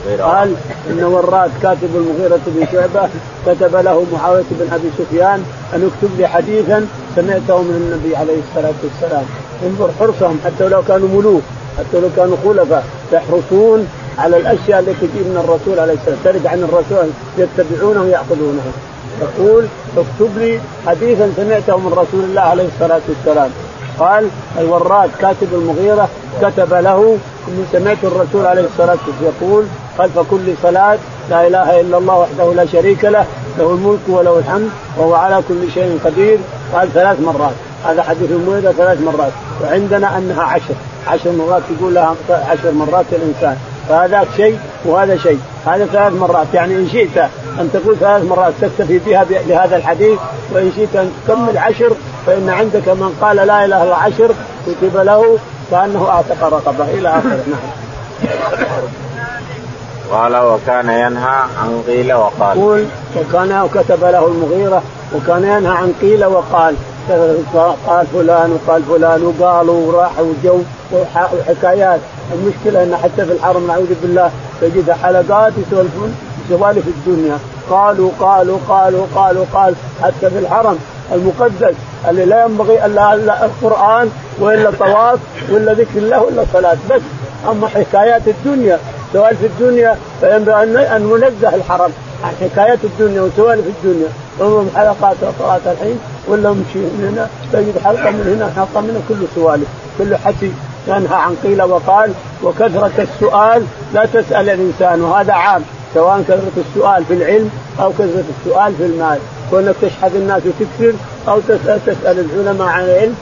قال 0.06 0.54
إن 0.90 1.04
وراد 1.04 1.50
كاتب 1.62 1.90
المغيرة 1.94 2.40
بن 2.46 2.66
شعبة 2.72 3.08
كتب 3.46 3.76
له 3.76 4.04
معاوية 4.12 4.44
بن 4.50 4.72
أبي 4.72 4.90
سفيان 4.98 5.44
أن 5.74 5.90
اكتب 5.90 6.10
لي 6.18 6.26
حديثا 6.26 6.86
سمعته 7.16 7.62
من 7.62 7.76
النبي 7.80 8.16
عليه 8.16 8.38
الصلاة 8.48 8.74
والسلام. 8.84 9.24
انظر 9.66 9.90
حرصهم 10.00 10.38
حتى 10.44 10.68
لو 10.68 10.82
كانوا 10.88 11.08
ملوك 11.08 11.42
حتى 11.78 12.00
لو 12.00 12.08
كانوا 12.16 12.36
خلفاء 12.44 12.84
يحرصون 13.12 13.88
على 14.18 14.36
الأشياء 14.36 14.80
التي 14.80 15.06
تجي 15.06 15.20
من 15.24 15.36
الرسول 15.44 15.80
عليه 15.80 15.92
السلام 15.92 16.18
ترد 16.24 16.46
عن 16.46 16.58
الرسول 16.62 17.08
يتبعونه 17.38 18.02
وياخذونه 18.02 18.62
يقول 19.20 19.66
اكتب 19.96 20.38
لي 20.38 20.60
حديثا 20.86 21.32
سمعته 21.36 21.76
من 21.76 21.92
رسول 21.92 22.24
الله 22.24 22.40
عليه 22.40 22.68
الصلاة 22.74 23.00
والسلام. 23.08 23.50
قال 23.98 24.28
الوراد 24.58 25.10
كاتب 25.20 25.48
المغيرة 25.52 26.08
كتب 26.42 26.74
له 26.74 27.18
إني 27.48 27.64
سمعت 27.72 28.04
الرسول 28.04 28.46
عليه 28.46 28.62
الصلاة 28.62 28.96
والسلام 29.06 29.32
يقول 29.40 29.64
خلف 29.98 30.18
كل 30.30 30.54
صلاة 30.62 30.98
لا 31.30 31.46
إله 31.46 31.80
إلا 31.80 31.98
الله 31.98 32.18
وحده 32.18 32.54
لا 32.54 32.66
شريك 32.66 33.04
له 33.04 33.26
له 33.58 33.70
الملك 33.70 34.00
وله 34.08 34.38
الحمد 34.38 34.70
وهو 34.98 35.14
على 35.14 35.42
كل 35.48 35.70
شيء 35.74 35.98
قدير 36.04 36.38
قال 36.72 36.92
ثلاث 36.92 37.20
مرات. 37.20 37.54
هذا 37.84 38.02
حديث 38.02 38.30
المغيره 38.30 38.72
ثلاث 38.72 39.00
مرات 39.00 39.32
وعندنا 39.62 40.18
أنها 40.18 40.42
عشر. 40.42 40.74
عشر 41.06 41.32
مرات 41.32 41.62
يقول 41.78 41.94
لها 41.94 42.14
عشر 42.30 42.70
مرات 42.72 43.06
الإنسان. 43.12 43.56
فهذا 43.88 44.26
شيء 44.36 44.58
وهذا 44.84 45.16
شيء. 45.16 45.40
هذا 45.66 45.86
ثلاث 45.86 46.12
مرات. 46.12 46.46
يعني 46.54 46.74
إن 46.74 46.88
شئت 46.88 47.18
أن 47.60 47.70
تقول 47.72 47.96
ثلاث 47.96 48.24
مرات 48.24 48.52
تكتفي 48.60 48.98
بها 48.98 49.24
بهذا 49.48 49.76
الحديث 49.76 50.18
وإن 50.52 50.72
شئت 50.76 50.96
أن 50.96 51.12
تكمل 51.26 51.58
عشر 51.58 51.92
فإن 52.26 52.48
عندك 52.48 52.88
من 52.88 53.16
قال 53.20 53.36
لا 53.36 53.64
إله 53.64 53.82
إلا 53.82 53.96
عشر 53.96 54.30
كتب 54.66 54.96
له 54.96 55.38
كأنه 55.70 56.08
أعتق 56.08 56.44
رقبة. 56.44 56.84
إلى 56.84 57.08
آخره. 57.08 57.44
نعم. 59.16 59.26
قال 60.12 60.36
وكان 60.36 60.88
ينهى 60.88 61.38
عن 61.58 61.82
قيل 61.86 62.12
وقال. 62.12 62.58
يقول 62.58 62.86
وكان 63.16 63.60
وكتب 63.60 64.04
له 64.04 64.26
المغيرة 64.26 64.82
وكان 65.14 65.44
ينهى 65.44 65.76
عن 65.76 65.92
قيل 66.00 66.24
وقال. 66.24 66.74
قال 67.86 68.06
فلان 68.06 68.52
وقال 68.52 68.82
فلان 68.82 69.22
وقالوا 69.22 69.92
وراحوا 69.92 70.24
وجو 70.24 70.58
وحكايات. 70.92 72.00
المشكلة 72.32 72.82
إن 72.82 72.96
حتى 72.96 73.24
في 73.26 73.32
الحرم 73.32 73.66
نعوذ 73.66 73.94
بالله 74.02 74.30
تجد 74.60 74.90
حلقات 74.90 75.52
يسولفون 75.66 76.14
سوالف 76.48 76.86
الدنيا. 76.86 77.38
قالوا 77.70 78.10
قالوا 78.20 78.58
قالوا 78.68 79.06
قالوا 79.14 79.44
قال 79.54 79.74
حتى 80.02 80.30
في 80.30 80.38
الحرم. 80.38 80.78
المقدس 81.12 81.74
اللي 82.08 82.24
لا 82.24 82.44
ينبغي 82.44 82.86
إلا 82.86 83.44
القرآن 83.44 84.10
وإلا 84.40 84.70
طواف 84.70 85.18
ولا 85.50 85.72
ذكر 85.72 85.98
الله 85.98 86.22
ولا 86.22 86.44
صلاة. 86.52 86.76
بس 86.90 87.00
أما 87.50 87.68
حكايات 87.68 88.22
الدنيا 88.28 88.78
سؤال 89.12 89.36
في 89.36 89.46
الدنيا 89.46 89.96
فينبغي 90.20 90.62
أن 90.96 91.02
ننزه 91.02 91.54
الحرم. 91.54 91.92
عن 92.24 92.32
حكايات 92.40 92.78
الدنيا 92.84 93.20
وسوالف 93.22 93.64
الدنيا. 93.66 94.08
انظر 94.40 94.64
حلقات 94.76 95.16
صلاه 95.38 95.60
الحين 95.72 95.98
ولا 96.28 96.48
نمشي 96.50 96.78
من 96.78 97.12
هنا؟ 97.12 97.28
تجد 97.52 97.78
حلقة 97.84 98.10
من 98.10 98.36
هنا 98.36 98.52
حلقة 98.56 98.80
من 98.80 99.04
كل 99.08 99.26
سوالف. 99.34 99.68
كل 99.98 100.16
حكي 100.16 100.52
ينهى 100.88 101.16
عن 101.16 101.36
قيل 101.42 101.62
وقال 101.62 102.12
وكثرة 102.42 102.90
السؤال 102.98 103.62
لا 103.94 104.04
تسأل 104.04 104.48
الإنسان. 104.48 105.00
وهذا 105.02 105.32
عام 105.32 105.62
سواء 105.94 106.22
كثرة 106.28 106.64
السؤال 106.68 107.04
في 107.04 107.14
العلم 107.14 107.50
أو 107.80 107.90
كثرة 107.92 108.24
السؤال 108.40 108.74
في 108.74 108.86
المال. 108.86 109.18
كونك 109.50 109.74
تشحذ 109.82 110.16
الناس 110.16 110.42
وتكثر 110.46 110.92
أو 111.28 111.40
تسأل, 111.40 111.80
تسأل 111.86 112.18
العلماء 112.18 112.68
عن 112.68 112.84
العلم 112.84 113.14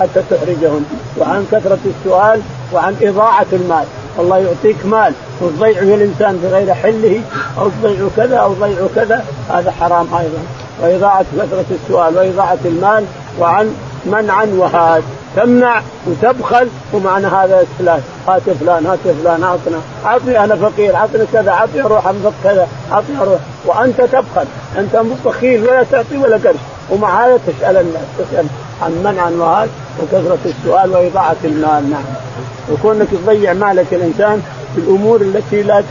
حتى 0.00 0.22
تحرجهم 0.30 0.84
وعن 1.18 1.46
كثرة 1.52 1.78
السؤال 1.86 2.40
وعن 2.72 2.96
إضاعة 3.02 3.46
المال. 3.52 3.84
الله 4.18 4.38
يعطيك 4.38 4.86
مال 4.86 5.12
وتضيعه 5.40 5.94
الإنسان 5.94 6.36
بغير 6.42 6.74
حله 6.74 7.20
أو 7.58 7.68
تضيعه 7.82 8.10
كذا 8.16 8.36
أو 8.36 8.54
تضيعه 8.54 8.88
كذا. 8.94 9.24
هذا 9.48 9.70
حرام 9.70 10.14
أيضا. 10.14 10.38
وإضاعة 10.82 11.24
كثرة 11.38 11.64
السؤال 11.70 12.16
وإضاعة 12.16 12.58
المال 12.64 13.04
وعن 13.40 13.74
منعا 14.06 14.46
وهاد. 14.56 15.02
تمنع 15.36 15.82
وتبخل 16.06 16.68
ومعنى 16.92 17.26
هذا 17.26 17.66
فلان 17.78 18.00
هات 18.28 18.42
فلان 18.60 18.86
هات 18.86 18.98
فلان 19.22 19.42
أعطنا 19.42 19.80
أعطني 20.04 20.44
أنا 20.44 20.56
فقير 20.56 20.96
أعطني 20.96 21.26
كذا 21.32 21.50
أعطني 21.50 21.82
أروح 21.82 22.06
انفق 22.06 22.32
كذا 22.44 22.68
أعطني 22.92 23.20
أروح 23.20 23.40
وأنت 23.66 24.00
تبخل 24.00 24.46
أنت 24.78 25.02
بخيل 25.24 25.62
ولا 25.62 25.82
تعطي 25.82 26.16
ولا 26.16 26.36
قرش. 26.36 26.60
ومع 26.90 27.26
هذا 27.26 27.38
تسأل 27.46 27.76
الناس 27.76 28.02
تسأل 28.18 28.46
عن 28.82 28.92
منعا 29.04 29.30
وهاد 29.30 29.68
وكثرة 30.02 30.38
السؤال 30.44 30.90
وإضاعة 30.90 31.36
المال. 31.44 31.90
نعم. 31.90 32.04
وكونك 32.72 33.08
تضيع 33.24 33.52
مالك 33.52 33.86
الإنسان 33.92 34.42
في 34.74 34.80
الأمور 34.80 35.20
التي 35.20 35.62
لا 35.62 35.82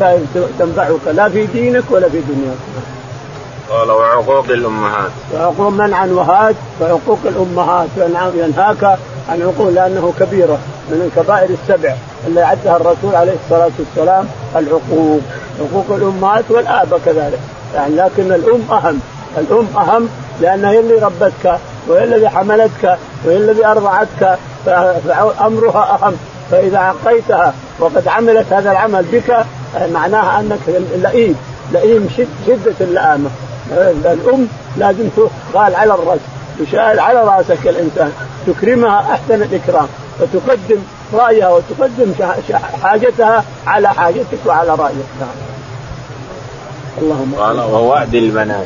تنفعك 0.59 1.07
لا 1.13 1.29
في 1.29 1.45
دينك 1.45 1.83
ولا 1.89 2.09
في 2.09 2.21
دنياك. 2.21 2.57
قال 3.69 3.91
وعقوق 3.91 4.45
الأمهات. 4.45 5.11
وعقوق 5.33 5.69
منعا 5.69 6.05
وهاد 6.05 6.55
وعقوق 6.81 7.19
الأمهات 7.25 7.87
ينهاك 8.35 8.83
عن 9.29 9.41
عقوق 9.41 9.69
لأنه 9.69 10.13
كبيرة 10.19 10.57
من 10.89 11.11
الكبائر 11.11 11.49
السبع 11.49 11.95
اللي 12.27 12.41
عدها 12.41 12.75
الرسول 12.75 13.15
عليه 13.15 13.35
الصلاة 13.43 13.71
والسلام 13.79 14.27
العقوق. 14.55 15.21
عقوق 15.59 15.85
الأمهات 15.89 16.43
والاب 16.49 16.99
كذلك. 17.05 17.39
يعني 17.75 17.95
لكن 17.95 18.31
الأم 18.31 18.61
أهم. 18.71 18.99
الأم 19.37 19.67
أهم 19.77 20.09
لانها 20.41 20.71
هي 20.71 20.79
اللي 20.79 20.95
ربتك 20.95 21.59
وهي 21.87 22.03
الذي 22.03 22.29
حملتك 22.29 22.97
وهي 23.25 23.37
الذي 23.37 23.65
أرضعتك 23.65 24.37
فأمرها 24.65 25.99
أهم. 26.01 26.13
فإذا 26.51 26.77
عقيتها 26.77 27.53
وقد 27.79 28.07
عملت 28.07 28.53
هذا 28.53 28.71
العمل 28.71 29.05
بك 29.11 29.45
معناها 29.93 30.39
أنك 30.39 30.59
لئيم. 31.03 31.35
لئيم 31.71 32.09
شد 32.17 32.27
شدة 32.47 32.75
اللئامة. 32.81 33.29
الأم 33.71 34.47
لازم 34.77 35.09
تقال 35.17 35.75
على 35.75 35.93
الراس 35.93 36.19
تشال 36.59 36.99
على 36.99 37.23
رأسك 37.23 37.67
الإنسان 37.67 38.11
تكرمها 38.47 38.99
أحسن 38.99 39.41
الإكرام 39.41 39.87
وتقدم 40.19 40.77
رأيها 41.13 41.49
وتقدم 41.49 42.13
حاجتها 42.83 43.43
على 43.67 43.89
حاجتك 43.89 44.37
وعلى 44.45 44.75
رأيك. 44.75 44.95
نعم. 45.19 45.29
اللهم 47.01 47.35
قال 47.35 47.59
ووعد 47.59 48.15
البنات. 48.15 48.65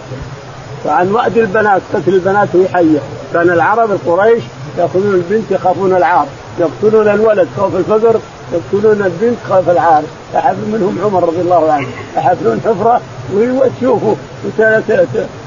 فعن 0.84 1.12
وعد 1.12 1.38
البنات 1.38 1.82
قتل 1.94 2.14
البنات 2.14 2.48
وهي 2.54 2.68
حية. 2.68 3.00
كان 3.34 3.50
العرب 3.50 3.92
القريش 3.92 4.44
يأخذون 4.78 5.14
البنت 5.14 5.52
يخافون 5.52 5.96
العار 5.96 6.26
يقتلون 6.60 7.08
الولد 7.08 7.48
خوف 7.58 7.76
الفقر 7.76 8.20
يقتلون 8.54 9.02
البنت 9.06 9.38
خوف 9.50 9.70
العار 9.70 10.04
يحفر 10.34 10.66
منهم 10.74 11.00
عمر 11.06 11.24
رضي 11.28 11.42
الله 11.42 11.72
عنه 11.72 11.88
يحفرون 12.18 12.62
حفرة 12.66 13.02
ويشوفوا 13.34 14.16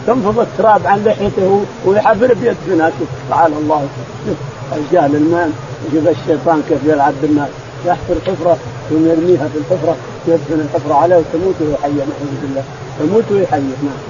تنفض 0.06 0.38
التراب 0.40 0.86
عن 0.86 1.04
لحيته 1.04 1.64
ويحفر 1.84 2.34
بيد 2.34 2.56
بناته. 2.66 3.06
تعالى 3.30 3.54
الله. 3.56 3.88
الجهل 4.76 5.16
المال 5.16 5.50
يجيب 5.86 6.08
الشيطان 6.08 6.62
كيف 6.68 6.78
يلعب 6.84 7.14
بالناس 7.22 7.48
يحفر 7.86 8.14
حفرة 8.26 8.56
ثم 8.90 9.06
يرميها 9.06 9.48
في 9.48 9.58
الحفرة 9.58 9.96
يدفن 10.26 10.60
الحفره 10.60 10.94
عليه 10.94 11.16
وتموت 11.16 11.54
وهي 11.60 11.92
نعوذ 11.92 12.34
بالله. 12.42 12.62
تموت 12.98 13.24
وهي 13.30 13.60
نعم. 13.60 14.00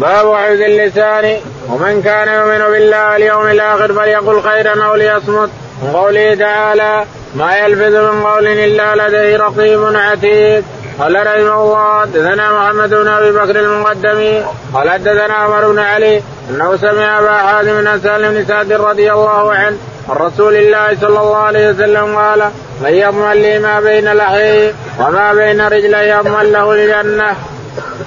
باب 0.00 0.26
وعد 0.26 0.60
اللسان. 0.60 1.36
ومن 1.68 2.02
كان 2.02 2.28
يؤمن 2.28 2.72
بالله 2.72 3.16
اليوم 3.16 3.46
الآخر 3.46 3.92
فليقل 3.92 4.42
خيرا 4.42 4.84
أو 4.84 4.94
ليصمت. 4.94 5.50
وقوله 5.82 6.34
تعالى 6.34 7.04
ما 7.34 7.56
يلفظ 7.56 7.94
من 7.94 8.22
قول 8.22 8.46
إلا 8.46 9.08
لديه 9.08 9.36
رقيب 9.36 9.96
عتيد. 9.96 10.64
قال 11.00 11.14
رحمه 11.26 11.62
الله 11.62 12.00
حدثنا 12.00 12.52
محمد 12.52 12.90
بن 12.90 13.08
أبي 13.08 13.32
بكر 13.32 13.60
المقدمي 13.60 14.44
قال 14.74 14.90
حدثنا 14.90 15.34
عمر 15.34 15.72
بن 15.72 15.78
علي 15.78 16.22
أنه 16.50 16.76
سمع 16.76 17.18
أبا 17.18 17.32
حازم 17.32 17.84
بن 17.84 18.00
سالم 18.00 18.34
بن 18.34 18.44
سعد 18.44 18.72
رضي 18.72 19.12
الله 19.12 19.52
عنه 19.52 19.76
عن 20.08 20.16
رسول 20.16 20.54
الله 20.56 20.96
صلى 21.00 21.20
الله 21.20 21.36
عليه 21.36 21.70
وسلم 21.70 22.16
قال 22.16 22.50
من 22.82 22.90
يضمن 22.90 23.32
لي 23.32 23.58
ما 23.58 23.80
بين 23.80 24.12
لحيه 24.12 24.72
وما 25.00 25.34
بين 25.34 25.60
رجلي 25.60 26.08
يضمن 26.08 26.52
له 26.52 26.72
الجنة. 26.72 27.36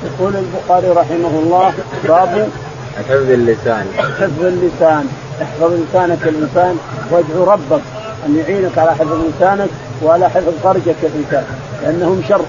يقول 0.06 0.34
البخاري 0.36 0.88
رحمه 0.88 1.34
الله 1.44 1.74
باب 2.04 2.50
حفظ 2.98 3.30
اللسان. 3.32 3.86
حفظ 3.98 4.46
اللسان 4.46 5.08
احفظ 5.42 5.72
لسانك 5.74 6.24
الإنسان 6.24 6.78
وادعو 7.12 7.44
ربك. 7.44 7.82
أن 8.26 8.38
يعينك 8.38 8.78
على 8.78 8.92
حفظ 8.92 9.20
لسانك 9.38 9.70
وعلى 10.04 10.30
حفظ 10.30 10.54
فرجك 10.64 10.96
الانسان 11.04 11.46
لأنهم 11.84 12.22
شر. 12.30 12.46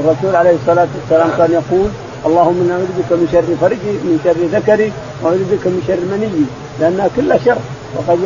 الرسول 0.00 0.36
عليه 0.36 0.54
الصلاة 0.60 0.86
والسلام 1.00 1.30
كان 1.38 1.52
يقول 1.52 1.88
اللهم 2.26 2.60
إنا 2.62 2.74
اعوذ 2.74 2.90
بك 2.98 3.12
من 3.12 3.28
شر 3.32 3.48
فرجي 3.60 3.92
من 3.92 4.20
شر 4.24 4.58
ذكري 4.58 4.92
واعوذ 5.22 5.38
بك 5.38 5.66
من 5.66 5.82
شر 5.88 6.00
مني. 6.12 6.44
لأنها 6.80 7.08
كلها 7.16 7.38
شر. 7.44 7.58
وقد 7.96 8.18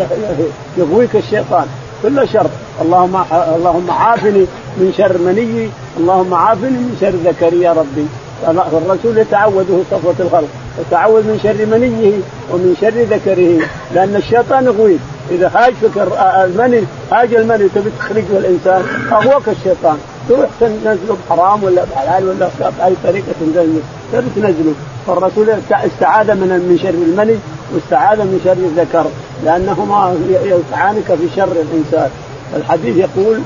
يغويك 0.77 1.17
الشيطان. 1.17 1.67
كل 2.03 2.29
شر. 2.29 2.47
اللهم 2.83 3.25
اللهم 3.57 3.91
عافني 3.91 4.47
من 4.77 4.93
شر 4.99 5.19
مني 5.19 5.69
اللهم 5.99 6.35
عافني 6.35 6.71
من 6.71 6.97
شر 7.01 7.15
ذكري 7.31 7.61
يا 7.61 7.73
ربي. 7.73 8.07
الرسول 8.49 9.19
يتعوذ 9.19 9.83
صفوة 9.91 10.15
الخلق. 10.21 10.49
يتعوذ 10.81 11.23
من 11.23 11.41
شر 11.43 11.67
منيه 11.67 12.13
ومن 12.51 12.77
شر 12.81 12.97
ذكره. 13.15 13.67
لأن 13.95 14.17
الشيطان 14.17 14.65
يغويك. 14.65 15.01
إذا 15.31 15.51
هاج 15.55 15.75
فكر 15.75 16.09
المني 16.19 16.83
هاج 17.13 17.35
المني 17.35 17.69
تبي 17.75 17.91
تخرجه 17.99 18.39
الإنسان 18.39 18.83
أغوك 19.13 19.49
الشيطان. 19.49 19.99
تروح 20.29 20.51
تنزله 20.61 21.17
بحرام 21.29 21.65
ولا 21.65 21.85
بحلال 21.85 22.29
ولا 22.29 22.49
بأي 22.79 22.95
طريقة 23.05 23.33
تنزله. 23.41 23.81
تبي 24.13 24.27
تنزله. 24.37 24.75
فالرسول 25.07 25.51
استعاذ 25.71 26.35
من 26.35 26.49
من 26.49 26.79
شر 26.83 26.89
المني 26.89 27.39
واستعاذ 27.75 28.19
من 28.19 28.41
شر 28.45 28.53
الذكر 28.53 29.07
لأنهما 29.45 30.17
يوقعانك 30.45 31.05
في 31.05 31.29
شر 31.37 31.53
الإنسان. 31.53 32.11
الحديث 32.57 32.97
يقول 32.97 33.41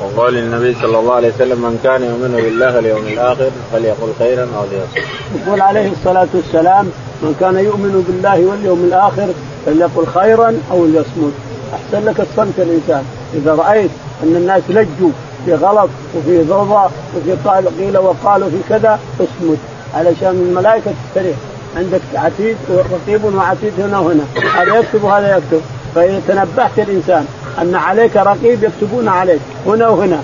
وقال 0.00 0.38
النبي 0.38 0.76
صلى 0.82 0.98
الله 0.98 1.14
عليه 1.14 1.28
وسلم 1.34 1.58
من 1.58 1.80
كان 1.84 2.02
يؤمن 2.02 2.32
بالله 2.44 2.78
اليوم 2.78 3.06
الآخر 3.06 3.50
فليقل 3.72 4.12
خيرا 4.18 4.48
أو 4.56 4.64
ليصمت. 4.70 5.06
يقول 5.36 5.60
عليه 5.60 5.92
الصلاة 5.92 6.28
والسلام 6.34 6.86
من 7.22 7.34
كان 7.40 7.56
يؤمن 7.64 8.04
بالله 8.08 8.46
واليوم 8.46 8.84
الآخر 8.84 9.28
فليقل 9.66 10.06
خيرا 10.06 10.60
أو 10.70 10.86
ليصمت. 10.86 11.32
أحسن 11.74 12.04
لك 12.04 12.20
الصمت 12.20 12.58
الانسان 12.58 13.04
إذا 13.34 13.54
رأيت 13.54 13.90
أن 14.22 14.36
الناس 14.36 14.62
لجوا 14.68 15.10
في 15.44 15.54
غلط 15.54 15.90
وفي 16.16 16.42
ضوضاء 16.42 16.92
وفي 17.16 17.32
قال 17.44 17.78
قيل 17.78 17.98
وقالوا 17.98 18.48
في 18.48 18.60
كذا 18.68 18.98
اصمت. 19.20 19.58
علشان 19.94 20.46
الملائكة 20.48 20.90
تستريح. 20.90 21.36
عندك 21.76 22.00
عتيد 22.14 22.56
رقيب 22.68 23.24
وعتيد 23.24 23.72
هنا 23.78 23.98
وهنا. 23.98 24.24
هذا 24.56 24.78
يكتب 24.78 25.04
وهذا 25.04 25.36
يكتب. 25.36 25.60
فإذا 25.94 26.20
تنبهت 26.28 26.78
الإنسان 26.78 27.26
أن 27.62 27.74
عليك 27.74 28.16
رقيب 28.16 28.64
يكتبون 28.64 29.08
عليك. 29.08 29.40
هنا 29.66 29.88
وهنا. 29.88 30.20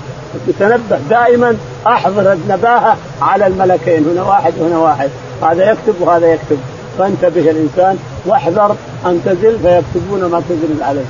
تتنبه. 0.47 0.99
دائما 1.11 1.57
أحضر 1.87 2.33
النباهة 2.33 2.97
على 3.23 3.47
الملكين. 3.47 4.07
هنا 4.13 4.23
واحد 4.23 4.53
وهنا 4.59 4.79
واحد. 4.79 5.11
هذا 5.43 5.71
يكتب 5.71 5.95
وهذا 6.01 6.27
يكتب. 6.27 6.59
فانتبه 6.99 7.51
الإنسان 7.51 7.99
واحذر 8.27 8.77
أن 9.07 9.21
تزل 9.25 9.59
فيكتبون 9.59 10.25
ما 10.25 10.43
تزل 10.49 10.83
عليه 10.83 11.05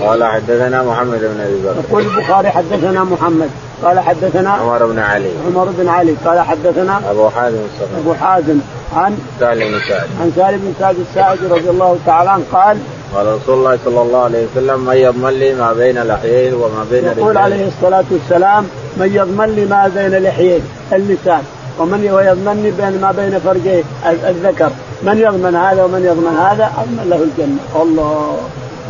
قال 0.00 0.24
حدثنا 0.24 0.82
محمد 0.82 1.18
بن 1.18 1.40
أبي 1.40 1.54
بكر. 1.62 1.88
يقول 1.88 2.06
البخاري 2.06 2.50
حدثنا 2.50 3.04
محمد. 3.04 3.50
قال 3.84 4.00
حدثنا 4.00 4.50
عمر 4.50 4.86
بن 4.86 4.98
علي. 4.98 5.30
عمر 5.46 5.68
بن 5.78 5.88
علي. 5.88 6.14
قال 6.24 6.40
حدثنا 6.40 7.00
أبو 7.10 7.28
حازم 7.28 7.56
الصغير 7.56 8.00
أبو 8.00 8.14
حازم 8.14 8.58
عن 8.96 9.18
سالم 9.40 9.72
بن 9.72 9.78
سعد. 9.88 10.08
عن 10.20 10.32
سالم 10.36 10.58
بن 10.58 10.74
سعد 10.78 10.96
الساعدي 11.10 11.46
رضي 11.46 11.70
الله 11.70 11.98
تعالى 12.06 12.30
عنه 12.30 12.44
قال 12.52 12.78
قال 13.14 13.26
رسول 13.26 13.54
الله 13.58 13.78
صلى 13.84 14.02
الله 14.02 14.18
عليه 14.18 14.46
وسلم 14.46 14.80
من 14.80 14.96
يضمن 14.96 15.30
لي 15.30 15.54
ما 15.54 15.72
بين 15.72 16.02
لحييه 16.02 16.54
وما 16.54 16.86
بين 16.90 17.04
يقول 17.04 17.38
عليه 17.38 17.68
الصلاة 17.68 18.04
والسلام 18.10 18.64
من 18.96 19.10
يضمن 19.14 19.54
لي 19.56 19.64
ما 19.64 19.90
بين 19.96 20.22
لحييه 20.22 20.60
اللسان 20.92 21.42
ومن 21.78 22.10
ويضمنني 22.10 22.70
بين 22.70 23.00
ما 23.00 23.12
بين 23.12 23.38
فرجيه 23.38 23.82
الذكر. 24.06 24.70
من 25.02 25.18
يضمن 25.18 25.54
هذا 25.56 25.84
ومن 25.84 26.04
يضمن 26.04 26.36
هذا 26.36 26.72
اضمن 26.78 27.06
له 27.10 27.16
الجنة. 27.16 27.82
الله. 27.82 28.38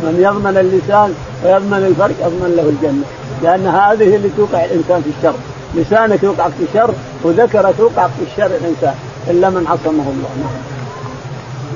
من 0.03 0.15
يضمن 0.27 0.57
اللسان 0.57 1.13
ويضمن 1.43 1.85
الفرج 1.89 2.15
اضمن 2.21 2.53
له 2.57 2.69
الجنة. 2.69 3.05
لأن 3.43 3.67
هذه 3.67 4.15
اللي 4.15 4.29
توقع 4.37 4.65
الإنسان 4.65 5.01
في 5.01 5.09
الشر. 5.17 5.35
لسانك 5.75 6.23
يوقعك 6.23 6.51
في 6.51 6.63
الشر 6.69 6.93
وذكرك 7.23 7.75
يوقعك 7.79 8.09
في 8.09 8.23
الشر 8.31 8.55
الإنسان 8.55 8.95
إلا 9.29 9.49
من 9.49 9.67
عصمه 9.67 10.07
الله. 10.13 10.29
نعم. 10.41 10.74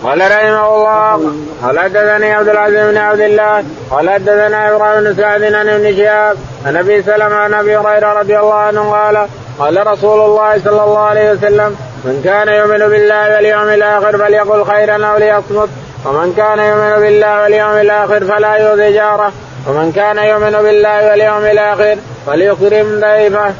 قال 0.04 0.22
رحمه 0.22 0.76
الله 0.76 1.34
قال 1.64 1.80
حدثني 1.80 2.34
عبد 2.34 2.50
العزيز 2.50 2.92
بن 2.92 2.98
عبد 2.98 3.20
الله 3.20 3.64
قال 3.92 4.10
حدثنا 4.10 4.76
إبراهيم 4.76 5.04
بن 5.04 5.16
سعد 5.16 5.44
عن 5.44 5.70
ابن 5.70 5.96
شهاب 5.98 6.38
عن 6.66 6.76
أبي 6.78 7.02
سلمة 7.02 7.36
عن 7.36 7.54
أبي 7.54 7.78
هريرة 7.78 8.14
رضي 8.14 8.40
الله 8.40 8.54
عنه 8.54 8.92
قال 8.92 9.28
قال 9.60 9.88
رسول 9.88 10.22
الله 10.22 10.60
صلى 10.60 10.84
الله 10.84 11.00
عليه 11.00 11.32
وسلم 11.32 11.76
من 12.06 12.22
كان 12.24 12.48
يؤمن 12.48 12.90
بالله 12.90 13.36
واليوم 13.36 13.70
الآخر 13.70 14.18
فليقل 14.18 14.66
خيرا 14.66 15.06
أو 15.06 15.18
ليصمت 15.18 15.70
ومن 16.06 16.34
كان 16.38 16.60
يؤمن 16.60 17.02
بالله 17.04 17.42
واليوم 17.42 17.72
الآخر 17.72 18.24
فلا 18.26 18.56
يؤذي 18.56 18.94
جاره 18.94 19.32
ومن 19.68 19.92
كان 19.92 20.18
يؤمن 20.18 20.52
بالله 20.52 21.10
واليوم 21.10 21.46
الآخر 21.46 21.98
فليكرم 22.28 23.00
ضيفه. 23.00 23.54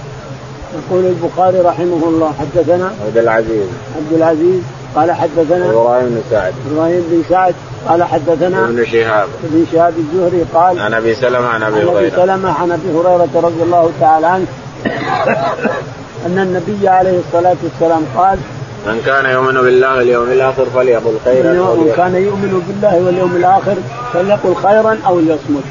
يقول 0.74 1.06
البخاري 1.06 1.60
رحمه 1.60 2.08
الله 2.08 2.34
حدثنا 2.40 2.92
عبد 3.06 3.18
العزيز 3.18 3.68
عبد 3.98 4.14
العزيز 4.14 4.62
قال 4.96 5.12
حدثنا 5.12 5.70
إبراهيم 5.70 6.10
بن 6.10 6.22
سعد. 6.32 6.54
إبراهيم 6.72 7.04
بن 7.12 7.24
سعد 7.30 7.56
قال 7.88 8.04
حدثنا 8.04 8.66
ابن 8.66 8.86
شهاب. 8.86 9.28
ابن 9.44 9.66
شهاب 9.72 9.94
الزهري 9.98 10.46
قال 10.54 10.80
عن 10.80 10.94
أبي 10.94 11.16
سلمة 11.16 11.48
عن 11.48 11.64
أبي 11.64 11.76
هريره 11.76 11.90
عن 11.90 11.98
أبي 11.98 12.10
سلمة 12.10 12.50
عن 12.50 12.72
أبي 12.72 12.90
هريرة 12.92 13.30
رضي 13.36 13.64
الله 13.64 13.92
تعالى 14.00 14.28
عنه 14.28 14.46
أن 16.26 16.40
النبي 16.40 16.88
عليه 16.88 17.20
الصلاة 17.20 17.56
والسلام 17.64 18.06
قال 18.18 18.38
من 18.88 19.02
كان 19.06 19.26
يؤمن 19.26 19.54
بالله 19.54 19.98
واليوم 19.98 20.32
الآخر 20.32 20.66
فليقل 20.66 21.18
خيرا 21.26 21.54
من 21.54 21.94
كان 21.98 22.16
يؤمن 22.16 22.64
بالله 22.68 23.06
واليوم 23.06 23.36
الآخر 23.36 23.76
فليقل 24.14 24.56
خيرا 24.56 24.98
أو 25.08 25.20
ليصمت. 25.20 25.64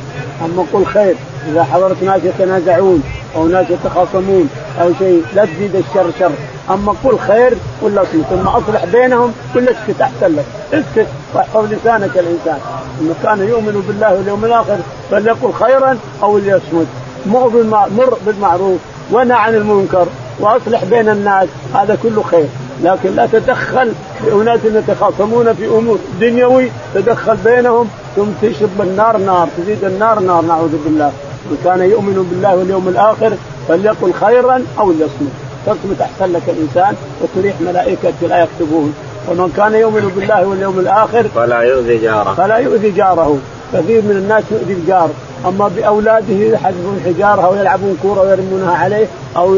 أما 0.45 0.64
قل 0.73 0.87
خير 0.87 1.14
إذا 1.53 1.64
حضرت 1.64 2.03
ناس 2.03 2.21
يتنازعون 2.25 3.03
أو 3.37 3.47
ناس 3.47 3.66
يتخاصمون 3.71 4.49
أو 4.81 4.91
شيء 4.99 5.23
لا 5.35 5.45
تزيد 5.45 5.77
الشر 5.77 6.11
شر. 6.19 6.31
أما 6.71 6.95
قل 7.05 7.19
خير 7.19 7.55
ولا 7.83 8.03
اصمت 8.03 8.25
ثم 8.31 8.47
أصلح 8.47 8.85
بينهم 8.85 9.33
ولا 9.57 9.71
اسكت 9.71 10.01
احسن 10.01 10.37
لك 10.37 10.45
اسكت 10.73 11.07
واحفظ 11.35 11.73
لسانك 11.73 12.11
الإنسان. 12.19 12.59
إنه 13.01 13.14
كان 13.23 13.49
يؤمن 13.49 13.85
بالله 13.89 14.14
واليوم 14.14 14.45
الآخر 14.45 14.77
فليقل 15.11 15.53
خيرا 15.53 15.99
أو 16.23 16.39
ليصمت. 16.39 16.87
مر 17.27 18.16
بالمعروف 18.27 18.79
ونهى 19.12 19.37
عن 19.37 19.55
المنكر 19.55 20.07
وأصلح 20.41 20.85
بين 20.85 21.09
الناس 21.09 21.49
هذا 21.75 21.99
كله 22.03 22.23
خير. 22.23 22.47
لكن 22.83 23.16
لا 23.16 23.27
تدخل 23.33 23.93
في 24.25 24.33
أناس 24.33 24.61
يتخاصمون 24.64 25.55
في 25.55 25.66
أمور 25.66 25.99
دنيوي 26.21 26.71
تدخل 26.95 27.37
بينهم 27.37 27.89
ثم 28.16 28.27
تشرب 28.43 28.81
النار 28.81 29.16
نار 29.16 29.49
تزيد 29.59 29.85
النار 29.85 30.21
نار. 30.21 30.43
نعوذ 30.43 30.77
بالله. 30.85 31.12
من 31.51 31.59
كان 31.64 31.81
يؤمن 31.81 32.27
بالله 32.31 32.57
واليوم 32.57 32.89
الآخر 32.89 33.33
فليقل 33.69 34.12
خيرا 34.12 34.62
أو 34.79 34.93
ليصمت. 34.93 35.33
تصمت 35.69 36.01
احسن 36.01 36.33
لك 36.33 36.43
الإنسان 36.49 36.95
وتريح 37.21 37.55
ملائكة 37.61 38.19
لا 38.29 38.39
يكتبون. 38.45 38.95
ومن 39.29 39.53
كان 39.57 39.75
يؤمن 39.75 40.12
بالله 40.16 40.47
واليوم 40.47 40.79
الآخر 40.79 41.25
فلا 41.35 41.61
يؤذي 41.61 41.99
جاره. 41.99 42.35
فلا 42.35 42.57
يؤذي 42.57 42.91
جاره. 42.91 43.39
كثير 43.73 44.03
من 44.03 44.16
الناس 44.23 44.45
يؤذي 44.51 44.73
الجار. 44.73 45.11
أما 45.49 45.71
بأولاده 45.77 46.35
يحذفون 46.35 46.97
حجاره 47.07 47.43
أو 47.47 47.55
يلعبون 47.55 47.99
كورة 48.03 48.21
ويرمونها 48.21 48.75
عليه 48.75 49.07
أو 49.37 49.57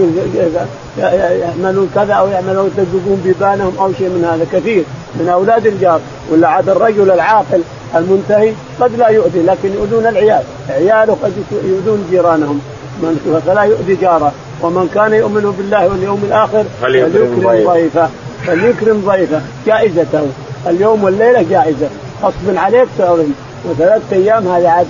يعملون 1.42 1.90
كذا 1.94 2.12
أو 2.12 2.28
يعملون 2.28 2.70
يدققون 2.78 3.20
بيبانهم 3.24 3.72
أو 3.80 3.92
شيء 3.98 4.08
من 4.08 4.24
هذا. 4.24 4.60
كثير 4.60 4.84
من 5.20 5.28
أولاد 5.28 5.66
الجار. 5.66 6.00
ولا 6.30 6.48
عاد 6.48 6.68
الرجل 6.68 7.10
العاقل 7.10 7.62
المنتهي 7.96 8.52
قد 8.80 8.96
لا 8.98 9.08
يؤذي 9.08 9.42
لكن 9.42 9.68
يؤذون 9.74 10.06
العيال. 10.06 10.42
عياله 10.70 11.16
قد 11.22 11.32
يؤذون 11.64 12.06
جيرانهم. 12.10 12.60
من 13.02 13.42
فلا 13.46 13.62
يؤذي 13.62 13.94
جاره. 13.94 14.32
ومن 14.62 14.88
كان 14.94 15.12
يؤمن 15.14 15.54
بالله 15.58 15.88
واليوم 15.88 16.20
الآخر 16.24 16.64
فليكرم 16.82 17.40
ضيفه. 17.66 18.08
فليكرم 18.46 19.02
ضيفه. 19.06 19.40
جائزته 19.66 20.26
اليوم 20.66 21.04
والليلة 21.04 21.42
جائزة. 21.42 21.88
غصب 22.22 22.56
عليك 22.56 22.88
تؤذن 22.98 23.32
وثلاث 23.64 24.02
أيام 24.12 24.48
هذا 24.48 24.68
عاد 24.68 24.86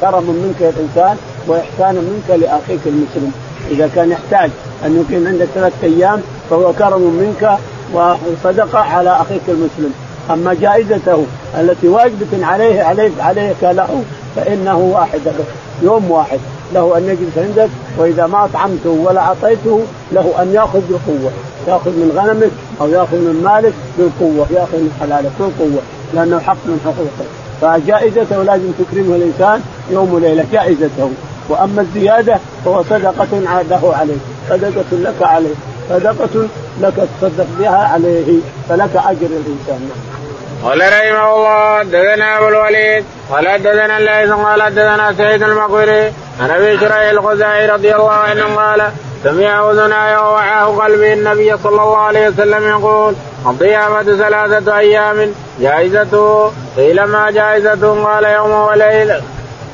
كرم 0.00 0.24
منك 0.24 0.60
يا 0.60 0.70
الانسان 0.70 1.16
وإحسان 1.46 1.94
منك 1.94 2.40
لأخيك 2.40 2.80
المسلم. 2.86 3.32
إذا 3.70 3.90
كان 3.94 4.10
يحتاج 4.10 4.50
أن 4.84 5.04
يقيم 5.10 5.26
عندك 5.26 5.46
ثلاث 5.54 5.72
أيام 5.82 6.20
فهو 6.50 6.72
كرم 6.72 7.00
منك 7.00 7.58
وصدقه 7.94 8.78
على 8.78 9.10
أخيك 9.10 9.42
المسلم. 9.48 9.92
أما 10.30 10.54
جائزته 10.54 11.26
التي 11.60 11.88
واجبة 11.88 12.46
عليه 12.46 12.82
عليك 12.82 13.12
عليك 13.20 13.62
له 13.62 14.02
فإنه 14.36 14.78
واحد 14.78 15.20
يوم 15.82 16.10
واحد. 16.10 16.38
له 16.74 16.98
أن 16.98 17.04
يجلس 17.04 17.38
عندك 17.38 17.70
وإذا 17.98 18.26
ما 18.26 18.44
أطعمته 18.44 18.90
ولا 18.90 19.20
أعطيته 19.20 19.80
له 20.12 20.42
أن 20.42 20.52
يأخذ 20.54 20.80
بالقوة. 20.88 21.30
يأخذ 21.68 21.90
من 21.90 22.12
غنمك 22.16 22.50
أو 22.80 22.88
يأخذ 22.88 23.16
من 23.16 23.42
مالك 23.44 23.72
بالقوة 23.98 24.46
يأخذ 24.50 24.78
من 24.78 24.96
حلالك 25.00 25.30
بالقوة 25.38 25.82
لأنه 26.14 26.38
حق 26.38 26.56
من 26.66 26.80
حقوقك 26.84 27.28
فجائزته 27.60 28.42
لازم 28.42 28.70
تكرمه 28.78 29.16
الإنسان 29.16 29.60
يوم 29.90 30.14
وليلة 30.14 30.44
جائزته. 30.52 31.10
وأما 31.48 31.80
الزيادة 31.80 32.38
فهو 32.64 32.82
صدقة 32.82 33.62
له 33.70 33.94
عليه 33.96 34.16
صدقة 34.48 34.84
لك 34.92 35.22
عليه 35.22 35.54
صدقة 35.90 36.48
لك 36.80 37.08
تصدق 37.20 37.46
بها 37.58 37.76
عليه 37.76 38.38
فلك 38.68 38.96
أجر 38.96 39.26
الإنسان. 39.26 39.90
قال 40.64 40.80
رحمه 40.80 41.36
الله 41.36 41.78
حدثنا 41.78 42.38
أبو 42.38 42.48
الوليد 42.48 43.04
قال 43.32 43.48
حدثنا 43.48 43.98
الليث 43.98 44.30
قال 44.32 44.62
حدثنا 44.62 45.14
سيد 45.16 45.42
المقبري 45.42 46.12
عن 46.40 46.50
أبي 46.50 46.78
شريح 46.78 47.10
الخزاعي 47.10 47.66
رضي 47.66 47.94
الله 47.94 48.12
عنه 48.12 48.56
قال 48.56 48.90
سمع 49.24 49.70
اذناي 49.70 50.16
ووعاه 50.16 50.66
قلبي 50.66 51.12
النبي 51.12 51.56
صلى 51.56 51.82
الله 51.82 51.98
عليه 51.98 52.28
وسلم 52.28 52.68
يقول 52.68 53.14
الضيافة 53.46 54.02
ثلاثة 54.02 54.78
أيام 54.78 55.34
جائزته 55.60 56.52
قيل 56.76 57.04
ما 57.04 57.30
جائزته 57.30 58.04
قال 58.04 58.24
يوم 58.24 58.50
وليلة 58.50 59.22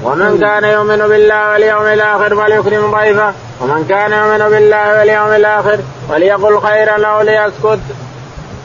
ومن 0.04 0.40
كان 0.40 0.64
يؤمن 0.64 0.98
بالله 0.98 1.52
واليوم 1.52 1.86
الآخر 1.86 2.36
فليكرم 2.36 2.90
ضيفه 2.90 3.32
ومن 3.60 3.86
كان 3.88 4.12
يؤمن 4.12 4.50
بالله 4.50 4.98
واليوم 4.98 5.32
الآخر 5.32 5.78
فليقل 6.08 6.60
خيرا 6.60 7.06
أو 7.06 7.22
ليسكت. 7.22 7.80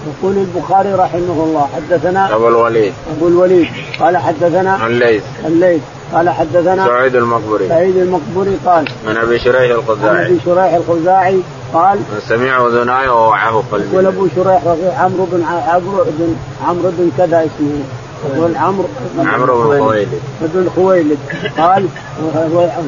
يقول 0.07 0.37
البخاري 0.37 0.93
رحمه 0.93 1.43
الله 1.43 1.67
حدثنا 1.75 2.35
أبو 2.35 2.47
الوليد. 2.47 2.93
أبو 3.17 3.27
الوليد. 3.27 3.67
قال 3.99 4.17
حدثنا 4.17 4.87
الليث 4.87 5.23
الليث 5.45 5.81
قال 6.13 6.29
حدثنا 6.29 6.85
سعيد 6.85 7.15
المقبري. 7.15 7.67
سعيد 7.67 7.97
المقبري 7.97 8.57
قال 8.65 8.85
من 9.07 9.17
أبي 9.17 9.39
شريح 9.39 9.71
الخزاعي. 9.71 10.17
عن 10.17 10.25
أبي 10.25 10.39
شريح 10.45 10.73
الخزاعي 10.73 11.39
قال 11.73 11.99
سمع 12.27 12.67
اذناي 12.67 13.07
ووعاه 13.09 13.63
قلبي. 13.71 13.93
يقول 13.93 14.05
أبو 14.05 14.27
شريح 14.35 14.61
عمرو 14.99 15.25
بن 15.31 15.43
عمرو 15.43 16.03
بن 16.19 16.35
عمرو 16.67 16.91
بن 16.97 17.11
كذا 17.17 17.39
اسمه. 17.39 17.83
يقول 18.33 18.57
عمرو 18.57 18.85
عمرو 19.19 19.63
بن 19.63 19.79
خويلد. 19.79 20.21
بن 20.41 20.69
خويلد. 20.75 21.17
قال 21.57 21.85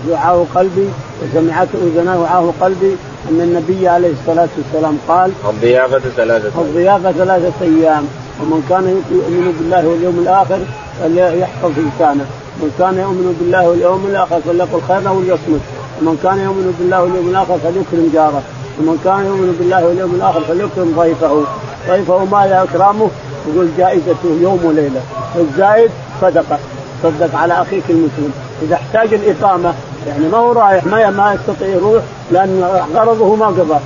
وعاه 0.10 0.46
قلبي 0.56 0.90
وسمعت 1.24 1.68
اذناي 1.74 2.18
وعاه 2.18 2.54
قلبي. 2.62 2.96
أن 3.30 3.42
النبي 3.42 3.88
عليه 3.88 4.12
الصلاة 4.22 4.48
والسلام 4.58 4.98
قال 5.08 5.32
الضيافة 5.50 6.00
ثلاثة 6.00 6.62
الضيافة 6.62 7.12
ثلاثة 7.12 7.54
أيام. 7.62 8.08
ومن 8.42 8.66
كان 8.70 9.04
يؤمن 9.12 9.56
بالله 9.60 9.88
واليوم 9.88 10.20
الآخر 10.20 10.60
فليحفظ 11.00 11.72
لسانه. 11.72 12.26
من 12.62 12.72
كان 12.80 12.98
يؤمن 12.98 13.36
بالله 13.40 13.70
واليوم 13.70 14.06
الآخر 14.08 14.40
فليقل 14.42 14.82
خيرا 14.88 15.10
وليصمت. 15.10 15.64
ومن 16.02 16.16
كان 16.24 16.38
يؤمن 16.40 16.76
بالله 16.80 17.04
واليوم 17.04 17.30
الآخر 17.30 17.58
فليكرم 17.58 18.10
جاره. 18.14 18.42
ومن 18.80 18.98
كان 19.06 19.26
يؤمن 19.26 19.56
بالله 19.60 19.86
واليوم 19.86 20.16
الآخر 20.16 20.42
فليكرم 20.42 20.94
ضيفه. 20.98 21.44
ضيفه 21.90 22.26
ما 22.26 22.64
اكرامه 22.64 23.10
يقول 23.48 23.68
جائزته 23.78 24.30
يوم 24.42 24.66
وليلة. 24.66 25.02
والزايد 25.36 25.92
صدقة. 26.22 26.58
صدق 27.04 27.36
على 27.36 27.54
أخيك 27.62 27.84
المسلم. 27.90 28.32
إذا 28.62 28.76
احتاج 28.76 29.14
الإقامة 29.14 29.74
يعني 30.08 30.28
ما 30.28 30.38
هو 30.38 30.52
رايح 30.52 30.86
ما 30.86 31.10
ما 31.10 31.34
يستطيع 31.34 31.68
يروح 31.68 32.04
لأن 32.32 32.84
غرضه 32.96 33.36
ما 33.36 33.46
قضى. 33.46 33.80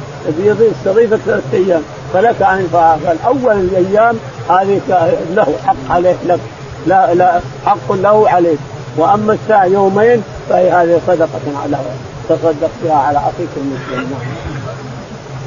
يستضيفك 0.59 1.20
ثلاثة 1.26 1.57
أيام. 1.57 1.82
فلك 2.14 2.41
أن 2.41 2.68
فالاول 2.74 3.59
الأيام 3.59 4.20
هذه 4.49 4.82
له 5.36 5.55
حق 5.68 5.76
عليه 5.89 6.16
لك. 6.26 6.39
لا 6.88 7.14
لا 7.14 7.41
حق 7.66 7.91
له 7.91 8.30
عليك. 8.30 8.59
وأما 8.97 9.34
الساعة 9.34 9.66
يومين 9.66 10.24
فهي 10.49 10.72
هذه 10.72 11.01
صدقة 11.07 11.61
على 11.64 11.78
تصدق 12.30 12.72
بها 12.84 12.95
على 12.95 13.18
أخيك 13.18 13.49
المسلم. 13.57 14.16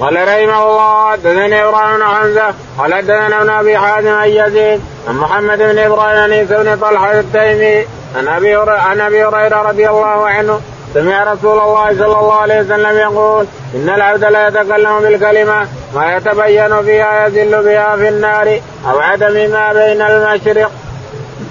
قال 0.00 0.14
رحمه 0.14 0.62
الله 0.62 1.10
حدثني 1.10 1.64
إبراهيم 1.64 1.96
بن 1.96 2.04
حمزة. 2.04 2.54
قال 2.78 2.94
حدثنا 2.94 3.40
ابن 3.40 3.50
أبي 3.50 3.78
حازم 3.78 4.12
عن 4.12 4.28
يزيد 4.28 4.80
عن 5.08 5.16
محمد 5.16 5.58
بن 5.58 5.78
إبراهيم 5.78 6.18
عن 6.18 6.44
بن 6.44 6.78
طلحة 6.80 7.20
التيمي. 7.20 7.86
عن 8.16 8.28
أبي 8.28 8.54
عن 8.56 9.00
أبي 9.00 9.24
هريرة 9.24 9.62
رضي 9.62 9.88
الله 9.88 10.28
عنه 10.28 10.60
سمع 10.94 11.32
رسول 11.32 11.60
الله 11.60 11.88
صلى 11.88 12.18
الله 12.18 12.34
عليه 12.34 12.60
وسلم 12.60 12.96
يقول 12.96 13.46
إن 13.74 13.88
العبد 13.88 14.24
لا 14.24 14.48
يتكلم 14.48 15.00
بالكلمة 15.00 15.66
ما 15.94 16.16
يتبين 16.16 16.82
فيها 16.82 17.26
يزل 17.26 17.62
بها 17.64 17.96
في 17.96 18.08
النار 18.08 18.60
أو 18.90 18.98
عدم 18.98 19.50
ما 19.50 19.72
بين 19.72 20.02
المشرق. 20.02 20.70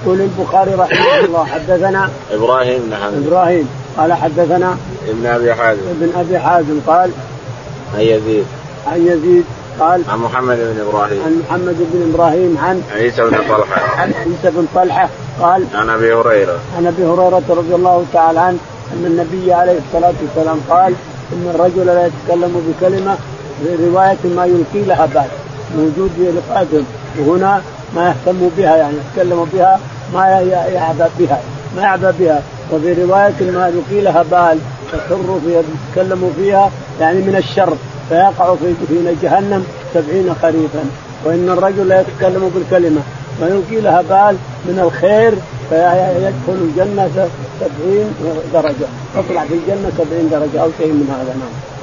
يقول 0.03 0.21
البخاري 0.21 0.71
رحمه 0.73 1.25
الله 1.25 1.45
حدثنا 1.45 2.09
إبراهيم 2.31 2.79
بن 2.79 2.95
حمد 2.95 3.27
إبراهيم 3.27 3.69
قال 3.97 4.13
حدثنا 4.13 4.77
ابن 5.07 5.25
أبي 5.25 5.53
حازم. 5.53 5.81
ابن 5.89 6.19
أبي 6.19 6.39
حازم 6.39 6.79
قال 6.87 7.11
عن 7.95 8.01
يزيد. 8.01 8.45
عن 8.87 9.07
يزيد 9.07 9.45
قال 9.79 10.01
عن 10.09 10.19
محمد 10.19 10.57
بن 10.57 10.85
إبراهيم. 10.89 11.21
عن 11.25 11.43
محمد 11.47 11.75
بن 11.93 12.13
إبراهيم 12.13 12.57
عن 12.63 12.83
عيسى 12.95 13.21
بن 13.21 13.37
طلحة. 13.49 14.01
عن 14.01 14.13
عيسى 14.13 14.57
بن 14.57 14.67
طلحة. 14.75 15.09
قال 15.41 15.65
عن 15.73 15.89
أبي 15.89 16.13
هريرة. 16.13 16.59
عن 16.77 16.87
أبي 16.87 17.03
هريرة 17.03 17.43
رضي 17.49 17.75
الله 17.75 18.05
تعالى 18.13 18.39
عنه 18.39 18.57
أن 18.93 19.05
النبي 19.05 19.53
عليه 19.53 19.79
الصلاة 19.87 20.13
والسلام 20.21 20.59
قال 20.69 20.93
إن 21.33 21.51
الرجل 21.55 21.85
لا 21.85 22.05
يتكلم 22.07 22.73
بكلمة 22.81 23.17
في 23.63 23.85
رواية 23.85 24.35
ما 24.35 24.45
يلقي 24.45 24.85
لها 24.87 25.05
بال 25.05 25.29
موجود 25.77 26.11
في 26.15 26.31
لقاتهم 26.31 26.85
وهنا 27.19 27.61
ما 27.95 28.07
يهتم 28.07 28.49
بها 28.57 28.75
يعني 28.75 28.95
يتكلم 28.97 29.47
بها 29.53 29.79
ما 30.13 30.27
يعبأ 30.73 31.09
بها 31.19 31.39
ما 31.75 31.81
يعبأ 31.81 32.13
بها. 32.19 32.41
وفي 32.73 33.03
رواية 33.03 33.51
ما 33.51 33.67
يلقي 33.67 34.01
لها 34.01 34.23
بال 34.31 34.59
تخر 34.91 35.39
فيها 35.45 35.61
يتكلم 35.89 36.33
فيها 36.35 36.71
يعني 36.99 37.21
من 37.21 37.35
الشر 37.35 37.73
فيقع 38.09 38.55
في 38.55 38.73
في 38.87 39.15
جهنم 39.21 39.65
سبعين 39.93 40.35
خريفا. 40.41 40.83
وإن 41.25 41.49
الرجل 41.49 41.87
لا 41.87 42.01
يتكلم 42.01 42.51
بالكلمة. 42.55 43.01
ما 43.41 43.47
يلقي 43.47 43.81
لها 43.81 44.01
بال 44.01 44.37
من 44.65 44.79
الخير 44.79 45.33
فيدخل 45.69 46.61
الجنة 46.61 47.29
سبعين 47.59 48.07
درجة. 48.53 48.87
تطلع 49.15 49.45
في 49.45 49.53
الجنة 49.53 49.91
سبعين 49.97 50.29
درجة 50.29 50.61
أو 50.61 50.69
شيء 50.77 50.87
من 50.87 51.07
هذا 51.09 51.33
نعم 51.39 51.74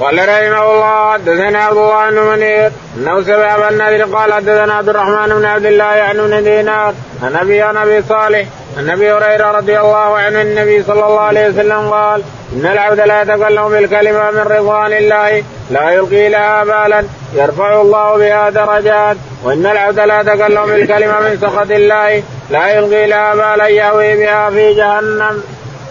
قال 0.00 0.18
رحمه 0.18 0.72
الله 0.72 1.12
حدثنا 1.12 1.58
عبد 1.58 1.76
الله 1.76 2.10
بن 2.10 2.18
منير 2.18 2.72
إنه 2.96 3.22
سمع 3.22 3.54
أبا 3.54 4.16
قال 4.16 4.32
حدثنا 4.32 4.74
عبد 4.74 4.88
الرحمن 4.88 5.28
بن 5.28 5.44
عبد 5.44 5.66
الله 5.66 5.94
يعني 5.94 6.18
بن 6.18 6.44
دينار 6.44 6.94
عن 7.22 7.36
ابي 7.36 7.62
عن 7.62 7.76
أبي 7.76 8.02
صالح 8.02 8.46
عن 8.78 8.90
أبي 8.90 9.12
هريرة 9.12 9.50
رضي 9.50 9.80
الله 9.80 10.16
عنه 10.18 10.42
النبي 10.42 10.82
صلى 10.82 11.06
الله 11.06 11.20
عليه 11.20 11.48
وسلم 11.48 11.90
قال 11.90 12.22
إن 12.52 12.66
العبد 12.66 13.00
لا 13.00 13.22
يتكلم 13.22 13.68
بالكلمة 13.68 14.30
من 14.30 14.38
رضوان 14.38 14.92
الله 14.92 15.44
لا 15.70 15.90
يلقي 15.90 16.28
لها 16.28 16.64
بالا 16.64 17.04
يرفع 17.34 17.80
الله 17.80 18.16
بها 18.16 18.50
درجات 18.50 19.16
وإن 19.44 19.66
العبد 19.66 20.00
لا 20.00 20.20
يتكلم 20.20 20.66
بالكلمة 20.66 21.20
من 21.20 21.38
سخط 21.40 21.70
الله 21.70 22.22
لا 22.50 22.68
يلقي 22.68 23.06
لها 23.06 23.34
بالا 23.34 23.68
يهوي 23.68 24.16
بها 24.16 24.50
في 24.50 24.74
جهنم. 24.74 25.42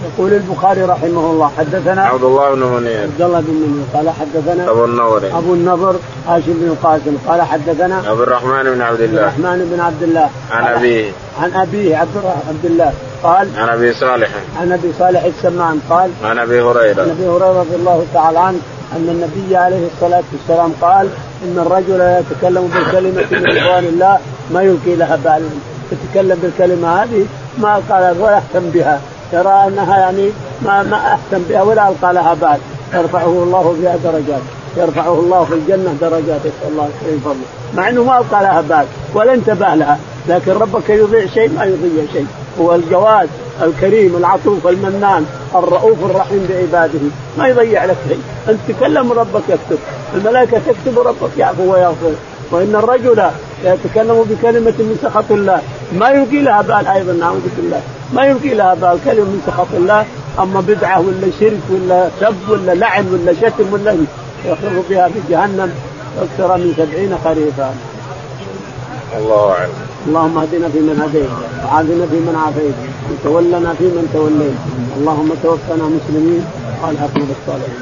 يقول 0.03 0.33
البخاري 0.33 0.81
رحمه 0.81 1.31
الله 1.31 1.51
حدثنا 1.57 2.05
عبد 2.05 2.23
الله 2.23 2.53
بن 2.55 2.63
منير. 2.63 3.01
عبد 3.01 3.21
الله 3.21 3.39
بن 3.39 3.53
منير. 3.53 3.85
قال 3.93 4.09
حدثنا 4.09 4.71
أبو 4.71 4.85
النضر. 4.85 5.37
أبو 5.37 5.53
النضر 5.53 5.95
هاشم 6.27 6.53
بن 6.53 6.67
القاسم. 6.67 7.17
قال 7.27 7.41
حدثنا 7.41 7.95
عبد 7.95 8.19
الرحمن 8.19 8.63
بن 8.63 8.81
عبد 8.81 9.01
الله. 9.01 9.21
عبد 9.21 9.39
الرحمن 9.39 9.69
بن 9.73 9.79
عبد 9.79 10.03
الله. 10.03 10.29
عن 10.51 10.63
أبيه. 10.63 11.11
عن 11.41 11.53
أبيه 11.53 11.97
عبد 11.97 12.17
عبد 12.49 12.65
الله. 12.65 12.93
قال 13.23 13.47
عن 13.57 13.69
أبي 13.69 13.93
صالح. 13.93 14.29
عن 14.61 14.71
أبي 14.71 14.93
صالح 14.99 15.23
السمان. 15.23 15.79
قال 15.89 16.09
عن 16.23 16.39
أبي 16.39 16.61
هريرة. 16.61 17.01
عن 17.01 17.09
أبي 17.09 17.27
هريرة 17.27 17.59
رضي 17.59 17.75
الله 17.75 18.05
تعالى 18.13 18.39
عنه 18.39 18.59
أن 18.95 19.09
النبي 19.09 19.57
عليه 19.57 19.87
الصلاة 19.95 20.23
والسلام 20.33 20.73
قال 20.81 21.09
إن 21.43 21.59
الرجل 21.59 21.97
لا 21.97 22.19
يتكلم 22.19 22.71
بالكلمة 22.73 23.23
من 23.31 23.45
رضوان 23.45 23.85
الله 23.85 24.17
ما 24.53 24.61
يلقي 24.61 24.95
لها 24.95 25.15
بال. 25.15 25.43
يتكلم 25.91 26.39
بالكلمة 26.41 27.03
هذه 27.03 27.25
ما 27.57 27.81
قال 27.89 28.15
ولا 28.19 28.35
يهتم 28.35 28.69
بها. 28.69 29.01
يرى 29.33 29.67
أنها 29.67 29.99
يعني 29.99 30.29
ما 30.65 30.83
ما 30.83 31.13
اهتم 31.13 31.43
بها 31.49 31.61
ولا 31.61 31.89
ألقى 31.89 32.13
لها 32.13 32.33
بال 32.33 32.57
يرفعه 32.93 33.43
الله 33.43 33.75
بها 33.81 33.95
درجات. 34.03 34.41
يرفعه 34.77 35.13
الله 35.13 35.43
في 35.43 35.53
الجنة 35.53 35.95
درجات 36.01 36.41
يسال 36.45 36.71
الله 36.71 36.83
من 36.83 37.21
فضله 37.25 37.45
مع 37.75 37.89
إنه 37.89 38.03
ما 38.03 38.17
ألقى 38.17 38.43
لها 38.43 38.61
بال 38.61 38.85
ولا 39.13 39.33
انتبه 39.33 39.75
لها. 39.75 39.99
لكن 40.27 40.51
ربك 40.51 40.89
يضيع 40.89 41.25
شيء 41.25 41.51
ما 41.57 41.63
يضيع 41.63 42.03
شيء. 42.13 42.27
هو 42.61 42.75
الجواد 42.75 43.29
الكريم 43.61 44.15
العطوف 44.15 44.67
المنان 44.67 45.25
الرؤوف 45.55 45.97
الرحيم 46.05 46.47
بعباده. 46.49 46.99
ما 47.37 47.47
يضيع 47.47 47.85
لك 47.85 47.97
شيء. 48.07 48.21
أنت 48.49 48.59
تكلم 48.67 49.11
ربك 49.11 49.43
يكتب. 49.49 49.79
الملائكة 50.15 50.57
تكتب 50.67 50.99
ربك 50.99 51.37
يعفو 51.37 51.73
ويغفر. 51.73 52.13
وإن 52.51 52.75
الرجل 52.75 53.23
يتكلم 53.63 54.17
بكلمة 54.29 54.77
من 54.79 54.99
سخط 55.03 55.31
الله 55.31 55.61
ما 55.99 56.09
يلقي 56.09 56.41
لها 56.41 56.61
بال 56.61 56.87
أيضا 56.87 57.13
نعوذ 57.13 57.45
بالله 57.57 57.81
ما 58.13 58.25
يلقي 58.25 58.53
لها 58.53 58.73
بال 58.73 58.97
كلمة 59.05 59.25
من 59.25 59.41
سخط 59.47 59.71
الله 59.73 60.05
أما 60.39 60.61
بدعة 60.61 60.99
ولا 60.99 61.27
شرك 61.39 61.61
ولا 61.69 62.09
سب 62.19 62.49
ولا 62.49 62.71
لعن 62.71 63.05
ولا 63.13 63.33
شتم 63.33 63.73
ولا 63.73 63.91
يخر 64.45 64.83
بها 64.89 65.07
في 65.07 65.19
جهنم 65.29 65.73
أكثر 66.21 66.57
من 66.57 66.73
سبعين 66.77 67.17
خريفا. 67.23 67.75
الله 69.17 69.51
أعلم. 69.51 69.73
اللهم 70.07 70.37
اهدنا 70.37 70.67
فيمن 70.69 70.97
هديت 71.03 71.29
وعافنا 71.63 72.05
فيمن 72.11 72.35
عافيت 72.45 72.77
وتولنا 73.09 73.73
فيمن 73.79 74.09
توليت 74.13 74.59
اللهم 74.97 75.29
توفنا 75.43 75.85
مسلمين 75.97 76.43
وألحقنا 76.81 77.25
بالصالحين 77.29 77.81